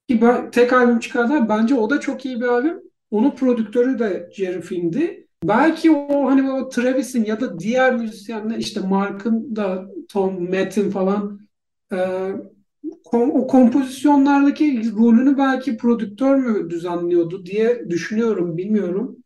Ki 0.10 0.22
ben, 0.22 0.51
tek 0.51 0.74
albüm 0.74 0.99
çıkardılar. 0.99 1.49
Bence 1.49 1.76
o 1.76 1.89
da 1.89 1.99
çok 1.99 2.26
iyi 2.26 2.41
bir 2.41 2.47
albüm. 2.47 2.82
Onun 3.12 3.32
prodüktörü 3.32 3.99
de 3.99 4.30
Jerry 4.36 4.62
Finn'di. 4.62 5.28
Belki 5.43 5.91
o 5.91 6.30
hani 6.30 6.51
o 6.51 6.70
Travis'in 6.70 7.26
ya 7.26 7.41
da 7.41 7.60
diğer 7.60 7.95
müzisyenler 7.95 8.58
işte 8.58 8.80
Mark'ın 8.80 9.56
da 9.56 9.86
Tom 10.10 10.49
Matt'in 10.49 10.89
falan 10.89 11.39
e, 11.91 11.97
kom, 13.03 13.32
o 13.32 13.47
kompozisyonlardaki 13.47 14.91
rolünü 14.97 15.38
belki 15.38 15.78
prodüktör 15.78 16.36
mü 16.36 16.70
düzenliyordu 16.70 17.45
diye 17.45 17.89
düşünüyorum. 17.89 18.58
Bilmiyorum. 18.58 19.18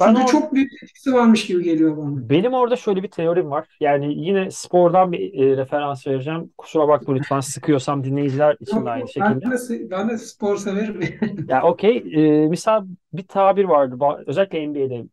Ben 0.00 0.06
Çünkü 0.06 0.22
or 0.22 0.26
çok 0.26 0.52
büyük 0.52 0.82
etkisi 0.82 1.12
varmış 1.14 1.46
gibi 1.46 1.62
geliyor 1.64 1.96
bana. 1.96 2.28
benim 2.30 2.52
orada 2.54 2.76
şöyle 2.76 3.02
bir 3.02 3.10
teorim 3.10 3.50
var. 3.50 3.66
Yani 3.80 4.14
yine 4.14 4.50
spordan 4.50 5.12
bir 5.12 5.40
e, 5.40 5.56
referans 5.56 6.06
vereceğim. 6.06 6.50
Kusura 6.58 6.88
bakma 6.88 7.14
lütfen 7.14 7.40
sıkıyorsam 7.40 8.04
dinleyiciler 8.04 8.56
için 8.60 8.86
de 8.86 8.90
aynı 8.90 9.08
şekilde. 9.08 9.40
ben 9.40 9.50
de, 9.50 9.90
ben 9.90 10.08
de 10.08 10.18
spor 10.18 10.56
severim. 10.56 11.00
Ya 11.48 11.62
okey. 11.62 11.96
E, 11.96 12.48
misal 12.48 12.86
bir 13.12 13.26
tabir 13.26 13.64
vardı. 13.64 13.96
Özellikle 14.26 14.68
NBA'de 14.68 15.04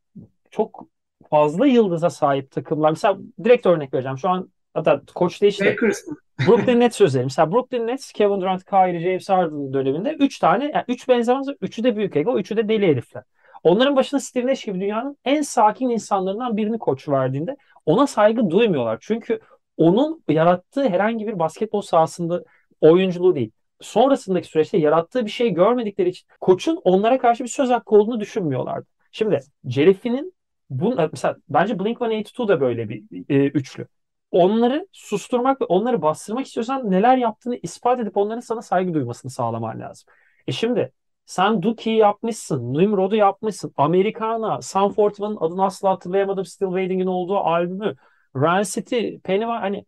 çok 0.51 0.85
fazla 1.29 1.67
yıldıza 1.67 2.09
sahip 2.09 2.51
takımlar. 2.51 2.89
Mesela 2.89 3.17
direkt 3.43 3.65
örnek 3.65 3.93
vereceğim. 3.93 4.17
Şu 4.17 4.29
an 4.29 4.49
hatta 4.73 5.01
koç 5.15 5.41
değişti. 5.41 5.65
Lakers. 5.65 6.01
Brooklyn 6.47 6.79
Nets 6.79 7.01
özelim. 7.01 7.25
Mesela 7.25 7.51
Brooklyn 7.51 7.87
Nets, 7.87 8.11
Kevin 8.11 8.41
Durant, 8.41 8.65
Kyrie, 8.65 8.99
James 8.99 9.29
Harden 9.29 9.73
döneminde 9.73 10.13
3 10.19 10.39
tane, 10.39 10.71
yani 10.73 10.83
3 10.87 11.07
benzemez, 11.07 11.47
üçü 11.61 11.83
de 11.83 11.95
büyük 11.95 12.15
ego, 12.15 12.39
üçü 12.39 12.57
de 12.57 12.69
deli 12.69 12.87
herifler. 12.87 13.23
Onların 13.63 13.95
başına 13.95 14.19
Steve 14.19 14.47
Nash 14.47 14.65
gibi 14.65 14.81
dünyanın 14.81 15.17
en 15.25 15.41
sakin 15.41 15.89
insanlarından 15.89 16.57
birini 16.57 16.79
koç 16.79 17.09
verdiğinde 17.09 17.57
ona 17.85 18.07
saygı 18.07 18.49
duymuyorlar. 18.49 18.97
Çünkü 19.01 19.39
onun 19.77 20.23
yarattığı 20.29 20.89
herhangi 20.89 21.27
bir 21.27 21.39
basketbol 21.39 21.81
sahasında 21.81 22.43
oyunculuğu 22.81 23.35
değil. 23.35 23.51
Sonrasındaki 23.81 24.47
süreçte 24.47 24.77
yarattığı 24.77 25.25
bir 25.25 25.31
şey 25.31 25.49
görmedikleri 25.49 26.09
için 26.09 26.27
koçun 26.41 26.81
onlara 26.83 27.17
karşı 27.17 27.43
bir 27.43 27.49
söz 27.49 27.69
hakkı 27.69 27.95
olduğunu 27.95 28.19
düşünmüyorlardı. 28.19 28.85
Şimdi 29.11 29.39
Jerry 29.65 29.93
Finn'in 29.93 30.33
bu, 30.69 30.95
mesela 31.11 31.35
bence 31.49 31.73
Blink-182 31.73 32.47
da 32.47 32.61
böyle 32.61 32.89
bir 32.89 33.03
e, 33.29 33.47
üçlü 33.47 33.87
onları 34.31 34.87
susturmak 34.91 35.61
ve 35.61 35.65
onları 35.65 36.01
bastırmak 36.01 36.45
istiyorsan 36.45 36.91
neler 36.91 37.17
yaptığını 37.17 37.59
ispat 37.63 37.99
edip 37.99 38.17
onların 38.17 38.39
sana 38.39 38.61
saygı 38.61 38.93
duymasını 38.93 39.31
sağlaman 39.31 39.79
lazım. 39.79 40.09
E 40.47 40.51
şimdi 40.51 40.91
sen 41.31 41.61
Duki'yi 41.61 41.97
yapmışsın, 41.97 42.73
Nimrod'u 42.73 43.15
yapmışsın, 43.15 43.73
Americana, 43.77 44.61
Sam 44.61 44.93
Fortman'ın 44.93 45.37
adını 45.39 45.65
asla 45.65 45.89
hatırlayamadım 45.89 46.45
Still 46.45 46.67
Waiting'in 46.67 47.05
olduğu 47.07 47.37
albümü, 47.37 47.95
Run 48.35 48.63
City, 48.63 49.17
Pennywise 49.23 49.59
hani 49.59 49.85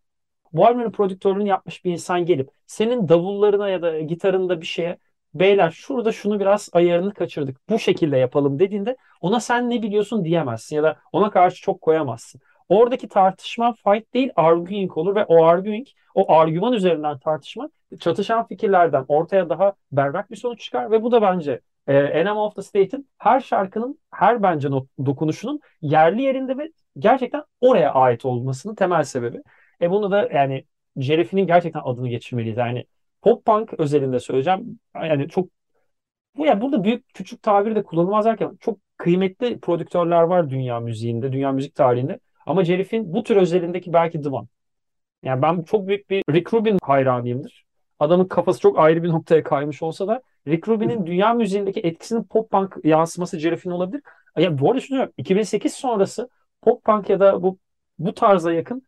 bu 0.53 0.65
albümün 0.65 0.91
prodüktörlüğünü 0.91 1.49
yapmış 1.49 1.85
bir 1.85 1.91
insan 1.91 2.25
gelip 2.25 2.49
senin 2.67 3.09
davullarına 3.09 3.69
ya 3.69 3.81
da 3.81 3.99
gitarında 3.99 4.61
bir 4.61 4.65
şeye 4.65 4.97
beyler 5.33 5.71
şurada 5.71 6.11
şunu 6.11 6.39
biraz 6.39 6.69
ayarını 6.73 7.13
kaçırdık 7.13 7.69
bu 7.69 7.79
şekilde 7.79 8.17
yapalım 8.17 8.59
dediğinde 8.59 8.97
ona 9.21 9.39
sen 9.39 9.69
ne 9.69 9.81
biliyorsun 9.81 10.25
diyemezsin 10.25 10.75
ya 10.75 10.83
da 10.83 10.97
ona 11.11 11.31
karşı 11.31 11.61
çok 11.61 11.81
koyamazsın. 11.81 12.41
Oradaki 12.69 13.07
tartışma 13.07 13.73
fight 13.73 14.13
değil 14.13 14.29
arguing 14.35 14.97
olur 14.97 15.15
ve 15.15 15.25
o 15.25 15.43
arguing, 15.43 15.87
o 16.15 16.31
argüman 16.31 16.73
üzerinden 16.73 17.19
tartışma 17.19 17.69
çatışan 17.99 18.47
fikirlerden 18.47 19.05
ortaya 19.07 19.49
daha 19.49 19.73
berrak 19.91 20.31
bir 20.31 20.35
sonuç 20.35 20.61
çıkar 20.61 20.91
ve 20.91 21.03
bu 21.03 21.11
da 21.11 21.21
bence 21.21 21.61
e, 21.87 21.97
Enema 21.97 22.45
of 22.45 22.55
the 22.55 22.61
State'in 22.61 23.09
her 23.17 23.39
şarkının, 23.39 23.99
her 24.11 24.43
bence 24.43 24.69
dokunuşunun 25.05 25.59
yerli 25.81 26.21
yerinde 26.21 26.57
ve 26.57 26.71
gerçekten 26.99 27.43
oraya 27.61 27.93
ait 27.93 28.25
olmasının 28.25 28.75
temel 28.75 29.03
sebebi. 29.03 29.41
E 29.81 29.91
bunu 29.91 30.11
da 30.11 30.29
yani 30.33 30.65
Jerry'finin 30.97 31.47
gerçekten 31.47 31.81
adını 31.85 32.09
geçirmeliyiz. 32.09 32.57
Yani 32.57 32.85
pop 33.21 33.45
punk 33.45 33.73
özelinde 33.79 34.19
söyleyeceğim. 34.19 34.79
Yani 34.95 35.29
çok 35.29 35.49
bu 36.37 36.45
ya 36.45 36.61
burada 36.61 36.83
büyük 36.83 37.13
küçük 37.13 37.43
tabir 37.43 37.75
de 37.75 37.83
kullanılmaz 37.83 38.25
derken 38.25 38.57
çok 38.59 38.79
kıymetli 38.97 39.59
prodüktörler 39.59 40.21
var 40.21 40.49
dünya 40.49 40.79
müziğinde, 40.79 41.31
dünya 41.31 41.51
müzik 41.51 41.75
tarihinde. 41.75 42.19
Ama 42.45 42.63
Jerif'in 42.63 43.13
bu 43.13 43.23
tür 43.23 43.35
özelindeki 43.35 43.93
belki 43.93 44.29
One. 44.29 44.47
Yani 45.23 45.41
ben 45.41 45.61
çok 45.61 45.87
büyük 45.87 46.09
bir 46.09 46.23
Rick 46.31 46.53
Rubin 46.53 46.77
hayranıyımdır. 46.83 47.65
Adamın 47.99 48.25
kafası 48.25 48.59
çok 48.59 48.79
ayrı 48.79 49.03
bir 49.03 49.09
noktaya 49.09 49.43
kaymış 49.43 49.83
olsa 49.83 50.07
da 50.07 50.21
Rick 50.47 50.67
Rubin'in 50.67 51.05
dünya 51.05 51.33
müziğindeki 51.33 51.79
etkisinin 51.79 52.23
pop 52.23 52.51
punk 52.51 52.77
yansıması 52.83 53.39
Jerif'in 53.39 53.71
olabilir. 53.71 54.01
Ya 54.37 54.59
bu 54.59 54.69
arada 54.71 54.81
şunu 54.81 55.11
2008 55.17 55.73
sonrası 55.73 56.29
pop 56.61 56.83
punk 56.83 57.09
ya 57.09 57.19
da 57.19 57.43
bu 57.43 57.57
bu 57.99 58.13
tarza 58.13 58.53
yakın 58.53 58.87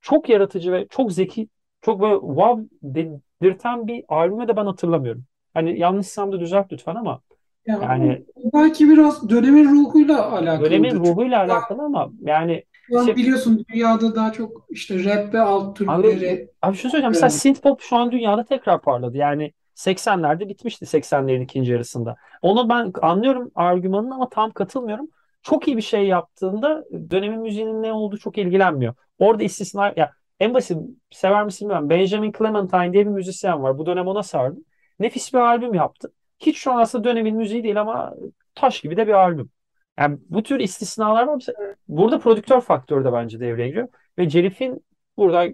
çok 0.00 0.28
yaratıcı 0.28 0.72
ve 0.72 0.86
çok 0.90 1.12
zeki, 1.12 1.48
çok 1.82 2.00
böyle 2.00 2.14
wow 2.20 2.64
dedirten 2.82 3.86
bir 3.86 4.04
albüme 4.08 4.48
de 4.48 4.56
ben 4.56 4.66
hatırlamıyorum. 4.66 5.24
Hani 5.54 5.78
yanlışsam 5.78 6.32
da 6.32 6.40
düzelt 6.40 6.72
lütfen 6.72 6.94
ama 6.94 7.20
Ya, 7.66 7.78
yani 7.82 8.24
belki 8.54 8.88
biraz 8.88 9.30
dönemin 9.30 9.64
ruhuyla 9.64 10.32
alakalı. 10.32 10.64
dönemin 10.64 10.94
ruhuyla 10.94 11.40
alakalı 11.40 11.82
ama 11.82 12.10
yani 12.20 12.64
Şu 12.88 12.98
an 12.98 13.04
şey, 13.04 13.16
biliyorsun 13.16 13.64
dünyada 13.68 14.14
daha 14.14 14.32
çok 14.32 14.66
işte 14.70 15.04
rap 15.04 15.34
ve 15.34 15.40
alt 15.40 15.80
abi, 15.86 16.02
türleri 16.08 16.50
abi 16.62 16.76
şunu 16.76 16.90
söyleyeceğim. 16.90 17.10
Mesela 17.10 17.30
Evet. 17.30 17.40
synthpop 17.40 17.80
şu 17.80 17.96
an 17.96 18.12
dünyada 18.12 18.44
tekrar 18.44 18.82
parladı. 18.82 19.16
Yani 19.16 19.52
80'lerde 19.74 20.48
bitmişti 20.48 20.86
80'lerin 20.86 21.42
ikinci 21.44 21.72
yarısında. 21.72 22.16
Onu 22.42 22.68
ben 22.68 22.92
anlıyorum 23.02 23.50
argümanını 23.54 24.14
ama 24.14 24.28
tam 24.28 24.50
katılmıyorum. 24.50 25.08
Çok 25.42 25.68
iyi 25.68 25.76
bir 25.76 25.82
şey 25.82 26.06
yaptığında 26.06 26.84
dönemin 27.10 27.40
müziğinin 27.40 27.82
ne 27.82 27.92
olduğu 27.92 28.18
çok 28.18 28.38
ilgilenmiyor. 28.38 28.94
Orada 29.18 29.42
istisna 29.44 29.92
ya 29.96 30.12
en 30.40 30.54
basit 30.54 30.78
sever 31.10 31.44
misin 31.44 31.68
bilmiyorum. 31.68 31.90
Benjamin 31.90 32.32
Clementine 32.38 32.92
diye 32.92 33.06
bir 33.06 33.10
müzisyen 33.10 33.62
var. 33.62 33.78
Bu 33.78 33.86
dönem 33.86 34.06
ona 34.06 34.22
sardım. 34.22 34.64
Nefis 34.98 35.34
bir 35.34 35.38
albüm 35.38 35.74
yaptı. 35.74 36.12
Hiç 36.38 36.58
şu 36.58 36.72
an 36.72 36.78
aslında 36.78 37.04
dönemin 37.04 37.36
müziği 37.36 37.64
değil 37.64 37.80
ama 37.80 38.14
taş 38.54 38.80
gibi 38.80 38.96
de 38.96 39.06
bir 39.06 39.12
albüm. 39.12 39.50
Yani 39.98 40.18
bu 40.30 40.42
tür 40.42 40.60
istisnalar 40.60 41.26
var. 41.26 41.44
Burada 41.88 42.18
prodüktör 42.18 42.60
faktörü 42.60 43.04
de 43.04 43.12
bence 43.12 43.40
devreye 43.40 43.68
giriyor. 43.68 43.88
Ve 44.18 44.28
Cerif'in 44.28 44.84
burada 45.16 45.46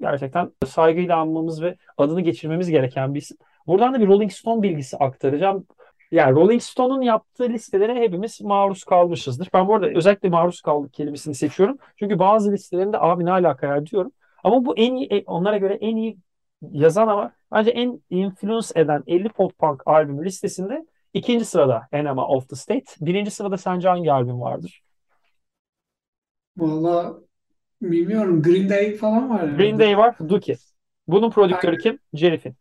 gerçekten 0.00 0.52
saygıyla 0.66 1.16
anmamız 1.16 1.62
ve 1.62 1.76
adını 1.96 2.20
geçirmemiz 2.20 2.70
gereken 2.70 3.14
bir 3.14 3.20
isim. 3.20 3.36
Buradan 3.66 3.94
da 3.94 4.00
bir 4.00 4.06
Rolling 4.06 4.32
Stone 4.32 4.62
bilgisi 4.62 4.96
aktaracağım. 4.96 5.66
Yani 6.10 6.34
Rolling 6.36 6.62
Stone'un 6.62 7.02
yaptığı 7.02 7.48
listelere 7.48 7.94
hepimiz 7.94 8.40
maruz 8.40 8.84
kalmışızdır. 8.84 9.48
Ben 9.54 9.68
bu 9.68 9.74
arada 9.74 9.86
özellikle 9.86 10.28
maruz 10.28 10.60
kaldık 10.60 10.92
kelimesini 10.92 11.34
seçiyorum. 11.34 11.78
Çünkü 11.96 12.18
bazı 12.18 12.52
listelerinde 12.52 12.98
abi 13.00 13.24
ne 13.24 13.30
alaka 13.30 13.66
ya 13.66 13.86
diyorum. 13.86 14.12
Ama 14.44 14.64
bu 14.64 14.76
en 14.76 14.94
iyi, 14.96 15.24
onlara 15.26 15.58
göre 15.58 15.74
en 15.74 15.96
iyi 15.96 16.18
yazan 16.72 17.08
ama 17.08 17.32
bence 17.52 17.70
en 17.70 18.02
influence 18.10 18.68
eden 18.80 19.02
50 19.06 19.28
pop 19.28 19.58
punk 19.58 19.82
albüm 19.86 20.24
listesinde 20.24 20.86
ikinci 21.16 21.44
sırada 21.44 21.88
Enema 21.92 22.28
of 22.28 22.48
the 22.48 22.56
State. 22.56 22.84
Birinci 23.00 23.30
sırada 23.30 23.56
sence 23.56 23.88
hangi 23.88 24.12
albüm 24.12 24.40
vardır? 24.40 24.82
Valla 26.56 27.18
bilmiyorum. 27.82 28.42
Green 28.42 28.68
Day 28.70 28.96
falan 28.96 29.30
var 29.30 29.40
Green 29.40 29.78
herhalde. 29.78 29.78
Day 29.78 29.98
var, 29.98 30.16
Dookie. 30.28 30.56
Bunun 31.08 31.30
prodüktörü 31.30 31.78
kim? 31.78 31.98
Jerry 32.14 32.38
Finn. 32.38 32.54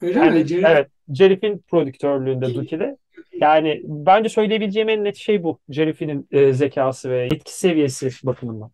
Öyle 0.00 0.18
Yani 0.18 0.38
mi? 0.38 0.46
Jerry 0.46 0.62
evet, 0.66 0.90
Jerry 1.14 1.40
Finn 1.40 1.58
prodüktörlüğünde 1.58 2.54
Dookie'de. 2.54 2.96
Yani 3.40 3.82
bence 3.84 4.28
söyleyebileceğim 4.28 4.88
en 4.88 5.04
net 5.04 5.16
şey 5.16 5.42
bu. 5.42 5.58
Jerry 5.68 5.92
Finn'in 5.92 6.28
e, 6.30 6.52
zekası 6.52 7.10
ve 7.10 7.24
etki 7.24 7.58
seviyesi 7.58 8.10
bakımından. 8.24 8.70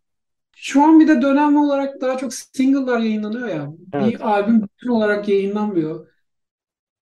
Şu 0.57 0.83
an 0.83 1.01
bir 1.01 1.09
de 1.09 1.23
dönem 1.23 1.57
olarak 1.57 2.01
daha 2.01 2.19
çok 2.19 2.35
single'lar 2.35 2.99
yayınlanıyor 2.99 3.49
ya. 3.49 3.69
Evet. 3.93 4.07
Bir 4.07 4.21
albüm 4.21 4.63
bütün 4.63 4.89
olarak 4.89 5.29
yayınlanmıyor. 5.29 6.07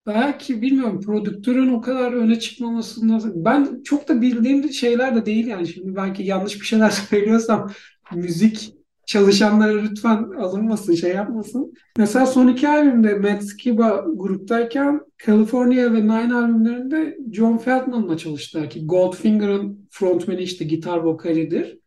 Belki 0.06 0.62
bilmiyorum 0.62 1.00
prodüktörün 1.00 1.68
o 1.68 1.80
kadar 1.80 2.12
öne 2.12 2.38
çıkmamasından 2.38 3.32
ben 3.34 3.82
çok 3.84 4.08
da 4.08 4.20
bildiğim 4.20 4.70
şeyler 4.70 5.16
de 5.16 5.26
değil 5.26 5.46
yani 5.46 5.68
şimdi 5.68 5.96
belki 5.96 6.22
yanlış 6.22 6.60
bir 6.60 6.66
şeyler 6.66 6.90
söylüyorsam 7.10 7.70
müzik 8.14 8.74
çalışanlara 9.06 9.82
lütfen 9.82 10.30
alınmasın 10.38 10.94
şey 10.94 11.12
yapmasın. 11.12 11.74
Mesela 11.98 12.26
son 12.26 12.48
iki 12.48 12.68
albümde 12.68 13.14
Matt 13.14 13.44
Skiba 13.44 14.04
gruptayken 14.14 15.00
California 15.26 15.92
ve 15.92 16.02
Nine 16.02 16.34
albümlerinde 16.34 17.18
John 17.32 17.58
Feldman'la 17.58 18.16
çalıştılar 18.16 18.70
ki 18.70 18.86
Goldfinger'ın 18.86 19.88
frontmeni 19.90 20.42
işte 20.42 20.64
gitar 20.64 20.98
vokalidir. 20.98 21.78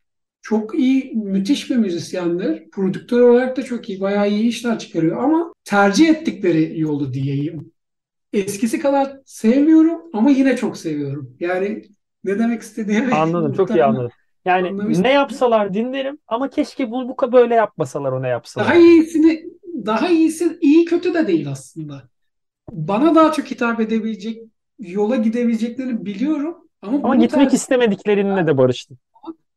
Çok 0.42 0.80
iyi, 0.80 1.14
müthiş 1.16 1.70
bir 1.70 1.76
müzisyendir. 1.76 2.70
Prodüktör 2.70 3.22
olarak 3.22 3.58
da 3.58 3.64
çok 3.64 3.90
iyi, 3.90 4.02
bayağı 4.02 4.30
iyi 4.30 4.48
işler 4.48 4.80
çıkarıyor 4.80 5.24
ama 5.24 5.54
tercih 5.64 6.10
ettikleri 6.10 6.80
yolu 6.80 7.14
diyeyim. 7.14 7.72
Eskisi 8.34 8.80
kadar 8.80 9.18
sevmiyorum 9.26 10.02
ama 10.14 10.30
yine 10.30 10.58
çok 10.58 10.78
seviyorum. 10.78 11.38
Yani 11.40 11.86
ne 12.24 12.40
demek 12.40 12.62
istediğimi 12.62 13.14
Anladım, 13.14 13.52
çok 13.54 13.76
iyi 13.76 13.84
anladım. 13.84 14.12
Yani 14.46 14.76
ne 15.04 15.12
yapsalar 15.14 15.74
dinlerim 15.74 16.20
ama 16.28 16.50
keşke 16.50 16.92
bu, 16.92 17.10
bu 17.18 17.32
böyle 17.32 17.56
yapmasalar 17.56 18.12
o 18.12 18.22
ne 18.22 18.28
Daha 18.58 18.76
yapsalar. 18.76 18.76
iyisini, 18.76 19.46
daha 19.86 20.10
iyisi 20.10 20.58
iyi 20.62 20.86
kötü 20.86 21.14
de 21.14 21.28
değil 21.28 21.52
aslında. 21.52 22.10
Bana 22.72 23.16
daha 23.16 23.34
çok 23.34 23.46
hitap 23.52 23.82
edebilecek, 23.82 24.44
yola 24.80 25.16
gidebileceklerini 25.16 26.06
biliyorum 26.06 26.58
ama 26.82 27.04
Ama 27.04 27.16
gitmek 27.16 27.54
tercih 27.54 27.60
istemediklerinle 27.60 28.48
de 28.48 28.58
barıştım. 28.58 28.98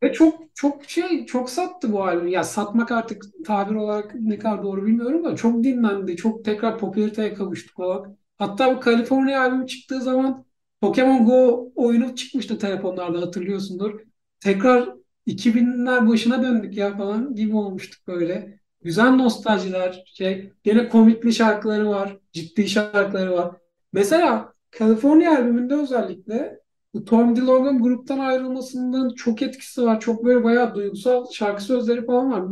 Ve 0.02 0.12
çok 0.12 0.34
çok 0.54 0.84
şey 0.84 1.26
çok 1.26 1.50
sattı 1.50 1.92
bu 1.92 2.04
albüm. 2.04 2.28
Ya 2.28 2.44
satmak 2.44 2.92
artık 2.92 3.24
tabir 3.46 3.74
olarak 3.74 4.14
ne 4.14 4.38
kadar 4.38 4.62
doğru 4.62 4.86
bilmiyorum 4.86 5.24
da 5.24 5.36
çok 5.36 5.64
dinlendi. 5.64 6.16
Çok 6.16 6.44
tekrar 6.44 6.78
popülariteye 6.78 7.34
kavuştu 7.34 7.74
falan. 7.74 8.16
Hatta 8.40 8.76
bu 8.76 8.84
California 8.84 9.42
albümü 9.42 9.66
çıktığı 9.66 10.00
zaman 10.02 10.44
Pokemon 10.80 11.26
Go 11.26 11.72
oyunu 11.74 12.16
çıkmıştı 12.16 12.58
telefonlarda 12.58 13.20
hatırlıyorsundur. 13.20 14.00
Tekrar 14.40 14.94
2000'ler 15.26 16.08
başına 16.08 16.42
döndük 16.42 16.76
ya 16.76 16.96
falan 16.96 17.34
gibi 17.34 17.56
olmuştuk 17.56 18.06
böyle. 18.06 18.60
Güzel 18.82 19.10
nostaljiler, 19.10 20.04
şey, 20.06 20.52
gene 20.64 20.88
komikli 20.88 21.32
şarkıları 21.32 21.88
var, 21.88 22.18
ciddi 22.32 22.68
şarkıları 22.68 23.32
var. 23.32 23.56
Mesela 23.92 24.54
California 24.78 25.32
albümünde 25.32 25.74
özellikle 25.74 26.60
Bu 26.94 27.04
Tom 27.04 27.36
DeLonge'un 27.36 27.82
gruptan 27.82 28.18
ayrılmasının 28.18 29.14
çok 29.14 29.42
etkisi 29.42 29.82
var. 29.82 30.00
Çok 30.00 30.24
böyle 30.24 30.44
bayağı 30.44 30.74
duygusal 30.74 31.26
şarkı 31.32 31.62
sözleri 31.62 32.06
falan 32.06 32.32
var. 32.32 32.44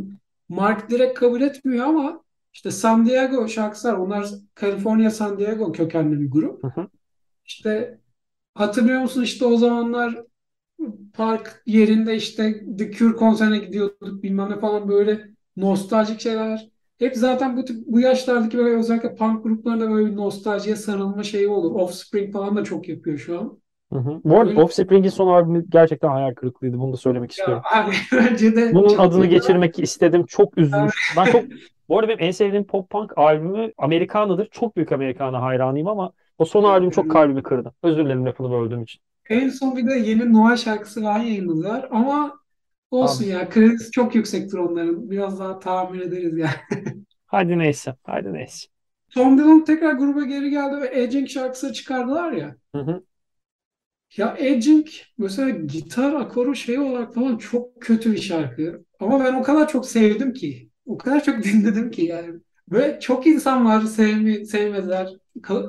Mark 0.49 0.91
direkt 0.91 1.19
kabul 1.19 1.41
etmiyor 1.41 1.87
ama 1.87 2.23
işte 2.59 2.71
San 2.71 3.07
Diego 3.07 3.49
şarkısı 3.49 3.89
var. 3.89 3.95
Onlar 3.99 4.27
California 4.61 5.11
San 5.11 5.39
Diego 5.39 5.73
kökenli 5.73 6.21
bir 6.21 6.31
grup. 6.31 6.65
Hı 6.65 6.67
hı. 6.69 6.89
İşte 7.45 7.99
hatırlıyor 8.55 9.01
musun 9.01 9.23
işte 9.23 9.45
o 9.45 9.57
zamanlar 9.57 10.15
park 11.15 11.63
yerinde 11.67 12.17
işte 12.17 12.65
The 12.79 12.93
Cure 12.93 13.17
konserine 13.17 13.59
gidiyorduk 13.59 14.23
bilmem 14.23 14.51
ne 14.51 14.61
falan 14.61 14.89
böyle 14.89 15.29
nostaljik 15.57 16.21
şeyler. 16.21 16.69
Hep 16.99 17.17
zaten 17.17 17.57
bu 17.57 17.65
tip, 17.65 17.87
bu 17.87 18.01
yaşlardaki 18.01 18.59
böyle 18.59 18.77
özellikle 18.77 19.15
punk 19.15 19.45
gruplarında 19.45 19.91
böyle 19.91 20.11
bir 20.11 20.17
nostaljiye 20.17 20.77
sarılma 20.77 21.23
şeyi 21.23 21.49
olur. 21.49 21.81
Offspring 21.81 22.33
falan 22.33 22.57
da 22.57 22.65
çok 22.65 22.89
yapıyor 22.89 23.19
şu 23.19 23.41
an. 23.41 23.59
Hı 23.93 23.99
hı. 23.99 24.21
Bu 24.25 24.39
arada 24.41 24.51
Öyle- 24.51 24.63
Offspring'in 24.63 25.09
son 25.11 25.29
albümü 25.29 25.65
gerçekten 25.69 26.09
hayal 26.09 26.35
kırıklığıydı. 26.35 26.79
Bunu 26.79 26.93
da 26.93 26.97
söylemek 26.97 27.31
Ya 27.31 27.45
istiyorum. 27.45 27.63
abi 27.75 27.93
bence 28.13 28.57
de 28.57 28.73
Bunun 28.75 28.99
adını 28.99 29.27
geçirmek 29.27 29.79
istedim. 29.79 30.25
Çok 30.27 30.59
üzülmüş. 30.59 31.15
Ben 31.17 31.33
çok 31.33 31.45
bu 31.89 31.99
arada 31.99 32.09
benim 32.09 32.21
en 32.25 32.31
sevdiğim 32.31 32.67
pop 32.67 32.91
punk 32.91 33.19
albümü 33.19 33.73
Amerikana'dır. 33.79 34.49
Çok 34.51 34.77
büyük 34.77 34.93
Amerikana 34.93 35.43
hayranıyım 35.43 35.89
ama 35.89 36.13
o 36.39 36.45
son 36.45 36.65
albüm 36.65 36.91
çok 36.91 37.11
kalbimi 37.11 37.43
kırdı. 37.43 37.75
Özür 37.83 38.05
dilerim 38.05 38.27
lafını 38.27 38.51
böldüğüm 38.51 38.83
için. 38.83 39.03
En 39.31 39.49
son 39.51 39.77
bir 39.77 39.87
de 39.87 39.93
yeni 39.95 40.33
Noel 40.33 40.57
şarkısı 40.57 41.01
falan 41.03 41.19
yayınladılar 41.19 41.89
ama 41.91 42.41
olsun 42.91 43.25
Abi. 43.25 43.27
ya 43.27 43.49
kredisi 43.49 43.91
çok 43.91 44.15
yüksektir 44.15 44.59
onların. 44.59 45.11
Biraz 45.11 45.41
daha 45.41 45.59
tahmin 45.59 46.01
ederiz 46.01 46.39
yani. 46.39 46.51
Hadi 47.27 47.59
neyse. 47.59 47.97
Hadi 48.03 48.33
neyse. 48.33 48.69
Tom 49.15 49.39
Dylan 49.39 49.65
tekrar 49.65 49.93
gruba 49.93 50.25
geri 50.25 50.51
geldi 50.51 50.81
ve 50.81 51.03
Edging 51.03 51.29
şarkısı 51.29 51.73
çıkardılar 51.73 52.33
ya. 52.33 52.57
Hı 52.75 52.79
hı. 52.79 53.05
Ya 54.17 54.37
Edging 54.39 54.89
mesela 55.19 55.51
gitar 55.51 56.13
akoru 56.15 56.55
şey 56.57 56.79
olarak 56.79 57.15
falan 57.15 57.37
çok 57.39 57.83
kötü 57.83 58.13
bir 58.13 58.19
şarkı. 58.21 58.85
Ama 59.01 59.25
ben 59.25 59.35
o 59.35 59.43
kadar 59.43 59.69
çok 59.69 59.87
sevdim 59.89 60.33
ki. 60.33 60.68
O 60.89 60.99
kadar 60.99 61.25
çok 61.25 61.45
dinledim 61.45 61.93
ki 61.93 62.03
yani. 62.03 62.41
Ve 62.73 63.01
çok 63.01 63.27
insan 63.29 63.67
var 63.67 63.83
sevmi, 63.83 64.47
sevmediler. 64.47 65.11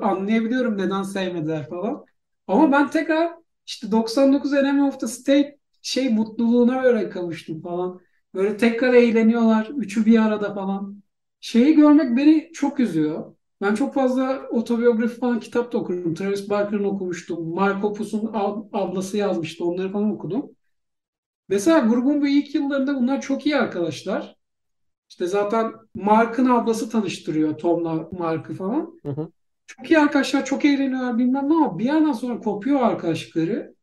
Anlayabiliyorum 0.02 0.78
neden 0.78 1.02
sevmediler 1.02 1.68
falan. 1.70 2.06
Ama 2.48 2.72
ben 2.72 2.90
tekrar 2.90 3.32
işte 3.66 3.92
99 3.92 4.54
Enemy 4.54 4.82
of 4.82 5.00
the 5.00 5.06
State 5.08 5.58
şey 5.82 6.10
mutluluğuna 6.14 6.82
böyle 6.84 7.10
kavuştum 7.10 7.62
falan. 7.62 8.00
Böyle 8.34 8.56
tekrar 8.56 8.94
eğleniyorlar. 8.94 9.66
Üçü 9.76 10.06
bir 10.06 10.18
arada 10.26 10.54
falan. 10.54 11.02
Şeyi 11.40 11.74
görmek 11.76 12.16
beni 12.16 12.50
çok 12.54 12.80
üzüyor. 12.80 13.36
Ben 13.62 13.74
çok 13.74 13.94
fazla 13.94 14.48
otobiyografi 14.50 15.20
falan 15.20 15.40
kitap 15.40 15.72
da 15.72 15.78
okurum. 15.78 16.14
Travis 16.14 16.50
Barker'ın 16.50 16.84
okumuştum. 16.84 17.54
Mark 17.54 17.84
Opus'un 17.84 18.26
ab- 18.26 18.68
ablası 18.78 19.16
yazmıştı. 19.16 19.64
Onları 19.64 19.92
falan 19.92 20.10
okudum. 20.12 20.50
Mesela 21.48 21.78
grubun 21.78 22.22
bu 22.22 22.28
ilk 22.28 22.54
yıllarında 22.54 22.96
bunlar 22.96 23.20
çok 23.20 23.46
iyi 23.46 23.56
arkadaşlar. 23.56 24.36
İşte 25.10 25.26
zaten 25.26 25.72
Mark'ın 25.94 26.46
ablası 26.46 26.90
tanıştırıyor 26.90 27.58
Tom'la 27.58 28.08
Mark'ı 28.12 28.54
falan. 28.54 28.98
Hı 29.02 29.08
hı. 29.08 29.28
Çok 29.66 29.90
iyi 29.90 29.98
arkadaşlar, 29.98 30.44
çok 30.44 30.64
eğleniyorlar 30.64 31.18
bilmem 31.18 31.48
ne 31.48 31.54
ama 31.54 31.78
bir 31.78 31.84
yandan 31.84 32.12
sonra 32.12 32.40
kopuyor 32.40 32.80
arkadaşlıkları 32.80 33.74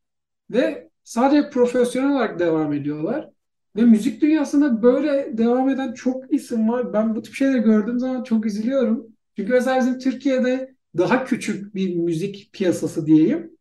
ve 0.52 0.90
sadece 1.04 1.50
profesyonel 1.50 2.12
olarak 2.12 2.40
devam 2.40 2.74
ediyorlar. 2.74 3.30
Ve 3.76 3.82
müzik 3.82 4.22
dünyasında 4.22 4.84
böyle 4.84 5.38
devam 5.38 5.70
eden 5.70 5.94
çok 5.94 6.34
isim 6.34 6.70
var. 6.70 6.94
Ben 6.94 7.16
bu 7.16 7.22
tip 7.22 7.34
şeyleri 7.34 7.62
gördüğüm 7.62 8.00
zaman 8.00 8.24
çok 8.24 8.46
üzülüyorum. 8.46 9.08
Çünkü 9.36 9.52
mesela 9.52 9.80
bizim 9.80 10.00
Türkiye'de 10.00 10.76
daha 10.98 11.26
küçük 11.26 11.76
bir 11.76 11.96
müzik 11.96 12.50
piyasası 12.54 13.06
diyeyim. 13.06 13.52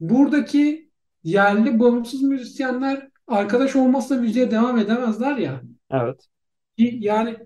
Buradaki 0.00 0.90
yerli 1.24 1.80
bağımsız 1.80 2.22
müzisyenler 2.22 3.08
arkadaş 3.26 3.76
olmazsa 3.76 4.16
müziğe 4.16 4.50
devam 4.50 4.78
edemezler 4.78 5.36
ya. 5.36 5.62
Evet. 5.90 6.28
Yani 6.78 7.36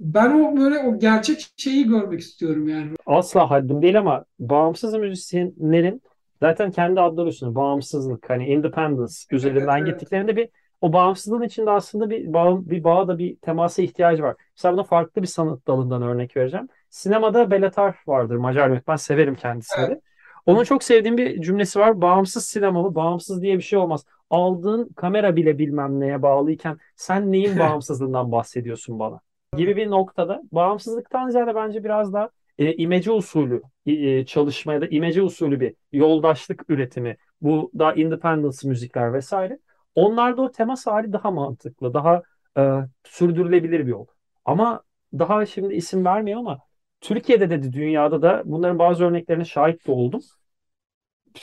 ben 0.00 0.30
o 0.30 0.56
böyle 0.56 0.78
o 0.78 0.98
gerçek 0.98 1.52
şeyi 1.56 1.88
görmek 1.88 2.20
istiyorum 2.20 2.68
yani. 2.68 2.90
Asla 3.06 3.50
haddim 3.50 3.82
değil 3.82 3.98
ama 3.98 4.24
bağımsız 4.38 4.94
müzisyenlerin 4.94 6.02
zaten 6.40 6.70
kendi 6.70 7.00
adları 7.00 7.28
üstünde 7.28 7.54
bağımsızlık 7.54 8.30
hani 8.30 8.46
independence 8.46 9.14
üzerinden 9.30 9.78
evet. 9.78 9.86
gittiklerinde 9.86 10.36
bir 10.36 10.48
o 10.80 10.92
bağımsızlığın 10.92 11.42
içinde 11.42 11.70
aslında 11.70 12.10
bir 12.10 12.32
bağ, 12.32 12.70
bir 12.70 12.84
bağ 12.84 13.08
da 13.08 13.18
bir 13.18 13.36
temasa 13.36 13.82
ihtiyacı 13.82 14.22
var. 14.22 14.36
Mesela 14.56 14.74
buna 14.74 14.84
farklı 14.84 15.22
bir 15.22 15.26
sanat 15.26 15.66
dalından 15.66 16.02
örnek 16.02 16.36
vereceğim. 16.36 16.68
Sinemada 16.90 17.50
Belatar 17.50 17.96
vardır 18.06 18.36
Macar 18.36 18.68
yönetmen. 18.68 18.96
Severim 18.96 19.34
kendisini 19.34 19.88
de. 19.88 20.00
Onun 20.46 20.64
çok 20.64 20.82
sevdiğim 20.82 21.16
bir 21.16 21.40
cümlesi 21.40 21.78
var. 21.80 22.00
Bağımsız 22.00 22.44
sinema 22.46 22.82
mı? 22.82 22.94
Bağımsız 22.94 23.42
diye 23.42 23.56
bir 23.56 23.62
şey 23.62 23.78
olmaz. 23.78 24.04
Aldığın 24.30 24.88
kamera 24.96 25.36
bile 25.36 25.58
bilmem 25.58 26.00
neye 26.00 26.22
bağlıyken 26.22 26.78
sen 26.96 27.32
neyin 27.32 27.58
bağımsızlığından 27.58 28.32
bahsediyorsun 28.32 28.98
bana? 28.98 29.20
Gibi 29.56 29.76
bir 29.76 29.90
noktada 29.90 30.42
bağımsızlıktan 30.52 31.28
ziyade 31.28 31.54
bence 31.54 31.84
biraz 31.84 32.12
daha 32.12 32.30
e, 32.58 32.74
imece 32.74 33.10
usulü 33.10 33.62
e, 33.86 34.26
çalışmaya 34.26 34.80
da 34.80 34.86
imece 34.86 35.22
usulü 35.22 35.60
bir 35.60 35.74
yoldaşlık 35.92 36.64
üretimi, 36.70 37.16
bu 37.40 37.70
daha 37.78 37.92
independence 37.92 38.68
müzikler 38.68 39.12
vesaire. 39.12 39.58
Onlarda 39.94 40.42
o 40.42 40.52
temas 40.52 40.86
hali 40.86 41.12
daha 41.12 41.30
mantıklı, 41.30 41.94
daha 41.94 42.22
e, 42.58 42.80
sürdürülebilir 43.04 43.80
bir 43.80 43.90
yol. 43.90 44.06
Ama 44.44 44.82
daha 45.18 45.46
şimdi 45.46 45.74
isim 45.74 46.04
vermiyor 46.04 46.40
ama 46.40 46.58
Türkiye'de 47.02 47.50
de 47.50 47.72
dünyada 47.72 48.22
da 48.22 48.42
bunların 48.44 48.78
bazı 48.78 49.04
örneklerine 49.04 49.44
şahit 49.44 49.86
de 49.86 49.92
oldum. 49.92 50.20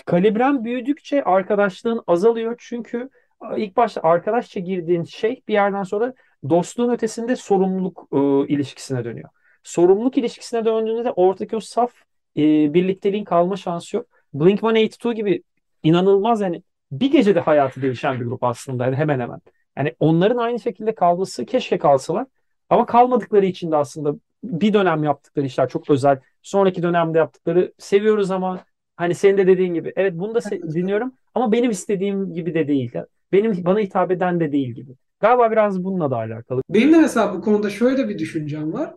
Kalibren 0.06 0.64
büyüdükçe 0.64 1.24
arkadaşlığın 1.24 2.04
azalıyor 2.08 2.56
çünkü 2.60 3.10
ilk 3.58 3.78
başta 3.78 4.02
arkadaşça 4.02 4.60
girdiğin 4.60 5.04
şey 5.04 5.42
bir 5.48 5.54
yerden 5.54 5.84
sonra 5.84 6.14
dostluğun 6.50 6.94
ötesinde 6.94 7.36
sorumluluk 7.36 8.08
e, 8.12 8.54
ilişkisine 8.54 9.04
dönüyor. 9.04 9.30
Sorumluluk 9.64 10.18
ilişkisine 10.18 10.66
döndüğünde 10.66 11.06
de 11.06 11.12
ortadaki 11.12 11.56
o 11.56 11.60
saf 11.60 11.94
e, 12.38 12.42
birlikteliğin 12.74 13.24
kalma 13.24 13.58
şansı 13.58 13.96
yok. 13.96 14.06
Blink-182 14.34 15.14
gibi 15.14 15.44
inanılmaz 15.84 16.42
yani 16.42 16.64
bir 16.92 17.12
gecede 17.12 17.40
hayatı 17.40 17.82
değişen 17.82 18.20
bir 18.20 18.26
grup 18.26 18.44
aslında 18.44 18.86
yani 18.86 18.96
hemen 18.96 19.20
hemen. 19.20 19.42
Yani 19.78 19.96
onların 20.00 20.38
aynı 20.38 20.60
şekilde 20.60 20.96
kalması 20.96 21.46
keşke 21.46 21.78
kalsalar 21.78 22.26
ama 22.70 22.86
kalmadıkları 22.86 23.46
için 23.46 23.72
de 23.72 23.76
aslında 23.76 24.16
bir 24.44 24.74
dönem 24.74 25.04
yaptıkları 25.04 25.46
işler 25.46 25.70
çok 25.70 25.90
özel. 25.90 26.20
Sonraki 26.42 26.84
dönemde 26.84 27.18
yaptıkları 27.18 27.74
seviyoruz 27.78 28.32
ama 28.32 28.66
hani 28.96 29.16
senin 29.16 29.38
de 29.38 29.48
dediğin 29.48 29.74
gibi 29.74 29.94
evet 29.96 30.14
bunu 30.16 30.36
da 30.36 30.40
dinliyorum 30.52 31.14
ama 31.36 31.52
benim 31.52 31.72
istediğim 31.72 32.34
gibi 32.34 32.54
de 32.54 32.68
değil. 32.68 32.92
Benim 33.32 33.66
bana 33.66 33.80
hitap 33.80 34.12
eden 34.12 34.40
de 34.40 34.52
değil 34.52 34.72
gibi. 34.76 34.92
Galiba 35.20 35.52
biraz 35.52 35.84
bununla 35.84 36.12
da 36.12 36.16
alakalı. 36.16 36.62
Benim 36.70 36.94
de 36.94 36.98
mesela 36.98 37.34
bu 37.34 37.42
konuda 37.42 37.70
şöyle 37.70 38.10
bir 38.10 38.20
düşüncem 38.20 38.74
var. 38.74 38.96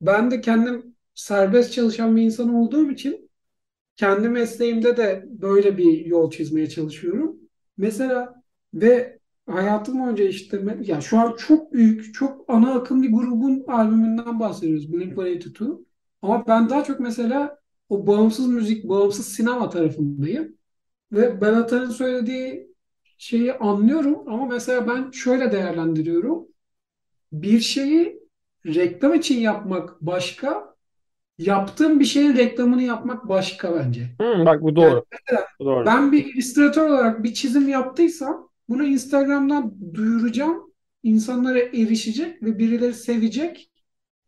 Ben 0.00 0.30
de 0.30 0.40
kendim 0.40 0.94
serbest 1.14 1.72
çalışan 1.72 2.16
bir 2.16 2.22
insan 2.22 2.54
olduğum 2.54 2.90
için 2.90 3.30
kendi 3.96 4.28
mesleğimde 4.28 4.96
de 4.96 5.24
böyle 5.28 5.78
bir 5.78 6.06
yol 6.06 6.30
çizmeye 6.30 6.68
çalışıyorum. 6.68 7.36
Mesela 7.76 8.42
ve 8.74 9.18
hayatım 9.50 10.00
boyunca 10.00 10.24
işte 10.24 10.64
ya 10.82 11.00
şu 11.00 11.18
an 11.18 11.36
çok 11.36 11.72
büyük, 11.72 12.14
çok 12.14 12.44
ana 12.48 12.74
akım 12.74 13.02
bir 13.02 13.12
grubun 13.12 13.64
albümünden 13.68 14.40
bahsediyoruz. 14.40 14.92
Blink-182. 14.92 15.84
Ama 16.22 16.46
ben 16.46 16.70
daha 16.70 16.84
çok 16.84 17.00
mesela 17.00 17.58
o 17.88 18.06
bağımsız 18.06 18.46
müzik, 18.48 18.84
bağımsız 18.88 19.28
sinema 19.28 19.70
tarafındayım. 19.70 20.56
Ve 21.12 21.40
Benatar'ın 21.40 21.90
söylediği 21.90 22.68
şeyi 23.18 23.54
anlıyorum 23.54 24.28
ama 24.28 24.46
mesela 24.46 24.88
ben 24.88 25.10
şöyle 25.10 25.52
değerlendiriyorum. 25.52 26.48
Bir 27.32 27.60
şeyi 27.60 28.20
reklam 28.66 29.14
için 29.14 29.40
yapmak 29.40 30.00
başka, 30.02 30.76
yaptığım 31.38 32.00
bir 32.00 32.04
şeyin 32.04 32.36
reklamını 32.36 32.82
yapmak 32.82 33.28
başka 33.28 33.74
bence. 33.80 34.18
Hmm, 34.20 34.46
bak 34.46 34.62
bu 34.62 34.76
doğru. 34.76 34.94
Yani 34.94 35.04
mesela 35.12 35.48
Bu 35.60 35.64
doğru. 35.64 35.86
ben 35.86 36.12
bir 36.12 36.26
illüstratör 36.26 36.88
olarak 36.90 37.24
bir 37.24 37.34
çizim 37.34 37.68
yaptıysam 37.68 38.50
bunu 38.72 38.84
Instagram'dan 38.84 39.94
duyuracağım. 39.94 40.72
İnsanlara 41.02 41.58
erişecek 41.58 42.42
ve 42.42 42.58
birileri 42.58 42.94
sevecek 42.94 43.70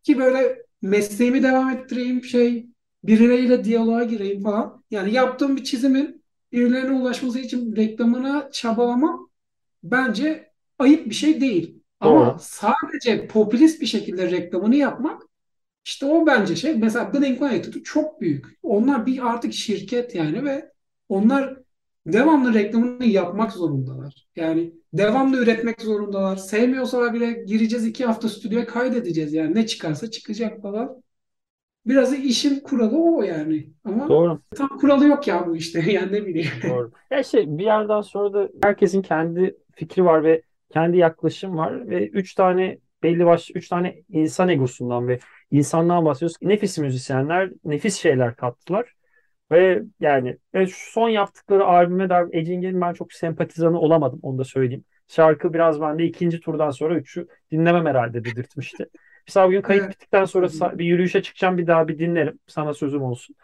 ki 0.02 0.18
böyle 0.18 0.62
mesleğimi 0.82 1.42
devam 1.42 1.70
ettireyim 1.70 2.24
şey 2.24 2.66
birileriyle 3.04 3.64
diyaloğa 3.64 4.04
gireyim 4.04 4.42
falan. 4.42 4.84
Yani 4.90 5.12
yaptığım 5.12 5.56
bir 5.56 5.64
çizimin 5.64 6.24
birilerine 6.52 6.92
ulaşması 6.92 7.38
için 7.38 7.76
reklamına 7.76 8.50
çabalamam 8.52 9.30
bence 9.82 10.50
ayıp 10.78 11.06
bir 11.06 11.14
şey 11.14 11.40
değil. 11.40 11.82
Ama 12.00 12.26
Doğru. 12.30 12.38
sadece 12.40 13.26
popülist 13.28 13.80
bir 13.80 13.86
şekilde 13.86 14.30
reklamını 14.30 14.76
yapmak 14.76 15.22
işte 15.84 16.06
o 16.06 16.26
bence 16.26 16.56
şey. 16.56 16.74
Mesela 16.74 17.04
Blink-182 17.14 17.82
çok 17.82 18.20
büyük. 18.20 18.46
Onlar 18.62 19.06
bir 19.06 19.26
artık 19.26 19.52
şirket 19.54 20.14
yani 20.14 20.44
ve 20.44 20.72
onlar 21.08 21.56
devamlı 22.06 22.54
reklamını 22.54 23.04
yapmak 23.04 23.52
zorundalar. 23.52 24.26
Yani 24.36 24.74
devamlı 24.92 25.42
üretmek 25.42 25.80
zorundalar. 25.82 26.36
Sevmiyorsalar 26.36 27.14
bile 27.14 27.32
gireceğiz 27.32 27.86
iki 27.86 28.04
hafta 28.04 28.28
stüdyoya 28.28 28.66
kaydedeceğiz. 28.66 29.32
Yani 29.32 29.54
ne 29.54 29.66
çıkarsa 29.66 30.10
çıkacak 30.10 30.62
falan. 30.62 31.02
biraz 31.86 32.12
da 32.12 32.16
işin 32.16 32.60
kuralı 32.60 32.98
o 32.98 33.22
yani. 33.22 33.70
Ama 33.84 34.08
Doğru. 34.08 34.42
tam 34.54 34.68
kuralı 34.68 35.06
yok 35.06 35.28
ya 35.28 35.46
bu 35.46 35.56
işte. 35.56 35.80
Yani 35.92 36.12
ne 36.12 36.26
bileyim. 36.26 36.50
Doğru. 36.62 36.92
Ya 37.10 37.20
işte 37.20 37.58
bir 37.58 37.64
yerden 37.64 38.00
sonra 38.00 38.32
da 38.34 38.48
herkesin 38.62 39.02
kendi 39.02 39.56
fikri 39.72 40.04
var 40.04 40.24
ve 40.24 40.42
kendi 40.70 40.96
yaklaşım 40.96 41.56
var 41.56 41.88
ve 41.88 42.08
üç 42.08 42.34
tane 42.34 42.78
belli 43.02 43.26
başlı 43.26 43.54
üç 43.54 43.68
tane 43.68 44.02
insan 44.08 44.48
egosundan 44.48 45.08
ve 45.08 45.18
insandan 45.50 46.04
bahsediyoruz. 46.04 46.36
Nefis 46.42 46.78
müzisyenler 46.78 47.50
nefis 47.64 47.96
şeyler 47.96 48.36
kattılar. 48.36 48.94
Ve 49.50 49.82
yani 50.00 50.38
ve 50.54 50.66
son 50.74 51.08
yaptıkları 51.08 51.64
albüme 51.64 52.10
de 52.10 52.14
Edging'in 52.32 52.80
ben 52.80 52.92
çok 52.92 53.12
sempatizanı 53.12 53.78
olamadım 53.80 54.20
onu 54.22 54.38
da 54.38 54.44
söyleyeyim. 54.44 54.84
Şarkı 55.08 55.54
biraz 55.54 55.80
bende 55.80 56.04
ikinci 56.04 56.40
turdan 56.40 56.70
sonra 56.70 56.96
üçü 56.96 57.28
dinlemem 57.52 57.86
herhalde 57.86 58.24
dedirtmişti. 58.24 58.86
Mesela 59.28 59.46
bugün 59.46 59.62
kayıt 59.62 59.82
Evet. 59.84 59.90
bittikten 59.90 60.24
sonra 60.24 60.78
bir 60.78 60.84
yürüyüşe 60.84 61.22
çıkacağım 61.22 61.58
bir 61.58 61.66
daha 61.66 61.88
bir 61.88 61.98
dinlerim. 61.98 62.38
Sana 62.46 62.74
sözüm 62.74 63.02
olsun. 63.02 63.36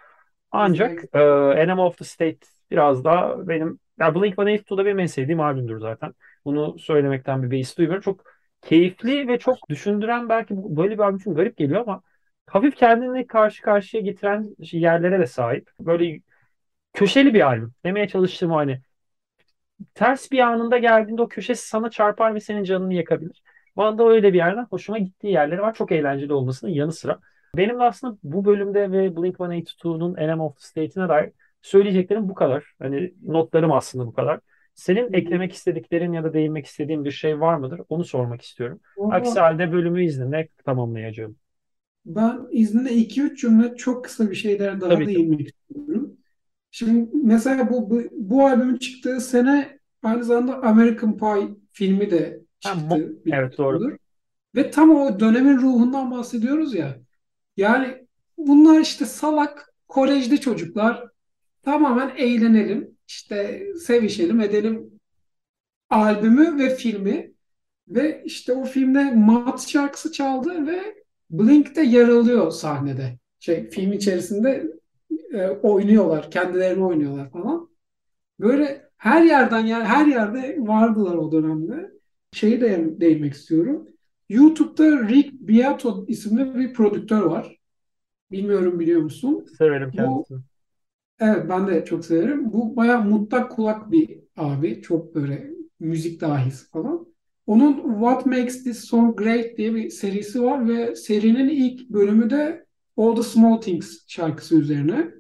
Ancak 0.51 1.05
e, 1.15 1.19
Enema 1.63 1.87
of 1.87 1.99
the 1.99 2.05
State 2.05 2.39
biraz 2.71 3.05
daha 3.05 3.49
benim 3.49 3.79
ya 4.01 4.09
Blink-182 4.15 4.77
da 4.77 4.85
benim 4.85 4.99
en 4.99 5.07
sevdiğim 5.07 5.41
albümdür 5.41 5.79
zaten. 5.81 6.15
Bunu 6.45 6.79
söylemekten 6.79 7.43
bir 7.43 7.51
beis 7.51 7.79
duymuyorum. 7.79 8.03
Çok 8.03 8.25
keyifli 8.63 9.29
ve 9.29 9.39
çok 9.39 9.69
düşündüren 9.69 10.29
belki 10.29 10.55
böyle 10.57 10.95
bir 10.95 10.99
albüm 10.99 11.17
için 11.19 11.35
garip 11.35 11.57
geliyor 11.57 11.81
ama 11.81 12.03
hafif 12.51 12.77
kendini 12.77 13.27
karşı 13.27 13.63
karşıya 13.63 14.03
getiren 14.03 14.57
yerlere 14.59 15.19
de 15.21 15.27
sahip. 15.27 15.71
Böyle 15.81 16.21
köşeli 16.93 17.35
bir 17.35 17.47
albüm. 17.47 17.75
Demeye 17.85 18.09
çalıştığım 18.09 18.53
o 18.53 18.57
hani 18.57 18.81
ters 19.95 20.31
bir 20.33 20.39
anında 20.39 20.79
geldiğinde 20.79 21.23
o 21.23 21.29
köşe 21.29 21.55
sana 21.55 21.91
çarpar 21.91 22.35
ve 22.35 22.41
senin 22.41 22.65
canını 22.65 22.95
yakabilir. 22.95 23.43
Bana 23.77 23.99
da 23.99 24.09
öyle 24.09 24.33
bir 24.33 24.39
yerden 24.39 24.67
hoşuma 24.71 24.99
gittiği 24.99 25.33
yerleri 25.33 25.63
var. 25.63 25.75
Çok 25.75 25.93
eğlenceli 25.93 26.33
olmasının 26.33 26.71
yanı 26.71 26.93
sıra. 26.93 27.19
Benim 27.57 27.79
de 27.79 27.83
aslında 27.83 28.19
bu 28.23 28.45
bölümde 28.45 28.93
ve 28.93 29.17
Blink-182'nun 29.17 30.17
Enema 30.17 30.47
of 30.47 30.57
the 30.57 30.63
State'ine 30.67 31.09
dair 31.09 31.33
söyleyeceklerim 31.63 32.29
bu 32.29 32.35
kadar. 32.35 32.65
Hani 32.79 33.15
notlarım 33.27 33.73
aslında 33.73 34.07
bu 34.07 34.13
kadar. 34.13 34.41
Senin 34.75 35.13
eklemek 35.13 35.53
istediklerin 35.53 36.13
ya 36.13 36.25
da 36.25 36.33
değinmek 36.33 36.67
istediğin 36.67 37.05
bir 37.05 37.11
şey 37.11 37.41
var 37.41 37.57
mıdır? 37.57 37.81
Onu 37.89 38.05
sormak 38.05 38.43
istiyorum. 38.43 38.81
Aksi 39.11 39.41
halde 39.41 39.73
bölümü 39.73 40.05
izninle 40.05 40.49
tamamlayacağım. 40.65 41.37
Ben 42.07 42.41
izninle 42.53 42.93
2-3 42.93 43.41
cümle 43.41 43.77
çok 43.77 44.05
kısa 44.05 44.31
bir 44.31 44.35
şeyler 44.37 44.81
daha 44.81 44.91
Tabii 44.91 45.07
değinmek 45.07 45.49
istiyorum. 45.49 46.17
Şimdi 46.71 47.11
mesela 47.25 47.71
bu, 47.71 47.91
bu, 47.91 48.03
bu 48.13 48.47
albümün 48.47 48.77
çıktığı 48.77 49.21
sene 49.21 49.79
aynı 50.03 50.25
zamanda 50.25 50.63
American 50.69 51.19
Pie 51.19 51.57
filmi 51.73 52.11
de 52.11 52.41
Ha, 52.65 52.75
çıktı. 52.75 53.17
evet 53.27 53.59
doğru. 53.59 53.97
Ve 54.55 54.71
tam 54.71 54.91
o 54.91 55.21
dönemin 55.21 55.59
ruhundan 55.59 56.11
bahsediyoruz 56.11 56.75
ya. 56.75 56.99
Yani 57.57 58.07
bunlar 58.39 58.81
işte 58.81 59.05
salak 59.05 59.75
kolejde 59.89 60.37
çocuklar 60.37 61.05
tamamen 61.63 62.13
eğlenelim, 62.17 62.97
işte 63.09 63.63
sevişelim, 63.87 64.41
edelim 64.41 65.01
albümü 65.91 66.59
ve 66.59 66.77
filmi 66.77 67.33
ve 67.89 68.23
işte 68.25 68.53
o 68.53 68.65
filmde 68.65 69.11
Mat 69.13 69.69
şarkısı 69.69 70.13
çaldı 70.13 70.67
ve 70.67 71.00
Blink 71.31 71.77
de 71.77 71.81
yer 71.83 72.09
alıyor 72.09 72.51
sahnede. 72.51 73.19
Şey 73.41 73.71
film 73.71 73.93
içerisinde 73.93 74.67
e, 75.35 75.49
oynuyorlar, 75.49 76.31
kendilerini 76.31 76.85
oynuyorlar 76.85 77.31
falan. 77.31 77.71
Böyle 78.41 78.91
her 78.97 79.23
yerden 79.25 79.67
yani 79.67 79.85
her 79.85 80.07
yerde 80.07 80.57
vardılar 80.61 81.15
o 81.17 81.33
dönemde. 81.33 81.93
Şeyi 82.33 82.61
de 82.61 83.01
değinmek 83.01 83.35
istiyorum. 83.35 83.89
YouTube'da 84.29 85.09
Rick 85.09 85.33
Beato 85.35 86.05
isimli 86.09 86.55
bir 86.55 86.75
prodüktör 86.75 87.23
var. 87.23 87.57
Bilmiyorum 88.33 88.81
biliyor 88.81 89.03
musun? 89.03 89.47
Severim 89.59 89.93
Bu 89.93 90.29
kendisini. 90.31 90.43
evet 91.21 91.49
ben 91.51 91.69
de 91.69 91.85
çok 91.85 92.05
severim. 92.05 92.53
Bu 92.53 92.77
bayağı 92.77 93.05
mutlak 93.05 93.53
kulak 93.53 93.91
bir 93.93 94.21
abi. 94.37 94.83
Çok 94.83 95.15
böyle 95.15 95.51
müzik 95.81 96.21
dahisi 96.21 96.71
falan. 96.71 97.10
Onun 97.51 97.93
What 97.93 98.27
Makes 98.27 98.65
This 98.65 98.85
Song 98.85 99.19
Great 99.19 99.57
diye 99.57 99.75
bir 99.75 99.91
serisi 99.91 100.43
var 100.43 100.69
ve 100.69 100.97
serinin 100.97 101.49
ilk 101.49 101.91
bölümü 101.91 102.31
de 102.31 102.67
All 102.97 103.17
the 103.17 103.23
Small 103.23 103.61
Things 103.61 103.99
şarkısı 104.09 104.59
üzerine. 104.59 105.11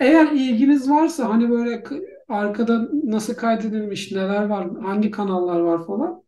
Eğer 0.00 0.32
ilginiz 0.32 0.90
varsa 0.90 1.28
hani 1.28 1.50
böyle 1.50 1.84
arkada 2.28 2.88
nasıl 3.04 3.34
kaydedilmiş, 3.34 4.12
neler 4.12 4.44
var, 4.44 4.80
hangi 4.80 5.10
kanallar 5.10 5.60
var 5.60 5.86
falan 5.86 6.22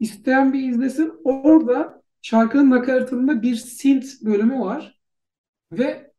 isteyen 0.00 0.52
bir 0.52 0.68
izlesin. 0.68 1.12
Orada 1.24 2.02
şarkının 2.22 2.70
nakaratında 2.70 3.42
bir 3.42 3.56
synth 3.56 4.24
bölümü 4.24 4.60
var 4.60 5.00
ve 5.72 6.09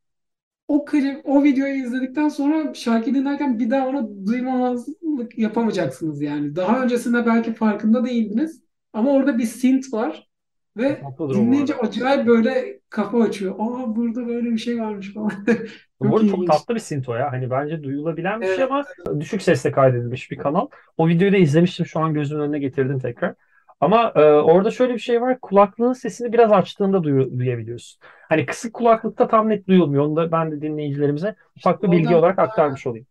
o 0.75 0.85
klip, 0.85 1.21
o 1.29 1.43
videoyu 1.43 1.75
izledikten 1.83 2.29
sonra 2.29 2.73
şarkıyı 2.73 3.15
dinlerken 3.15 3.59
bir 3.59 3.69
daha 3.69 3.87
onu 3.87 4.25
duymamazlık 4.27 5.37
yapamayacaksınız 5.37 6.21
yani. 6.21 6.55
Daha 6.55 6.83
öncesinde 6.83 7.25
belki 7.25 7.53
farkında 7.53 8.05
değildiniz 8.05 8.63
ama 8.93 9.11
orada 9.11 9.37
bir 9.37 9.45
synth 9.45 9.93
var 9.93 10.29
ve 10.77 11.01
Haklıdır 11.01 11.35
dinleyince 11.35 11.75
acayip 11.77 12.27
böyle 12.27 12.81
kafa 12.89 13.21
açıyor. 13.23 13.55
Aa 13.59 13.95
burada 13.95 14.27
böyle 14.27 14.51
bir 14.51 14.57
şey 14.57 14.81
varmış 14.81 15.13
falan. 15.13 15.31
Bu 15.99 16.07
Çok 16.07 16.17
arada 16.17 16.25
çok 16.25 16.47
tatlı 16.47 16.75
bir 16.75 16.79
synth 16.79 17.09
o 17.09 17.15
ya. 17.15 17.31
Hani 17.31 17.49
bence 17.49 17.83
duyulabilen 17.83 18.43
bir 18.43 18.47
şey 18.47 18.63
Evet. 18.63 18.63
ama 18.63 18.85
düşük 19.19 19.41
sesle 19.41 19.71
kaydedilmiş 19.71 20.31
bir 20.31 20.37
kanal. 20.37 20.67
O 20.97 21.07
videoyu 21.07 21.33
da 21.33 21.37
izlemiştim. 21.37 21.85
Şu 21.85 21.99
an 21.99 22.13
gözümün 22.13 22.41
önüne 22.43 22.59
getirdim 22.59 22.99
tekrar. 22.99 23.35
Ama 23.81 24.13
e, 24.15 24.21
orada 24.21 24.71
şöyle 24.71 24.93
bir 24.93 24.99
şey 24.99 25.21
var. 25.21 25.39
Kulaklığın 25.41 25.93
sesini 25.93 26.33
biraz 26.33 26.51
açtığında 26.51 27.03
duyu- 27.03 27.39
duyabiliyorsun. 27.39 28.01
Hani 28.29 28.45
kısık 28.45 28.73
kulaklıkta 28.73 29.27
tam 29.27 29.49
net 29.49 29.67
duyulmuyor. 29.67 30.05
Onu 30.05 30.15
da 30.15 30.31
ben 30.31 30.51
de 30.51 30.61
dinleyicilerimize 30.61 31.35
ufak 31.57 31.83
bir 31.83 31.91
bilgi 31.91 32.15
olarak 32.15 32.39
aktarmış 32.39 32.87
olayım. 32.87 33.07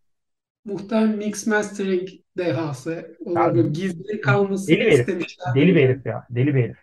muhtemelen 0.65 1.17
mix 1.19 1.47
mastering 1.47 2.09
dehası. 2.39 3.17
Onlar 3.25 3.55
böyle 3.55 3.69
gizli 3.69 4.21
kalmasını 4.21 4.79
deli 4.79 4.81
bir 4.87 4.93
herif. 4.93 5.09
istemişler. 5.09 5.47
Deli 5.47 5.75
bir 5.75 5.81
herif 5.83 6.07
ya. 6.07 6.27
Deli 6.31 6.55
bir 6.55 6.63
herif. 6.65 6.79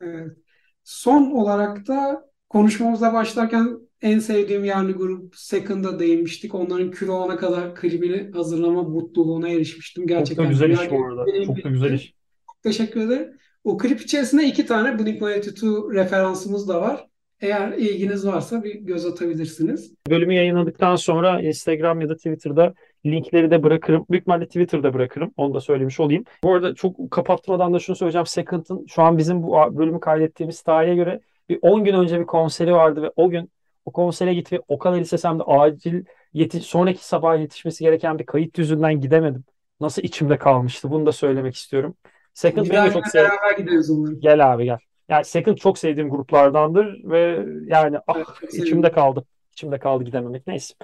Evet. 0.00 0.36
Son 0.84 1.30
olarak 1.30 1.88
da 1.88 2.24
konuşmamıza 2.48 3.12
başlarken 3.14 3.78
en 4.02 4.18
sevdiğim 4.18 4.64
yerli 4.64 4.92
grup 4.92 5.36
Second'a 5.36 5.98
değinmiştik. 5.98 6.54
Onların 6.54 6.90
kül 6.90 7.08
olana 7.08 7.36
kadar 7.36 7.74
klibini 7.74 8.30
hazırlama 8.32 8.82
mutluluğuna 8.82 9.48
erişmiştim. 9.48 10.06
Çok 10.16 10.36
da 10.38 10.44
Gerçekten 10.44 10.44
güzel 10.44 10.70
iş 10.70 10.90
bu 10.90 11.04
arada. 11.06 11.32
Çok 11.40 11.64
da 11.64 11.68
güzel 11.68 11.92
iş. 11.92 12.14
Teşekkür 12.62 13.00
ederim. 13.00 13.38
O 13.64 13.78
klip 13.78 14.00
içerisinde 14.00 14.44
iki 14.44 14.66
tane 14.66 14.88
Blink-182 14.88 15.94
referansımız 15.94 16.68
da 16.68 16.80
var. 16.80 17.06
Eğer 17.40 17.72
ilginiz 17.72 18.26
varsa 18.26 18.64
bir 18.64 18.74
göz 18.74 19.06
atabilirsiniz. 19.06 19.94
Bölümü 20.10 20.34
yayınladıktan 20.34 20.96
sonra 20.96 21.40
Instagram 21.40 22.00
ya 22.00 22.08
da 22.08 22.16
Twitter'da 22.16 22.74
linkleri 23.06 23.50
de 23.50 23.62
bırakırım. 23.62 24.06
Büyük 24.10 24.22
ihtimalle 24.22 24.46
Twitter'da 24.46 24.94
bırakırım. 24.94 25.32
Onu 25.36 25.54
da 25.54 25.60
söylemiş 25.60 26.00
olayım. 26.00 26.24
Bu 26.44 26.54
arada 26.54 26.74
çok 26.74 27.10
kapatmadan 27.10 27.74
da 27.74 27.78
şunu 27.78 27.96
söyleyeceğim. 27.96 28.26
Second'ın 28.26 28.86
şu 28.86 29.02
an 29.02 29.18
bizim 29.18 29.42
bu 29.42 29.52
bölümü 29.78 30.00
kaydettiğimiz 30.00 30.62
tarihe 30.62 30.94
göre 30.94 31.20
bir 31.48 31.58
10 31.62 31.84
gün 31.84 31.94
önce 31.94 32.20
bir 32.20 32.26
konseri 32.26 32.72
vardı 32.72 33.02
ve 33.02 33.10
o 33.16 33.30
gün 33.30 33.50
o 33.84 33.92
konsere 33.92 34.36
ve 34.52 34.60
o 34.68 34.78
kadar 34.78 35.00
istesem 35.00 35.38
de 35.38 35.42
acil 35.42 36.04
yetiş 36.32 36.64
sonraki 36.64 37.06
sabah 37.06 37.40
yetişmesi 37.40 37.84
gereken 37.84 38.18
bir 38.18 38.26
kayıt 38.26 38.58
yüzünden 38.58 39.00
gidemedim. 39.00 39.44
Nasıl 39.80 40.02
içimde 40.02 40.38
kalmıştı. 40.38 40.90
Bunu 40.90 41.06
da 41.06 41.12
söylemek 41.12 41.54
istiyorum. 41.54 41.96
Second 42.34 42.66
Bir 42.66 42.70
benim 42.70 42.92
çok 42.92 43.06
sev 43.06 43.24
beraber 43.24 43.56
gideriz 43.58 43.90
umarım. 43.90 44.20
Gel 44.20 44.52
abi 44.52 44.64
gel. 44.64 44.78
Yani 45.08 45.24
Second 45.24 45.56
çok 45.56 45.78
sevdiğim 45.78 46.10
gruplardandır 46.10 47.04
ve 47.04 47.46
yani 47.66 47.98
ah 48.06 48.16
Evet, 48.16 48.54
içimde 48.54 48.92
kaldı. 48.92 49.24
İçimde 49.52 49.78
kaldı 49.78 50.04
gidememek. 50.04 50.46
Neyse. 50.46 50.74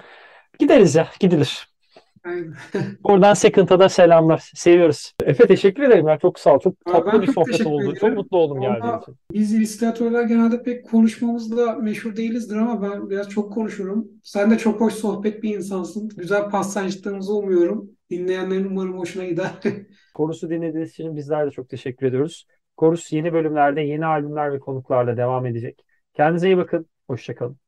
Gideriz 0.59 0.95
ya. 0.95 1.07
Gidilir. 1.19 1.76
Buradan 3.03 3.33
Second'a 3.33 3.79
da 3.79 3.89
selamlar. 3.89 4.51
Seviyoruz. 4.55 5.13
Efe 5.25 5.47
teşekkür 5.47 5.83
ederim 5.83 6.07
ya. 6.07 6.17
Çok 6.19 6.39
sağ 6.39 6.55
ol. 6.55 6.59
Çok 6.59 6.85
tatlı 6.85 7.11
Ben 7.13 7.21
bir 7.21 7.33
sohbet 7.33 7.65
oldu. 7.67 7.93
Çok 7.99 8.13
mutlu 8.13 8.37
oldum 8.37 8.61
geldiğin 8.61 8.97
için. 9.01 9.15
biz 9.33 9.53
illüstratörler 9.53 10.23
genelde 10.23 10.63
pek 10.63 10.89
konuşmamızda 10.89 11.73
meşhur 11.73 12.15
değilizdir 12.15 12.55
ama 12.55 12.81
ben 12.81 13.09
biraz 13.09 13.29
çok 13.29 13.53
konuşurum. 13.53 14.07
Sen 14.23 14.51
de 14.51 14.57
çok 14.57 14.81
hoş 14.81 14.93
sohbet 14.93 15.43
bir 15.43 15.55
insansın. 15.57 16.09
Güzel 16.17 16.49
pasajlarımızı 16.49 17.33
umuyorum. 17.33 17.89
Dinleyenlerin 18.09 18.65
umarım 18.65 18.97
hoşuna 18.97 19.25
gider. 19.25 19.51
Korus'u 20.13 20.49
dinlediğiniz 20.49 20.89
için 20.91 21.15
bizler 21.15 21.47
de 21.47 21.51
çok 21.51 21.69
teşekkür 21.69 22.05
ediyoruz. 22.05 22.45
Korus 22.77 23.13
yeni 23.13 23.33
bölümlerde, 23.33 23.81
yeni 23.81 24.05
albümler 24.05 24.53
ve 24.53 24.59
konuklarla 24.59 25.17
devam 25.17 25.45
edecek. 25.45 25.85
Kendinize 26.13 26.47
iyi 26.47 26.57
bakın. 26.57 26.85
Hoşça 27.07 27.35
kalın. 27.35 27.66